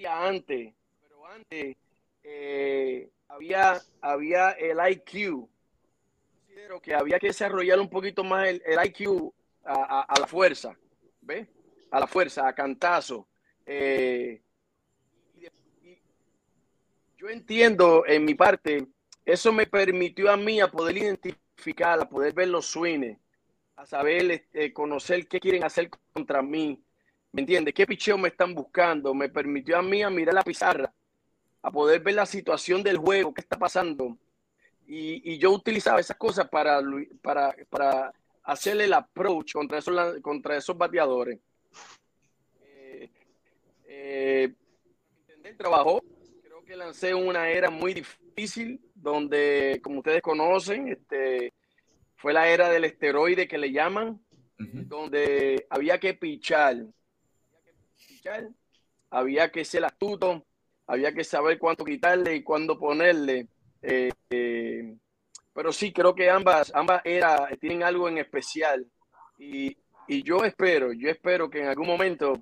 antes, 0.07 0.73
pero 1.01 1.27
antes 1.27 1.75
eh, 2.23 3.09
había, 3.27 3.79
había 4.01 4.51
el 4.51 4.77
IQ. 4.91 5.47
Considero 6.45 6.81
que 6.81 6.93
había 6.93 7.19
que 7.19 7.27
desarrollar 7.27 7.79
un 7.79 7.89
poquito 7.89 8.23
más 8.23 8.47
el, 8.47 8.61
IQ 8.85 9.33
a, 9.63 10.19
la 10.19 10.27
fuerza, 10.27 10.77
¿ves? 11.21 11.47
A 11.91 11.99
la 11.99 12.07
fuerza, 12.07 12.47
a 12.47 12.53
cantazo. 12.53 13.27
Eh, 13.65 14.41
yo 17.19 17.27
entiendo 17.27 18.05
en 18.07 18.23
mi 18.23 18.33
parte, 18.33 18.87
eso 19.25 19.51
me 19.51 19.67
permitió 19.67 20.31
a 20.31 20.37
mí 20.37 20.61
a 20.61 20.71
poder 20.71 20.97
identificar, 20.97 21.99
a 21.99 22.07
poder 22.07 22.33
ver 22.33 22.47
los 22.47 22.65
swings, 22.65 23.17
a 23.75 23.85
saber 23.85 24.31
este, 24.31 24.71
conocer 24.71 25.27
qué 25.27 25.39
quieren 25.39 25.65
hacer 25.65 25.89
contra 26.13 26.41
mí, 26.41 26.81
¿Me 27.31 27.41
entiendes? 27.41 27.73
¿Qué 27.73 27.85
picheo 27.85 28.17
me 28.17 28.29
están 28.29 28.55
buscando? 28.55 29.13
Me 29.13 29.29
permitió 29.29 29.77
a 29.77 29.81
mí 29.81 30.01
a 30.01 30.09
mirar 30.09 30.33
la 30.33 30.43
pizarra, 30.43 30.91
a 31.61 31.71
poder 31.71 32.01
ver 32.01 32.15
la 32.15 32.25
situación 32.25 32.81
del 32.81 32.97
juego, 32.97 33.33
qué 33.33 33.41
está 33.41 33.57
pasando. 33.57 34.17
Y, 34.87 35.37
yo 35.37 35.51
utilizaba 35.51 35.99
esas 35.99 36.17
cosas 36.17 36.49
para, 36.49 36.81
para, 37.21 37.55
para 37.69 38.11
hacerle 38.41 38.85
el 38.85 38.93
approach 38.93 39.53
contra 39.53 39.77
esos, 39.77 40.19
contra 40.21 40.57
esos 40.57 40.75
bateadores. 40.75 41.39
Eh, 42.63 43.11
eh, 43.85 44.53
el 45.43 45.57
trabajo, 45.57 46.01
creo 46.41 46.65
que 46.65 46.75
lancé 46.75 47.13
una 47.13 47.49
era 47.49 47.69
muy 47.69 47.93
difícil, 47.93 48.81
donde, 48.95 49.79
como 49.83 49.99
ustedes 49.99 50.23
conocen, 50.23 50.87
este, 50.87 51.53
fue 52.15 52.33
la 52.33 52.49
era 52.49 52.69
del 52.69 52.85
esteroide 52.85 53.47
que 53.47 53.59
le 53.59 53.71
llaman, 53.71 54.19
donde 54.57 55.67
había 55.69 55.99
que 55.99 56.15
pichar 56.15 56.75
había 59.09 59.51
que 59.51 59.65
ser 59.65 59.85
astuto, 59.85 60.45
había 60.87 61.13
que 61.13 61.23
saber 61.23 61.57
cuánto 61.59 61.85
quitarle 61.85 62.35
y 62.35 62.43
cuándo 62.43 62.77
ponerle. 62.77 63.47
Eh, 63.81 64.11
eh, 64.29 64.95
pero 65.53 65.71
sí, 65.71 65.91
creo 65.91 66.15
que 66.15 66.29
ambas, 66.29 66.71
ambas 66.73 67.01
eras 67.05 67.49
tienen 67.59 67.83
algo 67.83 68.07
en 68.07 68.17
especial. 68.17 68.85
Y, 69.37 69.77
yo 70.23 70.43
espero, 70.43 70.91
yo 70.91 71.07
espero 71.07 71.51
que 71.51 71.59
en 71.59 71.67
algún 71.67 71.85
momento 71.85 72.41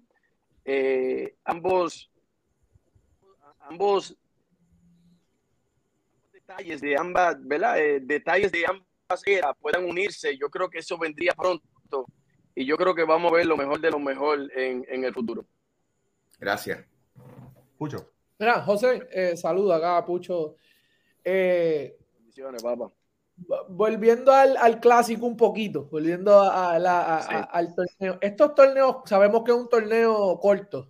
eh, 0.63 1.35
ambos, 1.43 2.09
ambos 3.59 4.15
detalles 6.31 6.79
de 6.79 6.97
ambas, 6.97 7.35
¿verdad? 7.45 7.75
detalles 8.01 8.53
de 8.53 8.65
ambas 8.65 9.21
eras 9.25 9.53
puedan 9.59 9.83
unirse. 9.83 10.37
Yo 10.37 10.49
creo 10.49 10.69
que 10.69 10.79
eso 10.79 10.97
vendría 10.97 11.33
pronto. 11.33 12.05
Y 12.55 12.65
yo 12.65 12.77
creo 12.77 12.95
que 12.95 13.03
vamos 13.03 13.33
a 13.33 13.35
ver 13.35 13.45
lo 13.45 13.57
mejor 13.57 13.81
de 13.81 13.91
lo 13.91 13.99
mejor 13.99 14.49
en, 14.55 14.85
en 14.87 15.03
el 15.03 15.13
futuro. 15.13 15.45
Gracias. 16.39 16.85
Pucho. 17.77 18.11
Mira, 18.39 18.61
José, 18.61 19.07
eh, 19.11 19.37
saludo 19.37 19.73
acá, 19.73 20.03
Pucho. 20.05 20.55
Eh, 21.23 21.97
Bendiciones, 22.19 22.61
papá. 22.63 22.91
volviendo 23.69 24.31
al, 24.31 24.79
clásico 24.79 25.25
un 25.25 25.35
poquito, 25.35 25.85
volviendo 25.85 26.39
al 26.41 27.75
torneo. 27.75 28.17
Estos 28.21 28.55
torneos, 28.55 28.97
sabemos 29.05 29.43
que 29.43 29.51
es 29.51 29.57
un 29.57 29.69
torneo 29.69 30.39
corto. 30.39 30.89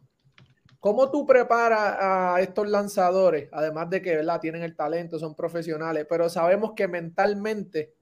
¿Cómo 0.80 1.10
tú 1.10 1.26
preparas 1.26 1.98
a 2.00 2.42
estos 2.42 2.70
lanzadores? 2.70 3.50
Además 3.52 3.90
de 3.90 4.02
que 4.02 4.16
¿verdad? 4.16 4.40
tienen 4.40 4.64
el 4.64 4.76
talento, 4.76 5.18
son 5.18 5.36
profesionales, 5.36 6.06
pero 6.08 6.30
sabemos 6.30 6.74
que 6.76 6.88
mentalmente 6.88 7.96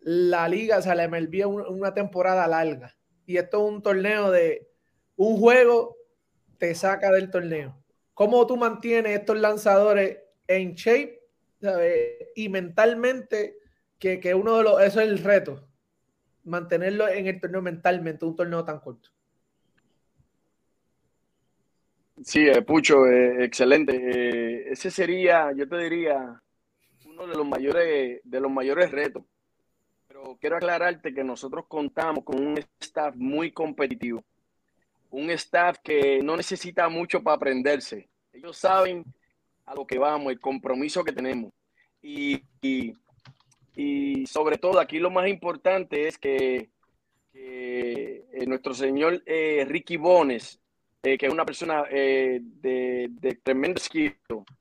la 0.00 0.48
liga, 0.48 0.80
se 0.80 0.94
le 0.94 1.08
MLB 1.08 1.46
una 1.46 1.92
temporada 1.92 2.46
larga. 2.46 2.96
Y 3.26 3.36
esto 3.36 3.58
es 3.58 3.72
un 3.74 3.82
torneo 3.82 4.30
de 4.30 4.68
un 5.16 5.38
juego, 5.38 5.96
te 6.58 6.74
saca 6.74 7.10
del 7.10 7.30
torneo. 7.30 7.76
¿Cómo 8.14 8.46
tú 8.46 8.56
mantienes 8.56 9.18
estos 9.18 9.38
lanzadores 9.38 10.18
en 10.46 10.74
shape 10.74 11.20
y 12.34 12.48
mentalmente? 12.48 13.58
Que, 13.98 14.20
que, 14.20 14.34
uno 14.34 14.58
de 14.58 14.62
los, 14.62 14.82
eso 14.82 15.00
es 15.00 15.08
el 15.08 15.18
reto, 15.18 15.66
mantenerlo 16.44 17.08
en 17.08 17.26
el 17.26 17.40
torneo 17.40 17.62
mentalmente, 17.62 18.24
un 18.24 18.36
torneo 18.36 18.64
tan 18.64 18.80
corto. 18.80 19.10
Sí, 22.22 22.46
eh, 22.48 22.62
Pucho, 22.62 23.06
eh, 23.06 23.44
excelente. 23.44 23.94
Eh, 23.94 24.70
ese 24.70 24.90
sería, 24.90 25.52
yo 25.52 25.68
te 25.68 25.76
diría, 25.76 26.40
uno 27.06 27.26
de 27.26 27.36
los 27.36 27.46
mayores, 27.46 28.20
de 28.24 28.40
los 28.40 28.50
mayores 28.50 28.90
retos. 28.90 29.24
Pero 30.08 30.38
quiero 30.40 30.56
aclararte 30.56 31.12
que 31.12 31.24
nosotros 31.24 31.66
contamos 31.68 32.24
con 32.24 32.44
un 32.44 32.58
staff 32.80 33.14
muy 33.16 33.52
competitivo, 33.52 34.24
un 35.16 35.30
staff 35.30 35.78
que 35.82 36.20
no 36.22 36.36
necesita 36.36 36.88
mucho 36.88 37.22
para 37.22 37.36
aprenderse. 37.36 38.08
Ellos 38.32 38.58
saben 38.58 39.02
a 39.64 39.74
lo 39.74 39.86
que 39.86 39.98
vamos, 39.98 40.30
el 40.30 40.40
compromiso 40.40 41.02
que 41.02 41.12
tenemos. 41.12 41.52
Y, 42.02 42.42
y, 42.60 44.26
sobre 44.26 44.58
todo 44.58 44.78
aquí 44.78 44.98
lo 44.98 45.10
más 45.10 45.28
importante 45.28 46.06
es 46.06 46.18
que, 46.18 46.70
nuestro 48.46 48.74
señor 48.74 49.22
Ricky 49.26 49.96
Bones, 49.96 50.60
eh, 51.02 51.16
que 51.16 51.26
es 51.26 51.32
una 51.32 51.46
persona 51.46 51.84
eh, 51.90 52.40
de, 52.42 53.38
tremendo 53.42 53.80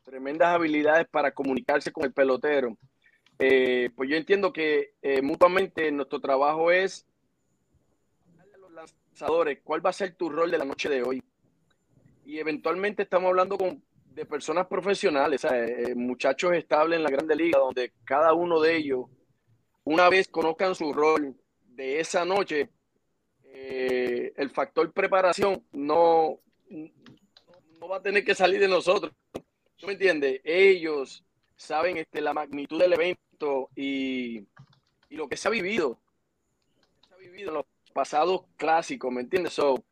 tremendas 0.03 0.47
habilidades 0.49 1.07
para 1.07 1.31
comunicarse 1.31 1.91
con 1.91 2.05
el 2.05 2.13
pelotero. 2.13 2.77
Eh, 3.37 3.89
pues 3.95 4.09
yo 4.09 4.15
entiendo 4.15 4.53
que 4.53 4.93
mutuamente 5.21 5.91
nuestro 5.91 6.21
trabajo 6.21 6.71
es 6.71 7.05
cuál 9.63 9.85
va 9.85 9.89
a 9.89 9.93
ser 9.93 10.15
tu 10.15 10.29
rol 10.29 10.51
de 10.51 10.57
la 10.57 10.65
noche 10.65 10.89
de 10.89 11.03
hoy. 11.03 11.23
Y 12.25 12.39
eventualmente 12.39 13.03
estamos 13.03 13.29
hablando 13.29 13.57
con, 13.57 13.83
de 14.15 14.25
personas 14.25 14.67
profesionales, 14.67 15.45
muchachos 15.95 16.53
estables 16.53 16.97
en 16.97 17.03
la 17.03 17.09
Grande 17.09 17.35
Liga, 17.35 17.59
donde 17.59 17.93
cada 18.03 18.33
uno 18.33 18.59
de 18.59 18.75
ellos, 18.75 19.05
una 19.83 20.09
vez 20.09 20.27
conozcan 20.27 20.73
su 20.73 20.91
rol 20.93 21.35
de 21.67 21.99
esa 21.99 22.25
noche, 22.25 22.69
eh, 23.43 24.33
el 24.35 24.49
factor 24.49 24.91
preparación 24.91 25.63
no, 25.71 26.39
no 26.69 27.87
va 27.87 27.97
a 27.97 28.01
tener 28.01 28.23
que 28.25 28.35
salir 28.35 28.59
de 28.59 28.67
nosotros. 28.67 29.13
¿Tú 29.77 29.87
me 29.87 29.93
entiendes? 29.93 30.41
Ellos 30.43 31.23
saben 31.55 31.97
este, 31.97 32.21
la 32.21 32.33
magnitud 32.33 32.79
del 32.79 32.93
evento 32.93 33.69
y, 33.75 34.47
lo 35.09 35.29
que 35.29 35.37
se 35.37 35.47
ha 35.47 35.51
vivido. 35.51 35.99
Pasados 37.95 38.41
clásicos, 38.57 39.09
¿me 39.09 39.21
entiendes? 39.21 39.53
So, 39.53 39.85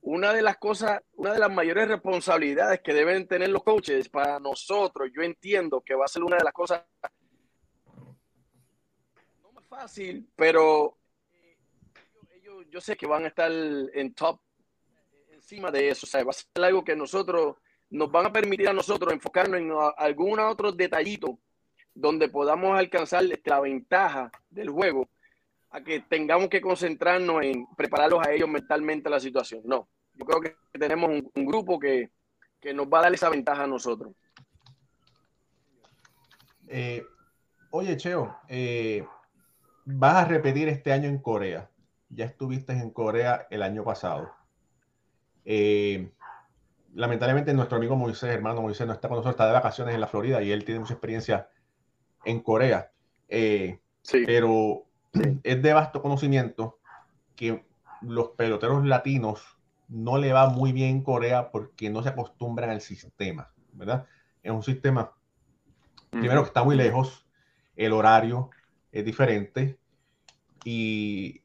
una 0.00 0.32
de 0.32 0.40
las 0.40 0.56
cosas, 0.56 1.02
una 1.12 1.34
de 1.34 1.38
las 1.38 1.52
mayores 1.52 1.86
responsabilidades 1.88 2.80
que 2.80 2.94
deben 2.94 3.28
tener 3.28 3.50
los 3.50 3.62
coaches 3.62 4.08
para 4.08 4.40
nosotros, 4.40 5.10
yo 5.14 5.20
entiendo 5.20 5.82
que 5.82 5.94
va 5.94 6.06
a 6.06 6.08
ser 6.08 6.24
una 6.24 6.38
de 6.38 6.44
las 6.44 6.54
cosas 6.54 6.82
no 9.42 9.52
más 9.52 9.66
fácil, 9.66 10.26
pero 10.34 10.96
yo 12.70 12.80
sé 12.80 12.96
que 12.96 13.06
van 13.06 13.24
a 13.24 13.28
estar 13.28 13.52
en 13.52 14.14
top 14.14 14.40
encima 15.30 15.70
de 15.70 15.90
eso. 15.90 16.06
O 16.06 16.08
sea, 16.08 16.24
va 16.24 16.30
a 16.30 16.32
ser 16.32 16.46
algo 16.64 16.82
que 16.82 16.96
nosotros 16.96 17.56
nos 17.90 18.10
van 18.10 18.24
a 18.24 18.32
permitir 18.32 18.70
a 18.70 18.72
nosotros 18.72 19.12
enfocarnos 19.12 19.60
en 19.60 19.70
algún 19.98 20.38
otro 20.40 20.72
detallito 20.72 21.38
donde 21.92 22.30
podamos 22.30 22.78
alcanzar 22.78 23.24
la 23.44 23.60
ventaja 23.60 24.30
del 24.48 24.70
juego 24.70 25.10
a 25.70 25.80
que 25.82 26.00
tengamos 26.00 26.48
que 26.48 26.60
concentrarnos 26.60 27.42
en 27.42 27.66
prepararlos 27.76 28.26
a 28.26 28.32
ellos 28.32 28.48
mentalmente 28.48 29.08
a 29.08 29.12
la 29.12 29.20
situación. 29.20 29.62
No, 29.64 29.88
yo 30.14 30.24
creo 30.24 30.40
que 30.40 30.56
tenemos 30.78 31.10
un, 31.10 31.46
grupo 31.46 31.78
que, 31.78 32.10
nos 32.74 32.86
va 32.86 32.98
a 32.98 33.02
dar 33.02 33.14
esa 33.14 33.30
ventaja 33.30 33.64
a 33.64 33.66
nosotros. 33.66 34.12
Eh, 36.68 37.04
oye, 37.70 37.96
Cheo, 37.96 38.36
eh, 38.48 39.04
vas 39.84 40.16
a 40.16 40.24
repetir 40.24 40.68
este 40.68 40.92
año 40.92 41.08
en 41.08 41.18
Corea 41.18 41.70
ya 42.10 42.24
estuviste 42.24 42.72
en 42.72 42.90
Corea 42.90 43.46
el 43.50 43.62
año 43.62 43.84
pasado. 43.84 44.32
Eh, 45.44 46.10
lamentablemente 46.94 47.54
nuestro 47.54 47.78
amigo 47.78 47.96
Moisés, 47.96 48.30
hermano 48.30 48.62
Moisés, 48.62 48.86
no 48.86 48.92
está 48.92 49.08
con 49.08 49.16
nosotros, 49.16 49.34
está 49.34 49.46
de 49.46 49.52
vacaciones 49.52 49.94
en 49.94 50.00
la 50.00 50.08
Florida 50.08 50.42
y 50.42 50.50
él 50.50 50.64
tiene 50.64 50.80
mucha 50.80 50.94
experiencia 50.94 51.48
en 52.24 52.40
Corea. 52.40 52.90
Eh, 53.28 53.78
pero 54.26 54.86
es 55.12 55.62
de 55.62 55.72
vasto 55.72 56.02
conocimiento 56.02 56.78
que 57.36 57.64
los 58.02 58.28
peloteros 58.30 58.84
latinos 58.84 59.42
no 59.88 60.18
le 60.18 60.32
va 60.32 60.48
muy 60.48 60.72
bien 60.72 60.90
en 60.90 61.02
Corea 61.02 61.50
porque 61.50 61.90
no 61.90 62.02
se 62.02 62.10
acostumbran 62.10 62.70
al 62.70 62.80
sistema, 62.80 63.52
¿verdad? 63.72 64.06
Es 64.42 64.52
un 64.52 64.62
sistema, 64.62 65.12
primero 66.10 66.42
que 66.42 66.48
está 66.48 66.62
muy 66.62 66.76
lejos, 66.76 67.26
el 67.76 67.92
horario 67.92 68.50
es 68.92 69.04
diferente 69.04 69.78
y 70.64 71.42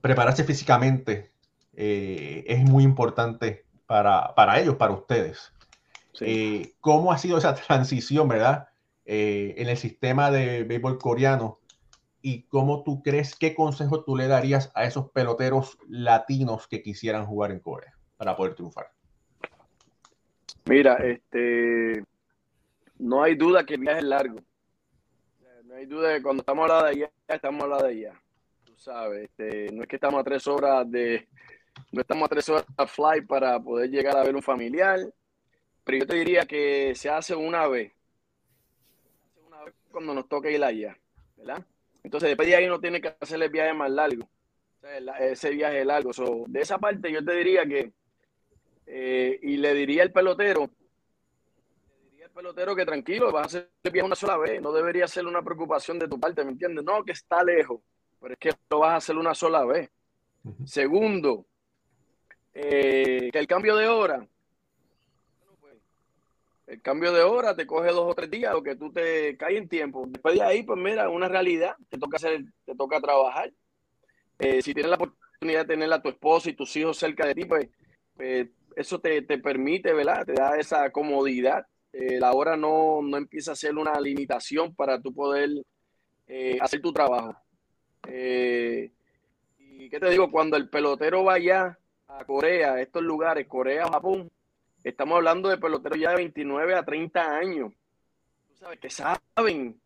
prepararse 0.00 0.44
físicamente 0.44 1.32
eh, 1.72 2.44
es 2.46 2.62
muy 2.62 2.84
importante 2.84 3.64
para, 3.86 4.34
para, 4.34 4.60
ellos, 4.60 4.76
para 4.76 4.92
ustedes. 4.92 5.52
Eh, 6.20 6.74
¿Cómo 6.80 7.10
ha 7.10 7.18
sido 7.18 7.38
esa 7.38 7.54
transición, 7.66 8.28
verdad? 8.28 8.68
Eh, 9.04 9.54
en 9.58 9.68
el 9.68 9.76
sistema 9.76 10.30
de 10.30 10.64
béisbol 10.64 10.98
coreano 10.98 11.60
y 12.24 12.44
cómo 12.44 12.82
tú 12.82 13.02
crees, 13.02 13.36
qué 13.36 13.54
consejo 13.54 14.02
tú 14.02 14.16
le 14.16 14.26
darías 14.26 14.72
a 14.74 14.84
esos 14.84 15.10
peloteros 15.10 15.78
latinos 15.86 16.66
que 16.66 16.82
quisieran 16.82 17.26
jugar 17.26 17.52
en 17.52 17.60
Corea 17.60 17.94
para 18.16 18.34
poder 18.34 18.54
triunfar? 18.54 18.90
Mira, 20.64 20.94
este, 20.94 22.02
no 22.98 23.22
hay 23.22 23.34
duda 23.36 23.64
que 23.64 23.74
el 23.74 23.80
viaje 23.80 23.98
es 23.98 24.04
largo. 24.04 24.38
No 25.64 25.74
hay 25.74 25.86
duda 25.86 26.14
que 26.14 26.22
cuando 26.22 26.40
estamos 26.40 26.62
hablando 26.62 26.86
de 26.86 26.90
allá, 26.92 27.10
estamos 27.28 27.62
hablando 27.62 27.84
de 27.84 27.92
allá 27.92 28.24
sabes, 28.84 29.30
este, 29.30 29.72
no 29.72 29.82
es 29.82 29.88
que 29.88 29.96
estamos 29.96 30.20
a 30.20 30.24
tres 30.24 30.46
horas 30.46 30.90
de, 30.90 31.26
no 31.90 32.02
estamos 32.02 32.26
a 32.26 32.28
tres 32.28 32.48
horas 32.48 32.66
de 32.76 32.86
fly 32.86 33.22
para 33.26 33.58
poder 33.58 33.90
llegar 33.90 34.16
a 34.16 34.22
ver 34.22 34.36
un 34.36 34.42
familiar, 34.42 35.00
pero 35.84 35.98
yo 35.98 36.06
te 36.06 36.16
diría 36.16 36.44
que 36.44 36.94
se 36.94 37.08
hace 37.08 37.34
una 37.34 37.66
vez, 37.66 37.92
una 39.46 39.64
vez 39.64 39.74
cuando 39.90 40.14
nos 40.14 40.28
toca 40.28 40.50
ir 40.50 40.62
allá, 40.62 40.96
¿verdad? 41.36 41.64
Entonces 42.04 42.28
después 42.28 42.48
de 42.48 42.54
ahí 42.54 42.68
no 42.68 42.78
tiene 42.78 43.00
que 43.00 43.16
hacer 43.20 43.42
el 43.42 43.50
viaje 43.50 43.74
más 43.74 43.90
largo, 43.90 44.28
ese 45.18 45.50
viaje 45.50 45.84
largo. 45.84 46.12
de 46.46 46.60
esa 46.60 46.78
parte 46.78 47.10
yo 47.10 47.24
te 47.24 47.34
diría 47.34 47.66
que, 47.66 47.92
eh, 48.86 49.40
y 49.42 49.56
le 49.56 49.74
diría 49.74 50.04
al 50.04 50.12
pelotero, 50.12 50.70
le 52.04 52.10
diría 52.10 52.26
al 52.26 52.32
pelotero 52.32 52.76
que 52.76 52.86
tranquilo, 52.86 53.32
vas 53.32 53.42
a 53.42 53.46
hacer 53.46 53.70
el 53.82 53.90
viaje 53.90 54.06
una 54.06 54.14
sola 54.14 54.36
vez, 54.36 54.62
no 54.62 54.70
debería 54.70 55.08
ser 55.08 55.26
una 55.26 55.42
preocupación 55.42 55.98
de 55.98 56.06
tu 56.06 56.20
parte, 56.20 56.44
¿me 56.44 56.52
entiendes? 56.52 56.84
No, 56.84 57.02
que 57.02 57.12
está 57.12 57.42
lejos 57.42 57.80
pero 58.24 58.32
es 58.32 58.40
que 58.40 58.52
lo 58.70 58.78
vas 58.78 58.92
a 58.92 58.96
hacer 58.96 59.18
una 59.18 59.34
sola 59.34 59.66
vez. 59.66 59.90
Segundo, 60.64 61.44
eh, 62.54 63.28
que 63.30 63.38
el 63.38 63.46
cambio 63.46 63.76
de 63.76 63.86
hora, 63.86 64.26
el 66.66 66.80
cambio 66.80 67.12
de 67.12 67.22
hora 67.22 67.54
te 67.54 67.66
coge 67.66 67.90
dos 67.90 68.10
o 68.10 68.14
tres 68.14 68.30
días, 68.30 68.54
o 68.54 68.62
que 68.62 68.76
tú 68.76 68.92
te 68.92 69.36
caes 69.36 69.58
en 69.58 69.68
tiempo. 69.68 70.04
Después 70.08 70.34
de 70.34 70.42
ahí, 70.42 70.62
pues 70.62 70.78
mira, 70.78 71.08
una 71.08 71.28
realidad, 71.28 71.76
te 71.88 71.98
toca 71.98 72.16
hacer, 72.16 72.44
te 72.64 72.74
toca 72.74 73.00
trabajar. 73.00 73.52
Eh, 74.38 74.62
si 74.62 74.72
tienes 74.72 74.90
la 74.90 74.96
oportunidad 74.96 75.60
de 75.60 75.74
tener 75.74 75.92
a 75.92 76.02
tu 76.02 76.08
esposo 76.08 76.48
y 76.48 76.56
tus 76.56 76.74
hijos 76.76 76.96
cerca 76.96 77.26
de 77.26 77.34
ti, 77.34 77.44
pues, 77.44 77.68
pues 78.16 78.48
eso 78.76 78.98
te, 79.00 79.22
permite, 79.22 79.92
¿verdad? 79.92 80.24
Te 80.24 80.32
da 80.32 80.56
esa 80.56 80.90
comodidad. 80.90 81.66
Eh, 81.92 82.18
la 82.18 82.32
hora 82.32 82.56
no, 82.56 83.00
no, 83.02 83.16
empieza 83.16 83.52
a 83.52 83.56
ser 83.56 83.76
una 83.76 84.00
limitación 84.00 84.74
para 84.74 85.00
tú 85.00 85.12
poder 85.14 85.50
hacer 86.60 86.80
tu 86.80 86.92
trabajo. 86.92 87.36
Eh, 88.08 88.90
y 89.58 89.88
qué 89.88 90.00
te 90.00 90.10
digo, 90.10 90.30
cuando 90.30 90.56
el 90.56 90.68
pelotero 90.68 91.24
vaya 91.24 91.78
a 92.08 92.24
Corea, 92.24 92.80
estos 92.80 93.02
lugares, 93.02 93.46
Corea, 93.46 93.88
Japón, 93.88 94.30
estamos 94.84 95.16
hablando 95.16 95.48
de 95.48 95.56
peloteros 95.56 95.98
ya 95.98 96.10
de 96.10 96.16
29 96.16 96.74
a 96.74 96.84
30 96.84 97.36
años. 97.36 97.72
Tú 98.48 98.56
sabes 98.56 98.78
que 98.78 98.90
saben, 98.90 99.80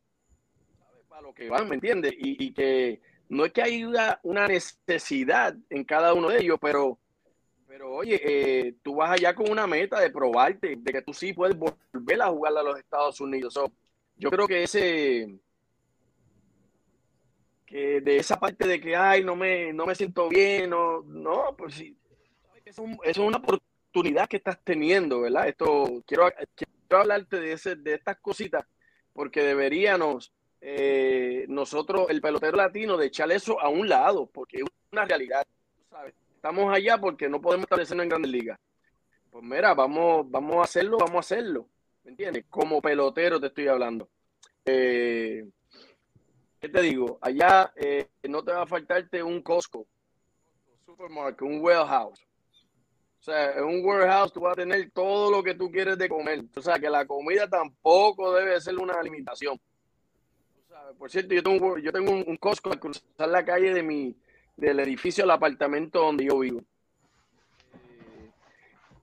para 1.08 1.22
lo 1.22 1.32
que 1.32 1.48
van, 1.48 1.68
¿me 1.68 1.76
entiendes? 1.76 2.12
Y, 2.18 2.52
que 2.52 3.00
no 3.28 3.44
es 3.44 3.52
que 3.52 3.62
haya 3.62 4.20
una 4.24 4.48
necesidad 4.48 5.54
en 5.70 5.84
cada 5.84 6.12
uno 6.14 6.28
de 6.28 6.40
ellos, 6.40 6.58
pero, 6.60 6.98
pero 7.66 7.92
oye, 7.92 8.20
eh, 8.22 8.74
tú 8.82 8.96
vas 8.96 9.12
allá 9.12 9.34
con 9.34 9.50
una 9.50 9.66
meta 9.66 10.00
de 10.00 10.10
probarte, 10.10 10.76
de 10.76 10.92
que 10.92 11.02
tú 11.02 11.14
sí 11.14 11.32
puedes 11.32 11.56
volver 11.56 12.22
a 12.22 12.28
jugar 12.28 12.56
a 12.58 12.62
los 12.62 12.78
Estados 12.78 13.20
Unidos. 13.20 13.58
yo 14.16 14.30
creo 14.30 14.48
que 14.48 14.64
ese 14.64 15.38
que 17.64 18.00
de 18.00 18.16
esa 18.16 18.40
parte 18.40 18.66
de 18.66 18.80
que, 18.80 18.96
ay, 18.96 19.22
no 19.22 19.36
me, 19.36 19.74
no 19.74 19.84
me 19.84 19.94
siento 19.94 20.30
bien, 20.30 20.70
no, 20.70 21.02
no, 21.02 21.54
pues 21.54 21.74
sí, 21.74 21.94
es, 22.64 22.76
es 23.04 23.18
una 23.18 23.36
oportunidad 23.36 23.67
que 24.28 24.36
estás 24.36 24.58
teniendo, 24.62 25.20
¿verdad? 25.20 25.48
Esto, 25.48 26.02
quiero, 26.06 26.30
quiero 26.54 27.02
hablarte 27.02 27.40
de, 27.40 27.52
ese, 27.52 27.76
de 27.76 27.94
estas 27.94 28.18
cositas, 28.18 28.64
porque 29.12 29.42
deberíamos 29.42 30.32
eh, 30.60 31.44
nosotros, 31.48 32.06
el 32.10 32.20
pelotero 32.20 32.56
latino, 32.56 32.96
de 32.96 33.06
echar 33.06 33.30
eso 33.30 33.60
a 33.60 33.68
un 33.68 33.88
lado, 33.88 34.26
porque 34.26 34.58
es 34.58 34.64
una 34.92 35.04
realidad, 35.04 35.46
¿sabes? 35.90 36.14
Estamos 36.34 36.72
allá 36.74 36.98
porque 36.98 37.28
no 37.28 37.40
podemos 37.40 37.64
establecernos 37.64 38.04
en 38.04 38.10
grandes 38.10 38.30
ligas. 38.30 38.58
Pues 39.30 39.44
mira, 39.44 39.74
vamos, 39.74 40.30
vamos 40.30 40.56
a 40.58 40.62
hacerlo, 40.62 40.98
vamos 40.98 41.16
a 41.16 41.20
hacerlo. 41.20 41.68
¿Me 42.04 42.12
entiendes? 42.12 42.44
Como 42.48 42.80
pelotero 42.80 43.40
te 43.40 43.48
estoy 43.48 43.68
hablando. 43.68 44.08
Eh, 44.64 45.44
¿Qué 46.60 46.68
te 46.68 46.80
digo? 46.82 47.18
Allá 47.20 47.72
eh, 47.76 48.08
no 48.28 48.42
te 48.42 48.52
va 48.52 48.62
a 48.62 48.66
faltarte 48.66 49.22
un 49.22 49.42
Costco, 49.42 49.80
un 49.80 50.86
supermarket, 50.86 51.42
un 51.42 51.60
warehouse. 51.60 52.27
O 53.20 53.22
sea, 53.22 53.52
en 53.52 53.64
un 53.64 53.84
warehouse 53.84 54.32
tú 54.32 54.40
vas 54.40 54.52
a 54.52 54.62
tener 54.62 54.90
todo 54.90 55.30
lo 55.30 55.42
que 55.42 55.54
tú 55.54 55.70
quieres 55.70 55.98
de 55.98 56.08
comer. 56.08 56.44
O 56.56 56.60
sea, 56.60 56.78
que 56.78 56.88
la 56.88 57.06
comida 57.06 57.48
tampoco 57.48 58.32
debe 58.34 58.60
ser 58.60 58.76
una 58.76 59.02
limitación. 59.02 59.60
por 60.98 61.10
cierto, 61.10 61.34
yo 61.34 61.42
tengo, 61.42 61.74
un, 61.74 61.82
yo 61.82 61.92
tengo 61.92 62.12
un, 62.12 62.36
Costco 62.36 62.70
al 62.70 62.80
cruzar 62.80 63.28
la 63.28 63.44
calle 63.44 63.74
de 63.74 63.82
mi, 63.82 64.16
del 64.56 64.80
edificio 64.80 65.24
al 65.24 65.30
apartamento 65.32 66.00
donde 66.00 66.26
yo 66.26 66.38
vivo. 66.38 66.60
Eh, 67.74 68.30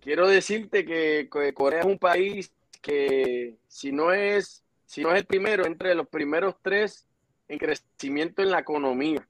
quiero 0.02 0.28
decirte 0.28 0.86
que 0.86 1.30
Corea 1.54 1.82
es 1.82 1.86
un 1.86 2.00
país 2.00 2.52
que 2.82 3.58
si 3.68 3.92
no 3.92 4.14
es 4.14 4.66
si 4.86 5.02
no 5.02 5.12
es 5.12 5.18
el 5.18 5.26
primero, 5.26 5.66
entre 5.66 5.96
los 5.96 6.08
primeros 6.08 6.56
tres 6.62 7.06
en 7.48 7.60
crecimiento 7.60 8.42
en 8.42 8.52
la 8.52 8.60
economía. 8.60 9.28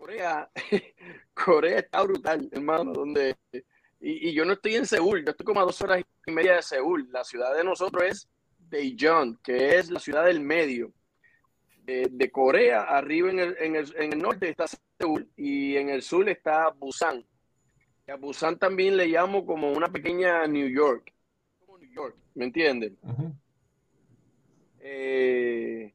Eh, 0.00 0.06
Corea, 0.06 0.50
Corea 1.34 1.78
está 1.78 2.02
brutal, 2.02 2.48
hermano, 2.52 2.92
donde 2.92 3.36
y, 4.00 4.32
yo 4.32 4.44
no 4.44 4.54
estoy 4.54 4.76
en 4.76 4.86
Seúl, 4.86 5.24
yo 5.24 5.30
estoy 5.30 5.44
como 5.44 5.60
a 5.60 5.64
dos 5.64 5.80
horas 5.82 6.02
y 6.26 6.30
media 6.30 6.56
de 6.56 6.62
Seúl. 6.62 7.08
La 7.12 7.22
ciudad 7.22 7.54
de 7.54 7.64
nosotros 7.64 8.02
es 8.04 8.28
Daejeon, 8.70 9.38
que 9.42 9.76
es 9.76 9.90
la 9.90 10.00
ciudad 10.00 10.24
del 10.24 10.40
medio. 10.40 10.92
De, 11.82 12.30
Corea, 12.30 12.82
arriba 12.82 13.30
en 13.30 13.40
el, 13.40 13.56
en, 13.58 13.74
el, 13.74 13.94
en 13.96 14.12
el, 14.12 14.18
norte 14.20 14.48
está 14.48 14.66
Seúl 14.96 15.28
y 15.36 15.76
en 15.76 15.88
el 15.90 16.02
sur 16.02 16.28
está 16.28 16.68
Busan. 16.70 17.26
a 18.06 18.14
Busan 18.14 18.56
también 18.58 18.96
le 18.96 19.08
llamo 19.08 19.44
como 19.44 19.72
una 19.72 19.88
pequeña 19.88 20.46
New 20.46 20.68
York. 20.68 21.12
Como 21.58 21.78
New 21.78 21.92
York, 21.92 22.16
¿me 22.36 22.44
entienden? 22.44 22.96
Eh, 24.78 25.92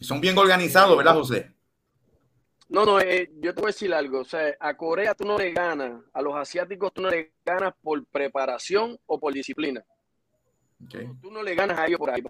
Son 0.00 0.20
bien 0.20 0.36
organizados, 0.36 0.98
¿verdad, 0.98 1.14
José? 1.14 1.52
No, 2.68 2.84
no, 2.84 3.00
eh, 3.00 3.30
yo 3.40 3.54
te 3.54 3.60
voy 3.60 3.68
a 3.68 3.72
decir 3.72 3.94
algo. 3.94 4.20
O 4.20 4.24
sea, 4.24 4.54
a 4.60 4.76
Corea 4.76 5.14
tú 5.14 5.24
no 5.24 5.38
le 5.38 5.52
ganas, 5.52 6.02
a 6.12 6.22
los 6.22 6.34
asiáticos 6.34 6.92
tú 6.92 7.02
no 7.02 7.10
le 7.10 7.32
ganas 7.44 7.74
por 7.82 8.04
preparación 8.06 8.98
o 9.06 9.18
por 9.18 9.32
disciplina. 9.32 9.84
Tú 11.20 11.30
no 11.30 11.42
le 11.42 11.54
ganas 11.54 11.78
a 11.78 11.86
ellos 11.86 11.98
por 11.98 12.10
ahí, 12.10 12.22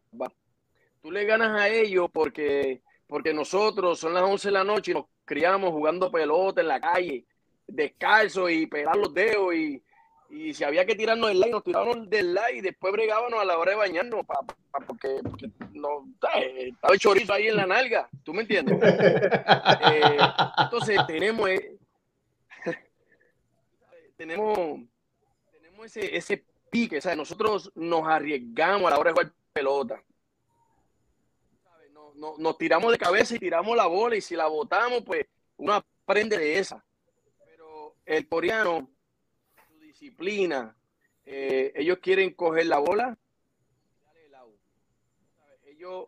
Tú 1.03 1.11
le 1.11 1.25
ganas 1.25 1.61
a 1.61 1.69
ellos 1.69 2.09
porque, 2.13 2.83
porque 3.07 3.35
nosotros 3.35 3.99
son 3.99 4.15
las 4.15 4.23
11 4.23 4.49
de 4.49 4.53
la 4.53 4.65
noche 4.65 4.93
y 4.93 4.95
nos 4.95 5.07
criamos 5.25 5.71
jugando 5.71 6.11
pelota 6.11 6.61
en 6.61 6.69
la 6.69 6.81
calle, 6.81 7.27
descalzo 7.67 8.49
y 8.49 8.67
pegar 8.67 8.97
los 8.97 9.13
dedos 9.13 9.55
y, 9.55 9.83
y 10.31 10.53
si 10.53 10.63
había 10.63 10.85
que 10.85 10.95
tirarnos 10.95 11.29
del 11.29 11.41
like, 11.41 11.53
nos 11.53 11.65
tirábamos 11.65 12.11
del 12.11 12.35
like 12.35 12.59
y 12.59 12.61
después 12.61 12.93
bregábamos 12.93 13.41
a 13.41 13.45
la 13.45 13.59
hora 13.59 13.73
de 13.73 13.79
bañarnos, 13.79 14.27
porque, 14.87 15.21
no, 15.73 16.07
estaba 16.15 16.93
el 16.93 16.99
chorizo 16.99 17.33
ahí 17.33 17.49
en 17.49 17.57
la 17.57 17.67
nalga, 17.67 18.09
¿tú 18.23 18.35
me 18.35 18.43
entiendes? 18.43 18.79
Eh, 19.91 20.19
entonces 20.59 20.99
tenemos, 21.07 21.49
eh, 21.49 21.79
tenemos, 24.17 24.81
tenemos 25.51 25.87
ese, 25.87 26.17
ese 26.17 26.45
pique, 26.71 27.01
¿sabes? 27.01 27.17
nosotros 27.17 27.73
nos 27.75 28.07
arriesgamos 28.07 28.87
a 28.87 28.91
la 28.91 28.99
hora 28.99 29.11
de 29.11 29.15
jugar 29.15 29.33
pelota. 29.53 30.03
nos 32.15 32.59
tiramos 32.59 32.93
de 32.93 32.99
cabeza 32.99 33.35
y 33.37 33.39
tiramos 33.39 33.77
la 33.77 33.87
bola 33.87 34.17
y 34.17 34.21
si 34.21 34.37
la 34.37 34.47
botamos, 34.47 35.03
pues 35.05 35.27
uno 35.57 35.75
aprende 35.75 36.37
de 36.37 36.59
esa. 36.59 36.85
Pero 37.47 37.95
el 38.05 38.29
coreano 38.29 38.91
disciplina. 39.99 40.75
Eh, 41.25 41.73
ellos 41.75 41.99
quieren 41.99 42.33
coger 42.35 42.67
la 42.67 42.79
bola. 42.79 43.19
Ellos, 45.67 46.07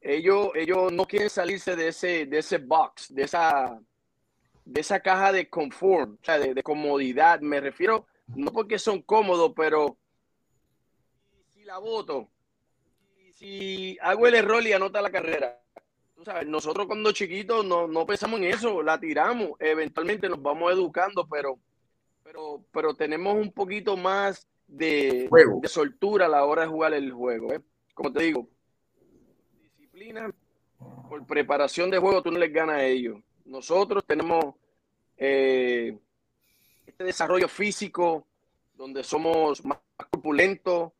ellos, 0.00 0.50
ellos 0.54 0.92
no 0.92 1.04
quieren 1.04 1.30
salirse 1.30 1.76
de 1.76 1.88
ese, 1.88 2.26
de 2.26 2.38
ese 2.38 2.58
box, 2.58 3.14
de 3.14 3.22
esa, 3.22 3.80
de 4.64 4.80
esa 4.80 5.00
caja 5.00 5.32
de 5.32 5.48
confort, 5.48 6.20
de, 6.26 6.62
comodidad. 6.62 7.40
Me 7.40 7.60
refiero, 7.60 8.06
no 8.34 8.52
porque 8.52 8.78
son 8.78 9.02
cómodos, 9.02 9.52
pero 9.54 9.96
si 11.52 11.62
la 11.64 11.78
voto, 11.78 12.28
si 13.34 13.96
hago 14.00 14.26
el 14.26 14.34
error 14.34 14.66
y 14.66 14.72
anota 14.72 15.00
la 15.00 15.10
carrera, 15.10 15.60
tú 16.16 16.24
sabes, 16.24 16.48
nosotros 16.48 16.86
cuando 16.86 17.12
chiquitos 17.12 17.64
no, 17.64 17.86
no 17.86 18.04
pensamos 18.04 18.40
en 18.40 18.46
eso, 18.46 18.82
la 18.82 18.98
tiramos, 18.98 19.52
eventualmente 19.60 20.28
nos 20.28 20.42
vamos 20.42 20.72
educando, 20.72 21.28
pero 21.28 21.60
pero, 22.28 22.62
pero 22.70 22.94
tenemos 22.94 23.34
un 23.36 23.50
poquito 23.50 23.96
más 23.96 24.46
de, 24.66 25.30
de 25.62 25.68
soltura 25.68 26.26
a 26.26 26.28
la 26.28 26.44
hora 26.44 26.62
de 26.62 26.68
jugar 26.68 26.92
el 26.92 27.10
juego. 27.10 27.54
¿eh? 27.54 27.60
Como 27.94 28.12
te 28.12 28.24
digo, 28.24 28.46
disciplina, 29.62 30.30
por 31.08 31.26
preparación 31.26 31.90
de 31.90 31.96
juego, 31.96 32.22
tú 32.22 32.30
no 32.30 32.38
les 32.38 32.52
ganas 32.52 32.76
a 32.76 32.84
ellos. 32.84 33.18
Nosotros 33.46 34.04
tenemos 34.06 34.54
eh, 35.16 35.96
este 36.86 37.04
desarrollo 37.04 37.48
físico 37.48 38.26
donde 38.74 39.02
somos 39.04 39.64
más 39.64 39.78
corpulentos, 39.96 40.92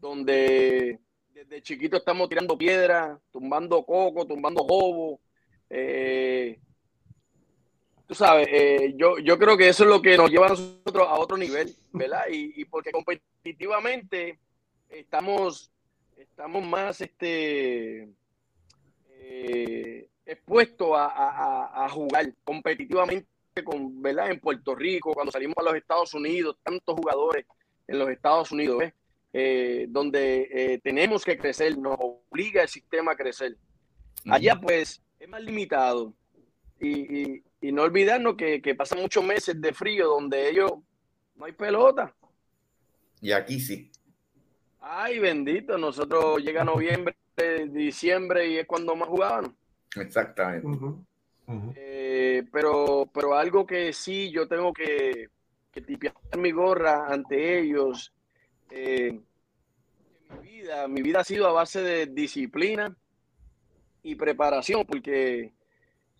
donde 0.00 0.98
desde 1.32 1.62
chiquito 1.62 1.98
estamos 1.98 2.28
tirando 2.28 2.58
piedra, 2.58 3.16
tumbando 3.30 3.84
coco, 3.84 4.26
tumbando 4.26 4.64
jobo. 4.64 5.20
Eh, 5.70 6.58
tú 8.08 8.14
sabes, 8.14 8.48
eh, 8.50 8.94
yo, 8.96 9.18
yo 9.18 9.38
creo 9.38 9.56
que 9.56 9.68
eso 9.68 9.84
es 9.84 9.90
lo 9.90 10.00
que 10.00 10.16
nos 10.16 10.30
lleva 10.30 10.46
a 10.46 10.50
nosotros 10.50 11.06
a 11.06 11.20
otro 11.20 11.36
nivel, 11.36 11.76
¿verdad? 11.92 12.22
Y, 12.30 12.64
porque 12.64 12.90
competitivamente 12.90 14.38
estamos, 14.88 15.70
estamos 16.16 16.66
más 16.66 17.02
este, 17.02 18.08
eh, 19.10 20.08
expuestos 20.24 20.88
a, 20.94 21.86
jugar 21.90 22.32
competitivamente 22.44 23.28
con, 23.62 24.00
¿verdad? 24.00 24.30
En 24.30 24.40
Puerto 24.40 24.74
Rico, 24.74 25.12
cuando 25.12 25.30
salimos 25.30 25.58
a 25.58 25.64
los 25.64 25.74
Estados 25.74 26.14
Unidos, 26.14 26.56
tantos 26.62 26.96
jugadores 26.96 27.44
en 27.86 27.98
los 27.98 28.08
Estados 28.08 28.50
Unidos, 28.52 28.84
eh, 29.34 29.84
donde 29.90 30.80
tenemos 30.82 31.26
que 31.26 31.36
crecer, 31.36 31.76
nos 31.76 31.98
obliga 32.00 32.62
el 32.62 32.68
sistema 32.68 33.12
a 33.12 33.16
crecer. 33.16 33.54
Allá 34.30 34.58
pues 34.58 35.02
es 35.20 35.28
más 35.28 35.42
limitado. 35.42 36.14
y, 36.80 37.34
y 37.34 37.42
no 37.60 37.82
olvidarnos 37.82 38.36
que, 38.36 38.62
que 38.62 38.74
pasan 38.74 39.00
muchos 39.00 39.24
meses 39.24 39.60
de 39.60 39.72
frío 39.72 40.08
donde 40.08 40.48
ellos 40.48 40.72
no 41.34 41.44
hay 41.44 41.52
pelota. 41.52 42.14
Y 43.20 43.32
aquí 43.32 43.60
sí. 43.60 43.90
Ay, 44.80 45.18
bendito, 45.18 45.76
nosotros 45.76 46.42
llega 46.42 46.64
noviembre, 46.64 47.16
diciembre 47.68 48.48
y 48.48 48.58
es 48.58 48.66
cuando 48.66 48.94
más 48.94 49.08
jugaban. 49.08 49.56
Exactamente. 49.96 50.66
Eh, 51.76 52.44
pero, 52.52 53.10
pero 53.12 53.34
algo 53.34 53.66
que 53.66 53.92
sí 53.92 54.30
yo 54.30 54.46
tengo 54.46 54.72
que, 54.72 55.28
que 55.72 55.80
tipear 55.80 56.14
mi 56.38 56.52
gorra 56.52 57.06
ante 57.08 57.58
ellos. 57.60 58.12
Eh, 58.70 59.18
mi 60.30 60.48
vida, 60.48 60.88
mi 60.88 61.02
vida 61.02 61.20
ha 61.20 61.24
sido 61.24 61.48
a 61.48 61.52
base 61.52 61.82
de 61.82 62.06
disciplina 62.06 62.94
y 64.02 64.14
preparación, 64.14 64.84
porque 64.86 65.52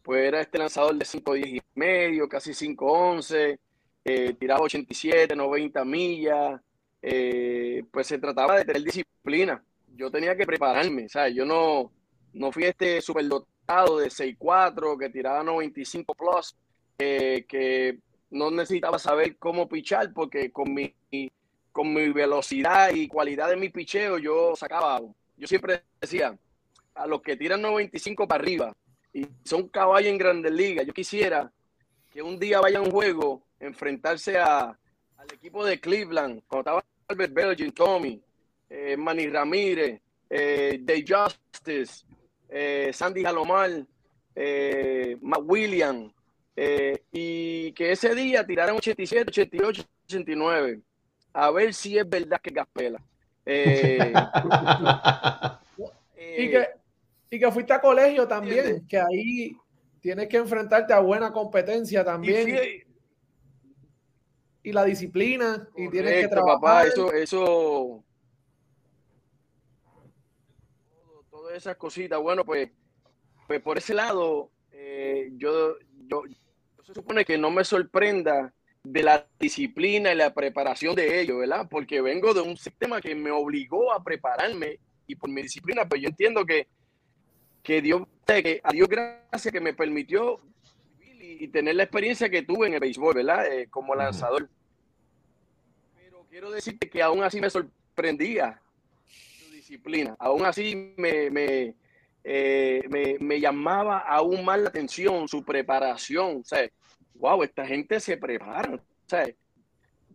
pues 0.08 0.26
era 0.26 0.40
este 0.40 0.56
lanzador 0.56 0.94
de 0.94 1.04
5.10 1.04 1.56
y 1.56 1.62
medio, 1.74 2.30
casi 2.30 2.52
5.11, 2.52 3.58
eh, 4.06 4.34
tiraba 4.40 4.62
87, 4.62 5.36
90 5.36 5.84
millas, 5.84 6.62
eh, 7.02 7.84
pues 7.90 8.06
se 8.06 8.16
trataba 8.16 8.56
de 8.56 8.64
tener 8.64 8.84
disciplina. 8.84 9.62
Yo 9.94 10.10
tenía 10.10 10.34
que 10.34 10.46
prepararme, 10.46 11.10
¿sabes? 11.10 11.34
Yo 11.34 11.44
no, 11.44 11.92
no 12.32 12.50
fui 12.50 12.64
este 12.64 13.02
superdotado 13.02 13.98
de 13.98 14.06
6.4 14.06 14.98
que 14.98 15.10
tiraba 15.10 15.42
95 15.42 16.14
plus, 16.14 16.56
que 16.96 17.98
no 18.30 18.50
necesitaba 18.50 18.98
saber 18.98 19.36
cómo 19.36 19.68
pichar 19.68 20.14
porque 20.14 20.50
con 20.50 20.72
mi, 20.72 20.94
con 21.70 21.92
mi 21.92 22.08
velocidad 22.08 22.94
y 22.94 23.08
cualidad 23.08 23.50
de 23.50 23.56
mi 23.56 23.68
picheo 23.68 24.16
yo 24.16 24.56
sacaba. 24.56 25.02
Yo 25.36 25.46
siempre 25.46 25.82
decía, 26.00 26.34
a 26.94 27.06
los 27.06 27.20
que 27.20 27.36
tiran 27.36 27.60
95 27.60 28.26
para 28.26 28.42
arriba, 28.42 28.74
y 29.18 29.28
son 29.44 29.68
caballos 29.68 30.10
en 30.10 30.18
grandes 30.18 30.52
ligas. 30.52 30.86
Yo 30.86 30.92
quisiera 30.92 31.50
que 32.10 32.22
un 32.22 32.38
día 32.38 32.60
vaya 32.60 32.78
a 32.78 32.82
un 32.82 32.90
juego, 32.90 33.42
enfrentarse 33.58 34.38
a, 34.38 34.78
al 35.16 35.32
equipo 35.32 35.64
de 35.64 35.80
Cleveland, 35.80 36.42
cuando 36.46 36.60
estaba 36.60 36.84
Albert 37.08 37.32
Belgian, 37.32 37.72
Tommy, 37.72 38.20
eh, 38.70 38.96
Manny 38.96 39.28
Ramírez, 39.28 40.00
eh, 40.30 40.78
Day 40.82 41.04
Justice, 41.06 42.04
eh, 42.48 42.90
Sandy 42.92 43.24
Jalomar, 43.24 43.84
eh, 44.34 45.16
Matt 45.20 45.42
William, 45.44 46.12
eh, 46.54 47.02
y 47.10 47.72
que 47.72 47.92
ese 47.92 48.14
día 48.14 48.46
tiraron 48.46 48.76
87, 48.76 49.24
88, 49.28 49.84
89. 50.04 50.80
A 51.32 51.50
ver 51.50 51.74
si 51.74 51.98
es 51.98 52.08
verdad 52.08 52.40
que 52.40 52.50
Gaspela. 52.50 53.02
Y, 56.38 56.50
que, 56.50 56.68
y 57.30 57.38
que 57.38 57.52
fuiste 57.52 57.72
a 57.72 57.80
colegio 57.80 58.26
también, 58.26 58.86
que 58.86 58.98
ahí 58.98 59.56
tienes 60.00 60.28
que 60.28 60.38
enfrentarte 60.38 60.92
a 60.92 61.00
buena 61.00 61.32
competencia 61.32 62.04
también. 62.04 62.84
Y, 64.62 64.72
la 64.72 64.84
disciplina, 64.84 65.66
y 65.76 65.88
tienes 65.88 66.24
que 66.24 66.28
trabajar. 66.28 66.60
Papá, 66.60 66.86
eso, 66.86 67.12
eso. 67.12 68.04
Todas 71.30 71.56
esas 71.56 71.76
cositas, 71.76 72.20
bueno, 72.20 72.44
pues, 72.44 72.70
pues 73.46 73.62
por 73.62 73.78
ese 73.78 73.94
lado, 73.94 74.50
eh, 74.72 75.30
yo, 75.36 75.76
yo, 76.06 76.22
se 76.84 76.92
supone 76.92 77.24
que 77.24 77.38
no 77.38 77.50
me 77.50 77.64
sorprenda 77.64 78.52
de 78.82 79.02
la 79.02 79.26
disciplina 79.38 80.12
y 80.12 80.16
la 80.16 80.34
preparación 80.34 80.94
de 80.94 81.20
ellos, 81.20 81.38
¿verdad? 81.38 81.66
Porque 81.70 82.00
vengo 82.00 82.34
de 82.34 82.40
un 82.40 82.56
sistema 82.56 83.00
que 83.00 83.14
me 83.14 83.30
obligó 83.30 83.92
a 83.92 84.02
prepararme 84.02 84.80
y 85.06 85.14
por 85.14 85.30
mi 85.30 85.42
disciplina, 85.42 85.88
pues 85.88 86.02
yo 86.02 86.08
entiendo 86.08 86.44
que, 86.44 86.68
que 87.68 87.82
Dios, 87.82 88.02
que 88.24 88.62
a 88.64 88.72
Dios 88.72 88.88
gracias 88.88 89.52
que 89.52 89.60
me 89.60 89.74
permitió 89.74 90.40
vivir 90.98 91.42
y, 91.42 91.48
tener 91.48 91.74
la 91.74 91.82
experiencia 91.82 92.30
que 92.30 92.40
tuve 92.40 92.66
en 92.66 92.72
el 92.72 92.80
béisbol, 92.80 93.16
¿verdad? 93.16 93.46
Eh, 93.52 93.68
como 93.68 93.94
lanzador. 93.94 94.48
Pero 95.94 96.24
quiero 96.30 96.50
decirte 96.50 96.88
que 96.88 97.02
aún 97.02 97.22
así 97.22 97.42
me 97.42 97.50
sorprendía 97.50 98.58
su 99.06 99.50
disciplina, 99.50 100.16
aún 100.18 100.46
así 100.46 100.94
me, 100.96 101.30
me, 101.30 101.74
eh, 102.24 102.84
me, 102.88 103.18
me 103.20 103.38
llamaba 103.38 103.98
aún 103.98 104.46
más 104.46 104.58
la 104.60 104.70
atención 104.70 105.28
su 105.28 105.44
preparación, 105.44 106.42
¿sabes? 106.46 106.72
wow, 107.16 107.42
esta 107.42 107.66
gente 107.66 108.00
se 108.00 108.16
prepara. 108.16 108.76
O 108.76 108.80
sea, 109.06 109.28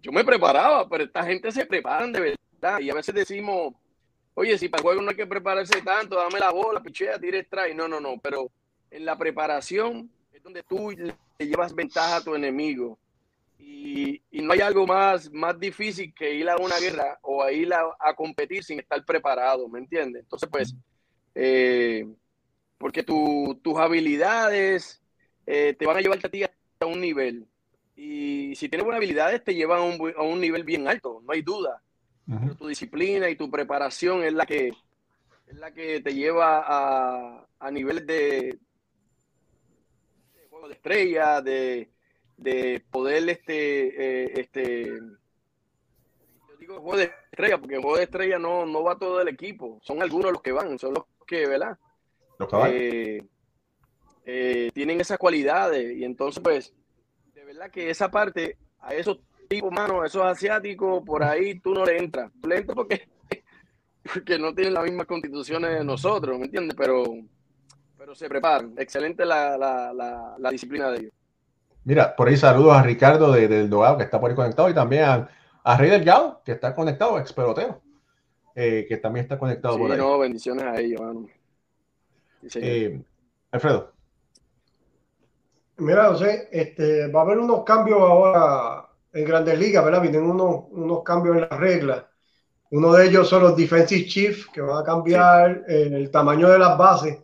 yo 0.02 0.12
me 0.12 0.24
preparaba, 0.24 0.90
pero 0.90 1.04
esta 1.04 1.24
gente 1.24 1.52
se 1.52 1.68
prepara 1.68 2.08
de 2.08 2.20
verdad. 2.60 2.80
Y 2.80 2.90
a 2.90 2.96
veces 2.96 3.14
decimos, 3.14 3.76
oye, 4.36 4.58
si 4.58 4.70
para 4.70 4.82
el 4.82 4.84
juego 4.84 5.02
no 5.02 5.10
hay 5.10 5.16
que 5.16 5.28
prepararse 5.28 5.82
tanto, 5.82 6.16
dame 6.16 6.40
la 6.40 6.52
bola, 6.52 6.82
pichea, 6.82 7.20
tire 7.20 7.40
strike. 7.40 7.76
No, 7.76 7.88
no, 7.88 8.00
no, 8.00 8.20
pero 8.22 8.52
en 8.90 9.06
la 9.06 9.18
preparación 9.18 10.10
es 10.32 10.42
donde 10.44 10.64
tú 10.64 10.92
le 10.92 11.48
llevas 11.48 11.74
ventaja 11.74 12.18
a 12.18 12.24
tu 12.24 12.36
enemigo. 12.36 13.00
Y, 13.60 14.22
no 14.32 14.52
hay 14.52 14.60
algo 14.60 14.86
más, 14.86 15.32
más 15.32 15.58
difícil 15.58 16.14
que 16.14 16.34
ir 16.34 16.50
a 16.50 16.58
una 16.58 16.78
guerra 16.80 17.18
o 17.22 17.42
a 17.42 17.52
ir 17.52 17.74
a, 17.74 18.14
competir 18.14 18.64
sin 18.64 18.80
estar 18.80 19.06
preparado, 19.06 19.70
¿me 19.70 19.80
entiendes? 19.80 20.24
Entonces, 20.24 20.50
pues, 20.52 20.76
eh, 21.34 22.06
porque 22.78 23.04
tus 23.04 23.78
habilidades 23.78 25.02
eh, 25.46 25.76
te 25.78 25.86
van 25.86 25.96
a 25.96 26.02
llevar 26.02 26.20
a 26.22 26.30
ti 26.30 26.44
a 26.44 26.86
un 26.86 27.00
nivel. 27.00 27.48
Y 27.96 28.56
si 28.56 28.68
tienes 28.68 28.84
buenas 28.84 28.98
habilidades, 28.98 29.44
te 29.44 29.54
llevan 29.54 29.80
a 29.80 29.84
un, 29.84 30.14
a 30.18 30.24
un 30.24 30.42
nivel 30.42 30.64
bien 30.64 30.88
alto, 30.88 31.22
no 31.24 31.32
hay 31.32 31.42
duda. 31.42 31.83
Tu 32.58 32.68
disciplina 32.68 33.30
y 33.30 33.36
tu 33.36 33.50
preparación 33.52 34.24
es 34.24 34.34
la 34.34 34.46
que, 34.46 34.70
es 35.48 35.56
la 35.58 35.72
que 35.72 36.00
te 36.02 36.14
lleva 36.14 36.64
a, 36.66 37.46
a 37.60 37.72
niveles 37.72 38.08
de, 38.08 38.58
de 40.36 40.48
juego 40.50 40.68
de 40.68 40.74
estrella, 40.74 41.42
de, 41.42 41.90
de 42.38 42.84
poder 42.90 43.28
este, 43.30 44.24
eh, 44.26 44.34
este 44.36 44.86
yo 46.50 46.58
digo 46.60 46.80
juego 46.80 46.98
de 46.98 47.12
estrella, 47.32 47.58
porque 47.58 47.76
el 47.76 47.82
juego 47.82 47.98
de 47.98 48.04
estrella 48.04 48.40
no, 48.40 48.66
no 48.66 48.84
va 48.84 48.98
todo 48.98 49.22
el 49.22 49.28
equipo, 49.28 49.80
son 49.82 50.02
algunos 50.02 50.32
los 50.32 50.42
que 50.42 50.52
van, 50.54 50.80
son 50.80 50.94
los 50.94 51.04
que, 51.28 51.46
¿verdad? 51.48 51.78
Los 52.40 52.50
que 52.50 53.18
eh, 53.18 53.24
eh, 54.26 54.72
tienen 54.74 55.02
esas 55.02 55.18
cualidades 55.18 55.98
y 55.98 56.06
entonces 56.06 56.42
pues 56.42 56.74
de 57.36 57.44
verdad 57.44 57.70
que 57.70 57.90
esa 57.90 58.10
parte 58.10 58.58
a 58.80 58.94
esos 58.94 59.20
tipos 59.48 59.70
humanos, 59.70 60.06
esos 60.06 60.24
asiáticos 60.24 61.04
por 61.04 61.24
ahí 61.24 61.60
tú 61.60 61.74
no 61.74 61.86
le 61.86 61.98
entras, 61.98 62.32
tú 62.42 62.48
le 62.48 62.58
entras 62.58 62.76
porque, 62.76 63.08
porque 64.14 64.40
no 64.40 64.54
tienen 64.54 64.74
las 64.74 64.84
mismas 64.84 65.08
constituciones 65.08 65.78
de 65.78 65.84
nosotros, 65.84 66.38
¿me 66.38 66.46
entiendes? 66.46 66.76
Pero, 66.78 67.04
pero 67.98 68.16
se 68.16 68.28
preparan, 68.28 68.74
excelente 68.78 69.26
la, 69.26 69.58
la, 69.58 70.36
la, 70.38 70.50
disciplina 70.50 70.92
de 70.92 71.00
ellos. 71.00 71.14
Mira, 71.86 72.16
por 72.16 72.28
ahí 72.28 72.38
saludos 72.38 72.74
a 72.74 72.84
Ricardo 72.84 73.32
de, 73.32 73.48
del 73.48 73.70
Dogado 73.70 73.98
que 73.98 74.04
está 74.04 74.20
por 74.20 74.30
ahí 74.30 74.36
conectado 74.36 74.70
y 74.70 74.74
también 74.74 75.04
a, 75.04 75.30
a 75.64 75.78
Rey 75.78 75.90
Delgado 75.90 76.42
que 76.46 76.54
está 76.54 76.74
conectado, 76.74 77.20
ex 77.20 77.34
pelotero, 77.34 77.82
eh, 78.56 78.86
que 78.88 78.98
también 78.98 79.24
está 79.24 79.38
conectado 79.38 79.78
por 79.78 79.92
ahí. 79.92 79.98
No, 79.98 80.20
bendiciones 80.20 80.64
a 80.64 80.80
ellos, 80.80 81.02
eh, 82.56 83.02
Alfredo. 83.52 83.94
Mira, 85.78 86.10
José, 86.10 86.50
este, 86.52 87.08
va 87.08 87.22
a 87.22 87.24
haber 87.24 87.40
unos 87.40 87.64
cambios 87.64 88.00
ahora 88.00 88.83
en 89.14 89.26
Grandes 89.26 89.58
Ligas, 89.58 89.86
¿verdad? 89.86 90.02
Vienen 90.02 90.24
unos, 90.24 90.66
unos 90.72 91.04
cambios 91.04 91.36
en 91.36 91.42
las 91.50 91.60
reglas. 91.60 92.04
Uno 92.72 92.92
de 92.94 93.06
ellos 93.06 93.30
son 93.30 93.44
los 93.44 93.56
defensive 93.56 94.08
chief, 94.08 94.50
que 94.50 94.62
van 94.62 94.82
a 94.82 94.84
cambiar 94.84 95.64
el 95.68 96.10
tamaño 96.10 96.50
de 96.50 96.58
las 96.58 96.76
bases. 96.76 97.20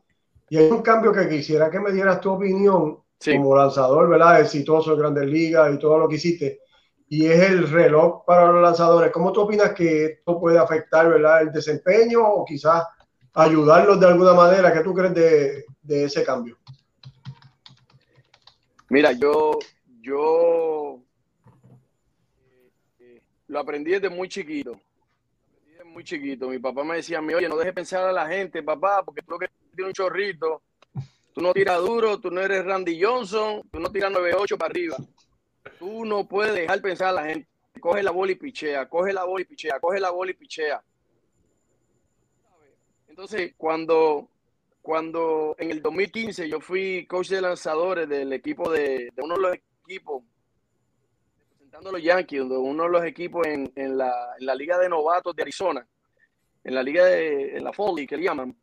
Y 0.48 0.58
hay 0.58 0.70
un 0.70 0.84
cambio 0.84 1.12
que 1.12 1.28
quisiera 1.28 1.72
que 1.72 1.80
me 1.80 1.92
dieras 1.92 2.22
tu 2.22 2.32
opinión 2.32 3.00
como 3.26 3.56
lanzador, 3.56 4.10
¿verdad? 4.10 4.42
Exitoso 4.42 4.94
en 4.94 5.00
Grandes 5.00 5.26
Ligas 5.26 5.74
y 5.74 5.80
todo 5.80 5.98
lo 5.98 6.08
que 6.08 6.16
hiciste. 6.16 6.62
Y 7.08 7.26
es 7.26 7.50
el 7.50 7.68
reloj 7.68 8.24
para 8.26 8.52
los 8.52 8.62
lanzadores. 8.62 9.12
¿Cómo 9.12 9.32
tú 9.32 9.42
opinas 9.42 9.74
que 9.74 10.06
esto 10.06 10.40
puede 10.40 10.60
afectar, 10.60 11.10
¿verdad? 11.10 11.42
El 11.42 11.52
desempeño 11.52 12.22
o 12.24 12.46
quizás 12.46 12.84
ayudarlos 13.34 14.00
de 14.00 14.06
alguna 14.06 14.34
manera? 14.36 14.72
¿Qué 14.72 14.82
tú 14.82 14.94
crees 14.94 15.16
de, 15.16 15.66
de 15.82 16.04
ese 16.04 16.24
cambio? 16.24 16.58
Mira, 18.90 19.12
yo, 19.12 19.58
yo 20.02 21.00
eh, 21.00 21.09
lo 23.50 23.60
aprendí 23.60 23.92
desde 23.92 24.10
muy 24.10 24.30
chiquito. 24.30 24.80
Desde 25.66 25.84
muy 25.84 26.04
chiquito. 26.04 26.48
Mi 26.48 26.60
papá 26.60 26.84
me 26.84 26.96
decía, 26.96 27.20
oye, 27.20 27.50
no 27.50 27.58
dejes 27.58 27.74
pensar 27.74 28.08
a 28.08 28.14
la 28.14 28.28
gente, 28.28 28.64
papá, 28.64 29.04
porque 29.04 29.22
tú 29.22 29.38
que 29.38 29.48
tienes 29.76 29.90
un 29.90 29.94
chorrito, 29.94 30.62
tú 31.34 31.42
no 31.42 31.52
tiras 31.52 31.80
duro, 31.80 32.20
tú 32.20 32.32
no 32.32 32.42
eres 32.42 32.64
Randy 32.64 33.02
Johnson, 33.02 33.62
tú 33.72 33.80
no 33.80 33.92
tiras 33.92 34.14
9-8 34.14 34.58
para 34.58 34.72
arriba. 34.72 34.98
Tú 35.78 36.06
no 36.06 36.28
puedes 36.28 36.54
dejar 36.54 36.82
pensar 36.82 37.10
a 37.10 37.14
la 37.14 37.26
gente. 37.26 37.50
Coge 37.82 38.04
la 38.04 38.12
bola 38.12 38.32
y 38.32 38.36
pichea, 38.36 38.88
coge 38.88 39.14
la 39.14 39.24
bola 39.24 39.42
y 39.42 39.46
pichea, 39.46 39.80
coge 39.80 40.00
la 40.00 40.12
bola 40.12 40.32
y 40.32 40.34
pichea. 40.34 40.84
Entonces, 43.08 43.54
cuando 43.58 44.30
cuando 44.82 45.56
en 45.60 45.72
el 45.72 45.82
2015 45.82 46.50
yo 46.50 46.60
fui 46.60 47.06
coach 47.06 47.30
de 47.30 47.42
lanzadores 47.42 48.08
del 48.08 48.34
equipo 48.34 48.72
de, 48.72 49.12
uno 49.18 49.36
de 49.36 49.42
los 49.42 49.58
equipos, 49.86 50.24
los 51.84 52.02
Yankees, 52.02 52.42
uno 52.42 52.84
de 52.84 52.90
los 52.90 53.06
equipos 53.06 53.46
en, 53.48 53.98
la, 53.98 54.36
Liga 54.56 54.78
de 54.78 54.90
Novatos 54.90 55.36
de 55.36 55.42
Arizona, 55.42 55.88
en 56.64 56.76
la 56.76 56.84
Liga 56.84 57.06
de 57.06 57.58
en 57.58 57.64
la 57.64 57.74
Foley 57.74 58.06
que 58.06 58.18
le 58.18 58.24
llaman, 58.24 58.56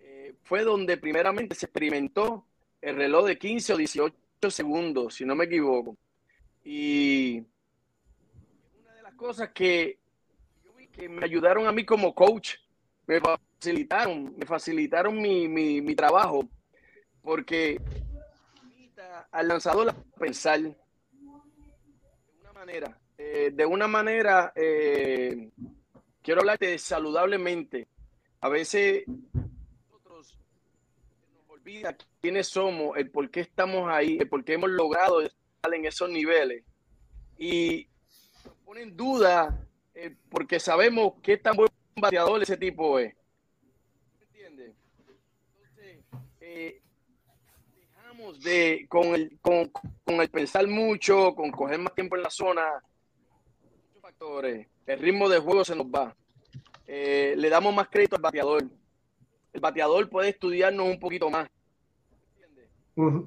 eh, 0.00 0.34
fue 0.42 0.62
donde 0.62 0.96
primeramente 0.96 1.54
se 1.54 1.66
experimentó 1.66 2.46
el 2.80 2.96
reloj 2.96 3.26
de 3.26 3.38
15 3.38 3.72
o 3.72 3.76
18 3.76 4.50
segundos, 4.50 5.14
si 5.14 5.24
no 5.24 5.34
me 5.34 5.44
equivoco. 5.44 5.96
Y 6.64 7.42
una 8.80 8.94
de 8.94 9.02
las 9.02 9.14
cosas 9.14 9.50
que, 9.50 9.98
que 10.92 11.08
me 11.08 11.24
ayudaron 11.24 11.66
a 11.66 11.72
mí 11.72 11.84
como 11.84 12.14
coach, 12.14 12.56
me 13.06 13.20
facilitaron, 13.20 14.34
me 14.36 14.46
facilitaron 14.46 15.20
mi, 15.20 15.48
mi, 15.48 15.80
mi 15.80 15.94
trabajo 15.94 16.48
porque 17.22 17.78
al 19.30 19.48
lanzador 19.48 19.90
a 19.90 19.94
pensar 20.18 20.60
manera, 22.58 22.98
eh, 23.16 23.52
de 23.54 23.66
una 23.66 23.86
manera, 23.86 24.52
eh, 24.56 25.50
quiero 26.20 26.40
hablarte 26.40 26.76
saludablemente. 26.76 27.86
A 28.40 28.48
veces 28.48 29.04
nosotros 29.84 30.36
nos 31.34 31.48
olvida 31.50 31.96
quiénes 32.20 32.48
somos, 32.48 32.96
el 32.96 33.10
por 33.10 33.30
qué 33.30 33.40
estamos 33.40 33.88
ahí, 33.88 34.18
el 34.18 34.28
por 34.28 34.44
qué 34.44 34.54
hemos 34.54 34.70
logrado 34.70 35.20
estar 35.20 35.72
en 35.72 35.84
esos 35.84 36.10
niveles. 36.10 36.64
Y 37.38 37.86
nos 38.44 38.56
pone 38.64 38.82
en 38.82 38.96
duda 38.96 39.64
eh, 39.94 40.16
porque 40.28 40.58
sabemos 40.58 41.12
qué 41.22 41.36
tan 41.36 41.54
buen 41.54 41.70
bateador 41.94 42.42
ese 42.42 42.56
tipo 42.56 42.98
es. 42.98 43.14
De, 48.42 48.86
con 48.88 49.14
el, 49.14 49.38
con, 49.40 49.70
el 50.06 50.28
pensar 50.28 50.66
mucho, 50.66 51.34
con 51.34 51.50
coger 51.50 51.78
más 51.78 51.94
tiempo 51.94 52.16
en 52.16 52.22
la 52.22 52.30
zona, 52.30 52.82
muchos 53.62 54.02
factores. 54.02 54.66
El 54.86 54.98
ritmo 54.98 55.28
de 55.28 55.38
juego 55.38 55.64
se 55.64 55.76
nos 55.76 55.86
va. 55.86 56.16
Eh, 56.86 57.34
le 57.36 57.48
damos 57.48 57.74
más 57.74 57.88
crédito 57.88 58.16
al 58.16 58.22
bateador. 58.22 58.64
El 59.52 59.60
bateador 59.60 60.08
puede 60.08 60.30
estudiarnos 60.30 60.88
un 60.88 60.98
poquito 60.98 61.30
más. 61.30 61.48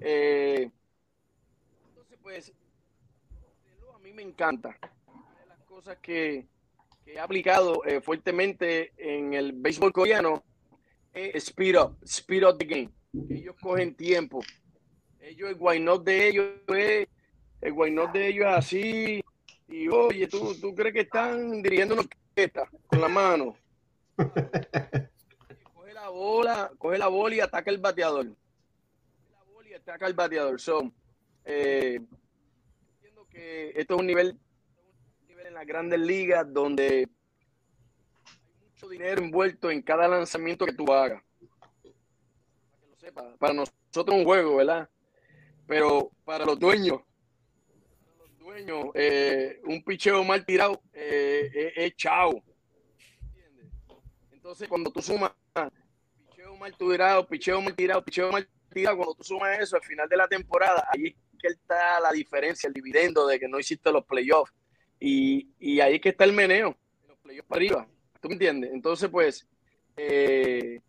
Eh, 0.02 0.70
entonces, 1.88 2.20
pues, 2.22 2.54
a 3.96 4.00
mí 4.00 4.12
me 4.12 4.24
encanta. 4.24 4.78
Una 5.08 5.40
de 5.40 5.46
las 5.48 5.60
cosas 5.60 5.98
que, 6.02 6.48
que 7.06 7.14
he 7.14 7.20
aplicado 7.20 7.86
eh, 7.86 8.02
fuertemente 8.02 8.92
en 8.98 9.34
el 9.34 9.54
béisbol 9.54 9.94
coreano 9.94 10.44
speed 11.14 11.78
up, 11.78 11.98
speed 12.06 12.44
up 12.44 12.58
the 12.58 12.66
game. 12.66 12.90
Ellos 13.30 13.56
cogen 13.62 13.96
tiempo. 13.96 14.42
Ellos, 15.22 15.52
el 15.52 15.58
why 15.60 15.80
not 15.80 16.04
de 16.04 16.28
ellos 16.28 16.48
es, 16.68 17.08
el 17.62 17.72
why 17.74 17.92
not 17.92 18.12
de 18.12 18.28
ellos 18.28 18.46
es 18.48 18.54
así. 18.54 19.24
Y 19.68 19.88
oye, 19.88 20.28
¿tú, 20.28 20.54
tú 20.60 20.74
crees 20.74 20.94
que 20.94 21.02
están 21.02 21.62
dirigiendo 21.62 21.94
una 21.94 22.04
orquesta 22.04 22.70
con 22.88 23.02
la 23.02 23.08
mano. 23.08 23.56
coge 25.74 25.94
la 25.94 26.10
bola, 26.10 26.72
coge 26.78 26.98
la 26.98 27.08
bola 27.08 27.36
y 27.36 27.40
ataca 27.40 27.70
el 27.70 27.78
bateador. 27.78 28.26
Coge 28.26 29.32
la 29.32 29.44
bola 29.54 29.70
y 29.70 29.74
ataca 29.74 30.08
el 30.08 30.14
bateador. 30.14 30.60
So, 30.60 30.92
eh, 31.46 32.00
entiendo 32.96 33.28
que 33.30 33.70
esto 33.76 33.94
es 33.94 34.00
un 34.00 34.08
nivel, 34.08 34.40
un 35.22 35.28
nivel 35.28 35.48
en 35.48 35.54
las 35.54 35.66
grandes 35.66 36.00
ligas 36.00 36.52
donde 36.52 37.08
hay 38.26 38.56
mucho 38.64 38.90
dinero 38.90 39.22
envuelto 39.22 39.70
en 39.70 39.82
cada 39.82 40.08
lanzamiento 40.08 40.66
que 40.66 40.74
tú 40.74 40.92
hagas. 40.92 41.24
Para 41.60 41.72
que 41.80 41.94
lo 42.90 42.96
sepa, 42.98 43.36
para 43.38 43.54
nosotros 43.54 44.18
un 44.18 44.26
juego, 44.26 44.58
¿verdad? 44.58 44.90
Pero 45.68 46.12
para 46.26 46.46
los 46.46 46.60
dueños, 46.60 47.02
para 48.18 48.30
los 48.30 48.40
dueños, 48.40 48.86
eh, 48.96 49.62
un 49.66 49.84
picheo 49.84 50.24
mal 50.24 50.46
tirado 50.46 50.82
eh, 50.94 51.74
es 51.76 51.96
chao. 51.96 52.44
Entonces, 54.32 54.68
cuando 54.68 54.92
tú 54.92 55.02
sumas 55.02 55.32
picheo 56.30 56.56
mal 56.58 56.76
tirado, 56.76 57.28
picheo 57.28 57.62
mal 57.62 57.76
tirado, 57.76 58.04
picheo 58.04 58.32
mal 58.32 58.50
tirado, 58.74 58.98
cuando 58.98 59.16
tú 59.16 59.24
sumas 59.24 59.60
eso 59.60 59.76
al 59.76 59.84
final 59.84 60.10
de 60.10 60.18
la 60.18 60.28
temporada, 60.28 60.88
ahí 60.92 61.08
es 61.08 61.16
que 61.40 61.48
está 61.48 62.00
la 62.00 62.12
diferencia, 62.12 62.68
el 62.68 62.74
dividendo 62.74 63.28
de 63.28 63.40
que 63.40 63.48
no 63.48 63.60
hiciste 63.60 63.92
los 63.92 64.06
playoffs. 64.06 64.54
Y, 65.00 65.50
y 65.60 65.80
ahí 65.80 65.96
es 65.96 66.02
que 66.02 66.10
está 66.10 66.26
el 66.26 66.34
meneo, 66.34 66.78
los 67.08 67.18
playoffs 67.20 67.48
para 67.48 67.58
arriba. 67.60 67.88
¿Tú 68.22 68.28
me 68.28 68.36
entiendes? 68.36 68.72
Entonces, 68.72 69.10
pues, 69.10 69.48
eh, 69.98 70.80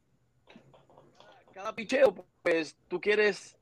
cada, 1.52 1.74
picheo, 1.74 2.26
pues, 2.42 2.76
tú 2.88 3.00
quieres 3.00 3.56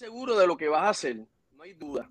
seguro 0.00 0.34
de 0.34 0.46
lo 0.46 0.56
que 0.56 0.66
vas 0.66 0.84
a 0.84 0.88
hacer, 0.88 1.16
no 1.52 1.62
hay 1.62 1.74
duda. 1.74 2.08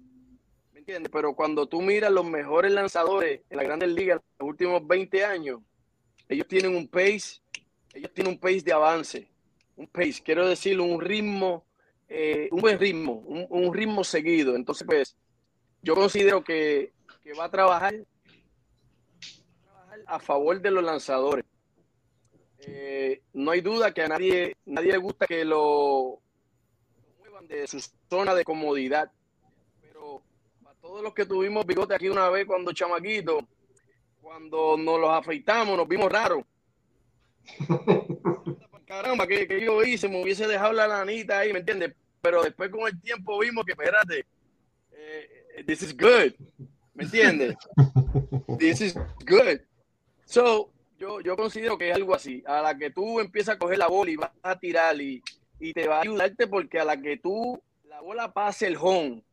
Pero 1.12 1.34
cuando 1.34 1.68
tú 1.68 1.82
miras 1.82 2.12
los 2.12 2.24
mejores 2.24 2.72
lanzadores 2.72 3.42
en 3.50 3.58
la 3.58 3.64
Grandes 3.64 3.90
Ligas 3.90 4.20
en 4.20 4.36
los 4.38 4.50
últimos 4.50 4.88
20 4.88 5.26
años, 5.26 5.60
ellos 6.28 6.48
tienen 6.48 6.76
un 6.76 6.88
pace, 6.88 7.42
ellos 7.96 8.12
tienen 8.14 8.34
un 8.34 8.40
pace 8.40 8.62
de 8.62 8.74
avance, 8.74 9.28
un 9.76 9.88
pace, 9.88 10.22
quiero 10.24 10.48
decir, 10.48 10.80
un 10.80 11.02
ritmo, 11.02 11.66
eh, 12.08 12.48
un 12.52 12.62
buen 12.62 12.78
ritmo, 12.78 13.24
un, 13.50 13.74
ritmo 13.74 14.04
seguido. 14.04 14.56
Entonces, 14.56 14.86
pues, 14.86 15.16
yo 15.82 15.96
considero 15.96 16.44
que, 16.44 16.94
va 17.40 17.46
a 17.46 17.52
trabajar, 17.52 17.96
a 20.06 20.20
favor 20.20 20.62
de 20.62 20.70
los 20.70 20.84
lanzadores. 20.84 21.44
Eh, 22.60 23.24
no 23.34 23.50
hay 23.50 23.62
duda 23.62 23.96
que 23.96 24.04
a 24.04 24.08
nadie, 24.10 24.56
nadie 24.66 24.92
le 24.92 24.98
gusta 25.00 25.26
que 25.26 25.44
lo 25.44 26.22
de 27.48 27.68
su 27.68 27.80
zona 28.10 28.36
de 28.36 28.44
comodidad 28.44 29.12
todos 30.82 31.04
los 31.04 31.14
que 31.14 31.26
tuvimos 31.26 31.66
bigote 31.66 31.94
aquí 31.94 32.10
una 32.10 32.30
vez 32.30 32.46
cuando 32.46 32.74
chamaquito, 32.74 33.48
cuando 34.22 34.76
nos 34.78 35.00
los 35.00 35.12
afeitamos, 35.12 35.78
nos 35.78 35.88
vimos 35.88 36.12
raros. 36.12 36.44
Caramba, 38.88 39.28
que, 39.28 39.62
yo 39.64 39.84
hice, 39.84 40.10
me 40.10 40.22
hubiese 40.24 40.48
dejado 40.48 40.74
la 40.74 40.88
lanita 40.88 41.40
ahí, 41.40 41.54
¿me 41.54 41.60
entiendes? 41.60 41.94
Pero 42.22 42.42
después 42.42 42.72
con 42.72 42.88
el 42.88 43.00
tiempo 43.00 43.38
vimos 43.38 43.66
que, 43.66 43.74
espérate, 43.74 44.26
eh, 44.92 45.64
this 45.66 45.84
is 45.84 45.96
good, 45.96 46.34
¿me 46.96 47.04
entiendes? 47.04 47.56
This 48.58 48.82
is 48.82 48.96
good. 49.28 49.60
So, 50.26 50.72
yo, 50.98 51.22
yo 51.22 51.36
considero 51.36 51.78
que 51.78 51.90
es 51.90 51.96
algo 51.96 52.16
así. 52.16 52.44
A 52.48 52.64
la 52.64 52.76
que 52.76 52.90
tú 52.90 53.20
empiezas 53.20 53.56
a 53.56 53.60
coger 53.60 53.78
la 53.78 53.88
bola 53.88 54.10
y 54.10 54.16
vas 54.16 54.32
a 54.42 54.58
tirar 54.58 55.00
y, 55.00 55.22
y 55.60 55.74
te 55.74 55.88
va 55.88 55.98
a 55.98 56.02
ayudarte 56.02 56.48
porque 56.48 56.80
a 56.80 56.86
la 56.86 57.02
que 57.02 57.18
tú 57.18 57.62
la 57.86 58.02
bola 58.02 58.34
pase 58.34 58.68
el 58.68 58.78
home 58.78 59.24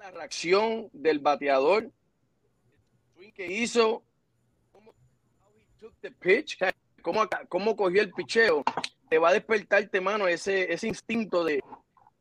la 0.00 0.10
reacción 0.10 0.88
del 0.94 1.18
bateador 1.18 1.90
que 3.34 3.46
hizo, 3.46 4.02
cómo, 7.02 7.28
cómo 7.48 7.76
cogió 7.76 8.02
el 8.02 8.12
picheo, 8.12 8.64
te 9.08 9.18
va 9.18 9.28
a 9.28 9.32
despertarte, 9.34 10.00
mano, 10.00 10.26
ese, 10.26 10.72
ese 10.72 10.88
instinto 10.88 11.44
de, 11.44 11.62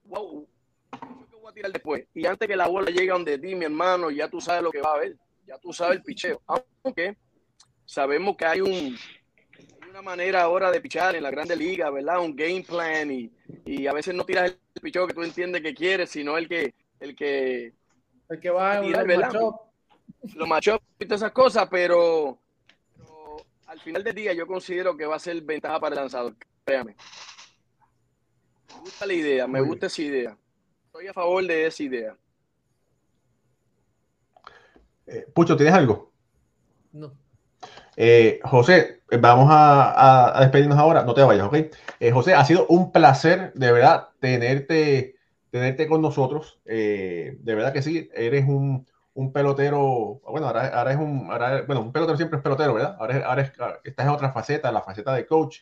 wow, 0.03 0.47
¿qué 0.91 1.35
voy 1.35 1.49
a 1.49 1.53
tirar 1.53 1.71
después? 1.71 2.05
Y 2.13 2.25
antes 2.25 2.47
que 2.47 2.55
la 2.55 2.67
bola 2.67 2.91
llegue 2.91 3.09
a 3.09 3.13
donde 3.13 3.39
ti, 3.39 3.55
mi 3.55 3.65
hermano, 3.65 4.11
ya 4.11 4.29
tú 4.29 4.41
sabes 4.41 4.61
lo 4.61 4.71
que 4.71 4.81
va 4.81 4.91
a 4.91 4.95
haber, 4.95 5.17
ya 5.47 5.57
tú 5.57 5.73
sabes 5.73 5.97
el 5.97 6.03
picheo. 6.03 6.41
Aunque 6.83 7.17
sabemos 7.85 8.35
que 8.35 8.45
hay 8.45 8.61
un, 8.61 8.97
una 9.99 10.11
manera 10.11 10.43
ahora 10.43 10.71
de 10.71 10.79
pichar 10.79 11.15
en 11.17 11.23
la 11.23 11.29
grande 11.29 11.57
liga, 11.57 11.89
¿verdad? 11.89 12.21
Un 12.21 12.33
game 12.33 12.63
plan 12.63 13.11
y, 13.11 13.29
y 13.65 13.85
a 13.85 13.91
veces 13.91 14.15
no 14.15 14.25
tiras 14.25 14.55
el 14.73 14.81
picheo 14.81 15.05
que 15.05 15.13
tú 15.13 15.23
entiendes 15.23 15.61
que 15.61 15.73
quieres, 15.73 16.09
sino 16.09 16.37
el 16.37 16.47
que 16.47 16.73
el 17.01 17.15
que 17.15 17.73
el 18.29 18.39
que 18.39 18.49
va 18.49 18.77
a 18.77 18.81
tirar, 18.81 19.05
los 20.35 20.47
machos 20.47 20.79
y 20.99 21.05
todas 21.05 21.21
esas 21.21 21.31
cosas, 21.33 21.67
pero, 21.69 22.39
al 23.67 23.79
final 23.81 24.03
del 24.03 24.15
día 24.15 24.33
yo 24.33 24.47
considero 24.47 24.95
que 24.95 25.05
va 25.05 25.17
a 25.17 25.19
ser 25.19 25.41
ventaja 25.41 25.79
para 25.79 25.95
el 25.95 26.01
lanzador, 26.01 26.35
créame. 26.63 26.95
Me 28.69 28.79
gusta 28.79 29.05
la 29.05 29.13
idea, 29.13 29.47
me 29.47 29.61
gusta 29.61 29.87
esa 29.87 30.01
idea. 30.01 30.37
Estoy 30.85 31.07
a 31.07 31.13
favor 31.13 31.45
de 31.45 31.65
esa 31.65 31.83
idea. 31.83 32.17
Eh, 35.07 35.27
Pucho, 35.33 35.57
¿tienes 35.57 35.73
algo? 35.73 36.11
No. 36.93 37.11
Eh, 38.01 38.39
José, 38.45 39.01
vamos 39.19 39.49
a, 39.51 40.37
despedirnos 40.39 40.77
ahora. 40.77 41.03
No 41.03 41.13
te 41.13 41.21
vayas, 41.21 41.45
¿ok? 41.45 41.55
Eh, 41.99 42.11
José, 42.11 42.33
ha 42.33 42.45
sido 42.45 42.65
un 42.67 42.93
placer, 42.93 43.51
de 43.55 43.73
verdad, 43.73 44.07
tenerte 44.21 45.15
tenerte 45.51 45.85
con 45.85 46.01
nosotros. 46.01 46.61
Eh, 46.63 47.35
de 47.41 47.55
verdad 47.55 47.73
que 47.73 47.81
sí, 47.81 48.09
eres 48.13 48.45
un, 48.47 48.85
pelotero, 49.33 50.21
bueno, 50.29 50.47
ahora, 50.47 50.67
ahora 50.67 50.93
es 50.93 50.97
un, 50.97 51.27
bueno, 51.27 51.81
un 51.81 51.91
pelotero 51.91 52.15
siempre 52.15 52.37
es 52.37 52.43
pelotero, 52.43 52.73
¿verdad? 52.73 52.95
Ahora, 52.99 53.25
ahora 53.25 53.41
estás 53.83 54.05
en 54.05 54.13
otra 54.13 54.31
faceta, 54.31 54.71
la 54.71 54.81
faceta 54.81 55.13
de 55.13 55.25
coach. 55.25 55.57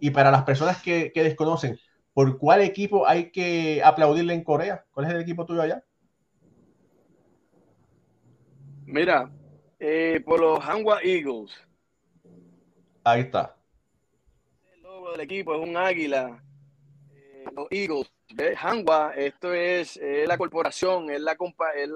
Y 0.00 0.10
para 0.12 0.30
las 0.30 0.44
personas 0.44 0.80
que, 0.80 1.12
desconocen, 1.14 1.78
¿por 2.14 2.38
cuál 2.38 2.62
equipo 2.62 3.06
hay 3.06 3.30
que 3.30 3.82
aplaudirle 3.84 4.32
en 4.32 4.44
Corea? 4.44 4.86
¿Cuál 4.92 5.08
es 5.08 5.12
el 5.12 5.20
equipo 5.20 5.44
tuyo 5.44 5.60
allá? 5.60 5.84
Mira, 8.86 9.30
por 10.24 10.40
los 10.40 10.64
Hanwha 10.64 11.00
Eagles. 11.02 11.65
Ahí 13.06 13.20
está. 13.20 13.54
El 14.74 14.82
logo 14.82 15.12
del 15.12 15.20
equipo 15.20 15.54
es 15.54 15.60
un 15.60 15.76
águila. 15.76 16.42
Eh, 17.14 17.44
los 17.54 17.68
Eagles 17.70 18.10
Hanwha, 18.60 19.12
esto 19.14 19.54
es, 19.54 19.96
la 20.02 20.36
corporación, 20.36 21.08
es 21.10 21.20
la, 21.20 21.36
es 21.72 21.88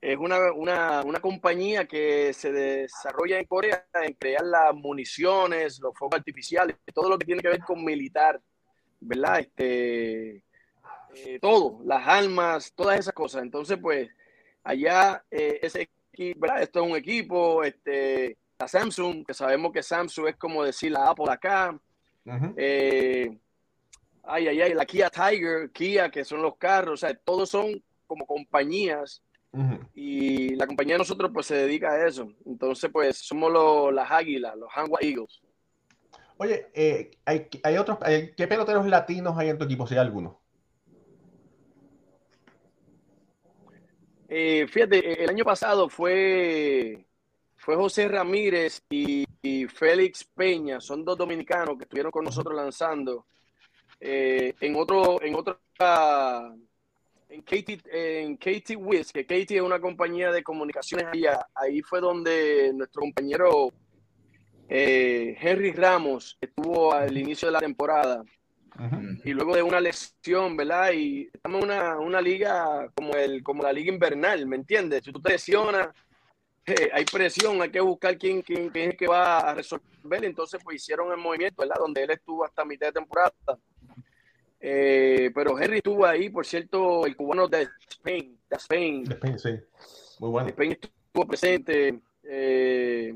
es 0.00 0.16
una, 0.16 1.20
compañía 1.20 1.84
que 1.84 2.32
se 2.32 2.52
desarrolla 2.52 3.38
en 3.38 3.44
Corea 3.44 3.86
en 4.02 4.14
crear 4.14 4.46
las 4.46 4.74
municiones, 4.74 5.78
los 5.78 5.94
fuegos 5.94 6.20
artificiales, 6.20 6.78
todo 6.94 7.10
lo 7.10 7.18
que 7.18 7.26
tiene 7.26 7.42
que 7.42 7.48
ver 7.48 7.60
con 7.60 7.84
militar, 7.84 8.40
¿verdad? 8.98 9.40
Este, 9.40 10.42
eh, 11.16 11.38
todo, 11.38 11.82
las 11.84 12.08
armas, 12.08 12.72
todas 12.74 12.98
esas 12.98 13.12
cosas. 13.12 13.42
Entonces, 13.42 13.76
pues, 13.76 14.08
allá 14.64 15.22
eh, 15.30 15.58
ese 15.60 15.90
equipo, 16.12 16.40
¿verdad? 16.40 16.62
Esto 16.62 16.82
es 16.82 16.90
un 16.90 16.96
equipo, 16.96 17.62
este, 17.62 18.38
la 18.58 18.68
Samsung, 18.68 19.24
que 19.24 19.34
sabemos 19.34 19.72
que 19.72 19.82
Samsung 19.82 20.28
es 20.28 20.36
como 20.36 20.64
decir 20.64 20.92
la 20.92 21.10
Apple 21.10 21.30
acá 21.30 21.78
ay, 24.26 24.48
ay, 24.48 24.60
ay, 24.60 24.74
la 24.74 24.84
Kia 24.84 25.10
Tiger, 25.10 25.70
Kia, 25.70 26.10
que 26.10 26.24
son 26.24 26.42
los 26.42 26.56
carros, 26.56 26.94
o 26.94 27.06
sea, 27.06 27.14
todos 27.14 27.48
son 27.48 27.82
como 28.06 28.26
compañías 28.26 29.22
y 29.94 30.54
la 30.54 30.66
compañía 30.66 30.96
de 30.96 30.98
nosotros 30.98 31.30
pues 31.32 31.46
se 31.46 31.54
dedica 31.54 31.90
a 31.90 32.06
eso. 32.06 32.30
Entonces, 32.44 32.90
pues 32.92 33.16
somos 33.16 33.50
los, 33.50 33.92
las 33.92 34.10
águilas, 34.10 34.54
los 34.56 34.68
Hanwha 34.70 34.98
Eagles. 35.00 35.40
Oye, 36.36 36.66
eh, 36.74 37.12
hay, 37.24 37.48
hay, 37.62 37.78
otros, 37.78 37.98
¿qué 38.36 38.46
peloteros 38.46 38.86
latinos 38.86 39.38
hay 39.38 39.48
en 39.48 39.56
tu 39.56 39.64
equipo, 39.64 39.86
si 39.86 39.94
hay 39.94 40.00
alguno? 40.00 40.42
Eh, 44.28 44.66
fíjate, 44.68 45.24
el 45.24 45.30
año 45.30 45.44
pasado 45.44 45.88
fue, 45.88 47.06
fue 47.66 47.74
José 47.74 48.06
Ramírez 48.06 48.80
y, 48.88 49.24
y, 49.42 49.66
Félix 49.66 50.22
Peña, 50.22 50.80
son 50.80 51.04
dos 51.04 51.18
dominicanos 51.18 51.76
que 51.76 51.82
estuvieron 51.82 52.12
con 52.12 52.24
nosotros 52.24 52.54
lanzando. 52.54 53.26
Eh, 53.98 54.54
en 54.60 54.76
otro, 54.76 55.20
en 55.20 55.34
otra, 55.34 55.58
en 57.28 57.42
Katie, 57.42 57.80
en 57.90 58.36
Katie 58.36 58.76
Wiz, 58.76 59.10
que 59.10 59.26
Katie 59.26 59.56
es 59.56 59.62
una 59.62 59.80
compañía 59.80 60.30
de 60.30 60.44
comunicaciones 60.44 61.08
allá, 61.12 61.44
ahí 61.56 61.82
fue 61.82 62.00
donde 62.00 62.70
nuestro 62.72 63.00
compañero 63.00 63.72
eh, 64.68 65.36
Henry 65.40 65.72
Ramos 65.72 66.38
estuvo 66.40 66.92
al 66.92 67.18
inicio 67.18 67.48
de 67.48 67.52
la 67.52 67.58
temporada. 67.58 68.22
Y 69.24 69.32
luego 69.32 69.56
de 69.56 69.62
una 69.62 69.80
lesión, 69.80 70.56
¿verdad? 70.56 70.92
Y 70.92 71.28
estamos 71.34 71.64
en 71.64 71.70
una, 71.70 71.98
una, 71.98 72.20
liga 72.20 72.88
como, 72.94 73.14
el, 73.14 73.42
como 73.42 73.64
la 73.64 73.72
liga 73.72 73.92
invernal, 73.92 74.46
¿me 74.46 74.54
entiendes? 74.54 75.02
Si 75.02 75.10
tú 75.10 75.20
te 75.20 75.30
lesionas, 75.30 75.88
hay 76.92 77.04
presión, 77.04 77.62
hay 77.62 77.70
que 77.70 77.80
buscar 77.80 78.16
quién, 78.18 78.42
quién, 78.42 78.68
quién, 78.70 78.90
es 78.90 78.96
que 78.96 79.06
va 79.06 79.38
a 79.38 79.54
resolver. 79.54 80.24
Entonces, 80.24 80.60
pues 80.62 80.76
hicieron 80.76 81.10
el 81.12 81.18
movimiento, 81.18 81.62
¿verdad? 81.62 81.76
Donde 81.78 82.02
él 82.02 82.10
estuvo 82.10 82.44
hasta 82.44 82.64
mitad 82.64 82.88
de 82.88 82.92
temporada. 82.92 83.32
Eh, 84.58 85.30
pero 85.34 85.58
Henry 85.58 85.78
estuvo 85.78 86.04
ahí, 86.06 86.28
por 86.28 86.44
cierto, 86.44 87.06
el 87.06 87.16
cubano 87.16 87.46
de 87.46 87.68
Spain. 87.88 88.38
De 88.50 88.56
Spain, 88.56 89.04
de 89.04 89.14
Spain 89.14 89.38
sí. 89.38 89.50
Muy 90.18 90.30
bueno. 90.30 90.48
Spain 90.48 90.72
estuvo 90.72 91.26
presente. 91.26 92.00
Eh, 92.24 93.14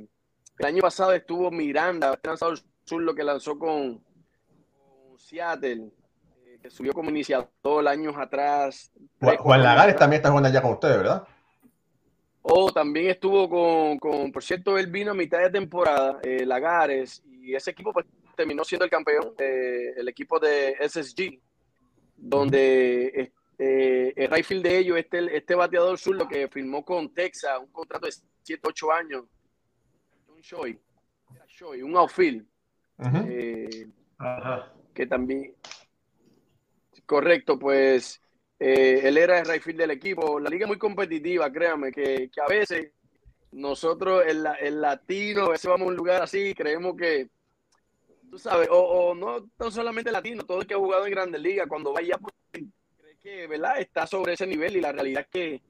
el 0.58 0.66
año 0.66 0.82
pasado 0.82 1.12
estuvo 1.12 1.50
Miranda, 1.50 2.12
este 2.12 2.28
lanzador 2.28 2.58
sur 2.84 3.02
lo 3.02 3.14
que 3.14 3.24
lanzó 3.24 3.58
con, 3.58 3.98
con 3.98 5.18
Seattle, 5.18 5.90
eh, 6.44 6.58
que 6.62 6.70
subió 6.70 6.92
como 6.92 7.10
iniciador 7.10 7.88
años 7.88 8.14
atrás. 8.16 8.92
Juan, 9.20 9.36
Juan 9.38 9.62
Lagares 9.62 9.96
también 9.96 10.18
está 10.18 10.28
jugando 10.28 10.50
allá 10.50 10.62
con 10.62 10.72
ustedes, 10.72 10.98
¿verdad? 10.98 11.26
Oh, 12.42 12.72
también 12.72 13.10
estuvo 13.10 13.48
con, 13.48 13.98
con, 13.98 14.32
por 14.32 14.42
cierto, 14.42 14.78
él 14.78 14.86
vino 14.86 15.10
a 15.10 15.14
mitad 15.14 15.40
de 15.40 15.50
temporada, 15.50 16.20
eh, 16.22 16.46
Lagares, 16.46 17.22
y 17.26 17.54
ese 17.54 17.72
equipo 17.72 17.92
pues, 17.92 18.06
terminó 18.34 18.64
siendo 18.64 18.86
el 18.86 18.90
campeón, 18.90 19.34
eh, 19.38 19.92
el 19.96 20.08
equipo 20.08 20.38
de 20.38 20.76
SSG, 20.80 21.38
donde 22.16 23.32
eh, 23.58 24.14
el 24.16 24.30
right 24.30 24.46
de 24.46 24.78
ellos, 24.78 24.96
este, 24.96 25.36
este 25.36 25.54
bateador 25.54 25.98
sur, 25.98 26.16
lo 26.16 26.26
que 26.26 26.48
firmó 26.48 26.82
con 26.82 27.12
Texas, 27.12 27.58
un 27.60 27.70
contrato 27.70 28.06
de 28.06 28.12
7, 28.42 28.62
8 28.64 28.92
años, 28.92 29.24
un 30.28 30.40
Shoy, 30.40 30.80
un 31.82 31.94
outfield, 31.96 32.46
eh, 33.26 33.86
que 34.94 35.06
también, 35.06 35.54
correcto, 37.04 37.58
pues 37.58 38.22
eh, 38.62 39.00
él 39.04 39.16
era 39.16 39.38
el 39.38 39.46
right 39.46 39.64
del 39.64 39.90
equipo. 39.90 40.38
La 40.38 40.50
liga 40.50 40.64
es 40.64 40.68
muy 40.68 40.76
competitiva, 40.76 41.50
créame, 41.50 41.90
que, 41.90 42.30
a 42.46 42.46
veces 42.46 42.92
nosotros, 43.52 44.22
el, 44.26 44.46
el, 44.60 44.80
latino, 44.82 45.46
a 45.46 45.50
veces 45.50 45.68
vamos 45.68 45.86
a 45.86 45.90
un 45.90 45.96
lugar 45.96 46.22
así, 46.22 46.54
creemos 46.54 46.94
que, 46.94 47.30
tú 48.30 48.38
sabes, 48.38 48.68
o, 48.70 48.78
o 48.78 49.14
no 49.14 49.48
tan 49.56 49.72
solamente 49.72 50.12
latino, 50.12 50.44
todo 50.44 50.60
el 50.60 50.66
que 50.66 50.74
ha 50.74 50.78
jugado 50.78 51.06
en 51.06 51.12
Grandes 51.12 51.40
Ligas, 51.40 51.66
cuando 51.68 51.94
vaya, 51.94 52.18
pues, 52.18 52.34
cree 52.52 53.16
que, 53.22 53.46
¿verdad? 53.46 53.80
Está 53.80 54.06
sobre 54.06 54.34
ese 54.34 54.46
nivel 54.46 54.76
y 54.76 54.80
la 54.82 54.92
realidad 54.92 55.22
es 55.22 55.28
que, 55.28 55.62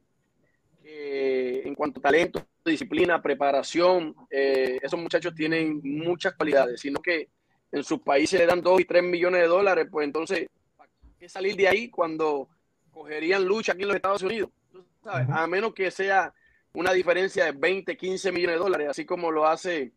que 0.82 1.62
en 1.64 1.76
cuanto 1.76 2.00
a 2.00 2.02
talento, 2.02 2.44
disciplina, 2.64 3.22
preparación, 3.22 4.16
eh, 4.28 4.80
esos 4.82 4.98
muchachos 4.98 5.32
tienen 5.32 5.80
muchas 5.84 6.34
cualidades, 6.34 6.80
sino 6.80 7.00
que 7.00 7.28
en 7.70 7.84
sus 7.84 8.00
países 8.00 8.40
le 8.40 8.46
dan 8.46 8.60
2 8.60 8.80
y 8.80 8.84
3 8.84 9.04
millones 9.04 9.42
de 9.42 9.46
dólares, 9.46 9.86
pues 9.88 10.04
entonces, 10.04 10.48
¿para 10.76 10.90
qué 11.20 11.28
salir 11.28 11.54
de 11.54 11.68
ahí 11.68 11.88
cuando 11.88 12.48
cogerían 13.00 13.44
lucha 13.44 13.72
aquí 13.72 13.82
en 13.82 13.88
los 13.88 13.96
Estados 13.96 14.22
Unidos? 14.22 14.50
¿sabes? 15.02 15.26
A 15.30 15.46
menos 15.46 15.72
que 15.72 15.90
sea 15.90 16.34
una 16.74 16.92
diferencia 16.92 17.46
de 17.46 17.52
20, 17.52 17.96
15 17.96 18.30
millones 18.30 18.56
de 18.56 18.62
dólares, 18.62 18.88
así 18.90 19.06
como 19.06 19.30
lo 19.30 19.46
hace 19.46 19.92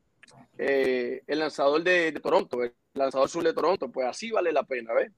eh, 0.57 1.21
el 1.27 1.39
lanzador 1.39 1.83
de, 1.83 2.13
de, 2.13 2.19
Toronto, 2.21 2.63
el 2.63 2.73
lanzador 2.93 3.27
sur 3.27 3.43
de 3.43 3.53
Toronto, 3.53 3.91
pues 3.91 4.07
así 4.07 4.31
vale 4.31 4.53
la 4.53 4.63
pena, 4.63 4.93
¿ves? 4.93 5.11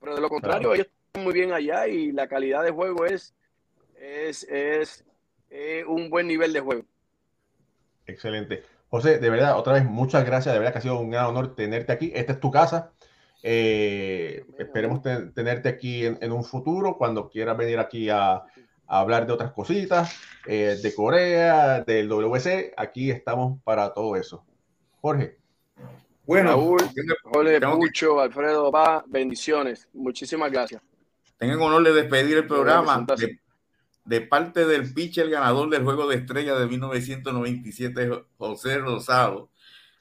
Pero 0.00 0.16
de 0.16 0.20
lo 0.20 0.28
contrario, 0.28 0.70
claro. 0.70 0.74
ellos 0.74 0.88
están 0.88 1.24
muy 1.24 1.32
bien 1.32 1.52
allá 1.52 1.86
y 1.86 2.10
la 2.10 2.26
calidad 2.26 2.64
de 2.64 2.72
juego 2.72 3.06
es, 3.06 3.34
es, 4.00 4.42
es 4.44 5.04
eh, 5.50 5.84
un 5.86 6.10
buen 6.10 6.26
nivel 6.26 6.52
de 6.52 6.60
juego. 6.60 6.82
Excelente. 8.06 8.64
José, 8.90 9.18
de 9.18 9.30
verdad, 9.30 9.56
otra 9.56 9.74
vez, 9.74 9.84
muchas 9.84 10.24
gracias. 10.24 10.54
De 10.54 10.58
verdad 10.58 10.72
que 10.72 10.78
ha 10.78 10.82
sido 10.82 10.98
un 10.98 11.10
gran 11.10 11.26
honor 11.26 11.54
tenerte 11.54 11.92
aquí. 11.92 12.10
Esta 12.14 12.32
es 12.32 12.40
tu 12.40 12.50
casa. 12.50 12.92
Eh, 13.42 14.44
esperemos 14.58 15.02
te, 15.02 15.26
tenerte 15.26 15.68
aquí 15.68 16.04
en, 16.06 16.18
en, 16.20 16.32
un 16.32 16.44
futuro, 16.44 16.96
cuando 16.96 17.28
quieras 17.28 17.56
venir 17.56 17.78
aquí 17.78 18.08
a, 18.08 18.42
a 18.88 19.00
hablar 19.00 19.26
de 19.26 19.32
otras 19.32 19.52
cositas, 19.52 20.18
eh, 20.46 20.78
de 20.82 20.94
Corea, 20.94 21.82
del 21.82 22.08
WC. 22.08 22.72
Aquí 22.76 23.10
estamos 23.10 23.60
para 23.62 23.92
todo 23.92 24.16
eso. 24.16 24.44
Jorge. 25.00 25.38
Bueno, 26.24 26.50
Raúl, 26.50 26.80
Jorge 27.22 27.60
Pucho, 27.60 28.16
que... 28.16 28.22
Alfredo 28.22 28.70
Va, 28.72 29.04
bendiciones. 29.06 29.88
Muchísimas 29.92 30.50
gracias. 30.50 30.82
Tengan 31.36 31.60
honor 31.60 31.84
de 31.84 31.92
despedir 31.92 32.38
el 32.38 32.46
programa. 32.46 33.06
De, 33.16 33.38
de 34.04 34.20
parte 34.22 34.66
del 34.66 34.92
pitcher 34.92 35.28
ganador 35.28 35.70
del 35.70 35.84
Juego 35.84 36.08
de 36.08 36.16
Estrella 36.16 36.54
de 36.54 36.66
1997, 36.66 38.10
José 38.38 38.78
Rosado, 38.78 39.50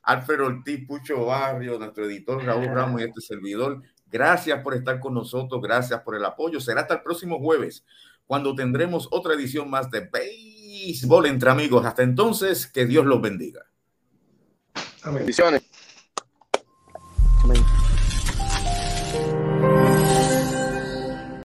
Alfredo 0.07 0.45
Ortiz, 0.45 0.87
Pucho 0.87 1.25
Barrio, 1.25 1.77
nuestro 1.77 2.05
editor 2.05 2.41
Raúl 2.41 2.67
Ramos 2.67 3.01
y 3.01 3.03
este 3.03 3.19
servidor. 3.19 3.83
Gracias 4.05 4.63
por 4.63 4.73
estar 4.73 5.01
con 5.01 5.13
nosotros, 5.13 5.61
gracias 5.61 5.99
por 6.01 6.15
el 6.15 6.23
apoyo. 6.23 6.61
Será 6.61 6.81
hasta 6.81 6.93
el 6.93 7.01
próximo 7.01 7.39
jueves, 7.39 7.83
cuando 8.25 8.55
tendremos 8.55 9.09
otra 9.11 9.33
edición 9.33 9.69
más 9.69 9.91
de 9.91 10.09
Béisbol 10.09 11.25
entre 11.25 11.49
amigos. 11.49 11.85
Hasta 11.85 12.03
entonces, 12.03 12.67
que 12.67 12.85
Dios 12.85 13.05
los 13.05 13.21
bendiga. 13.21 13.65
Bendiciones. 15.03 15.61
Amén. 15.61 15.66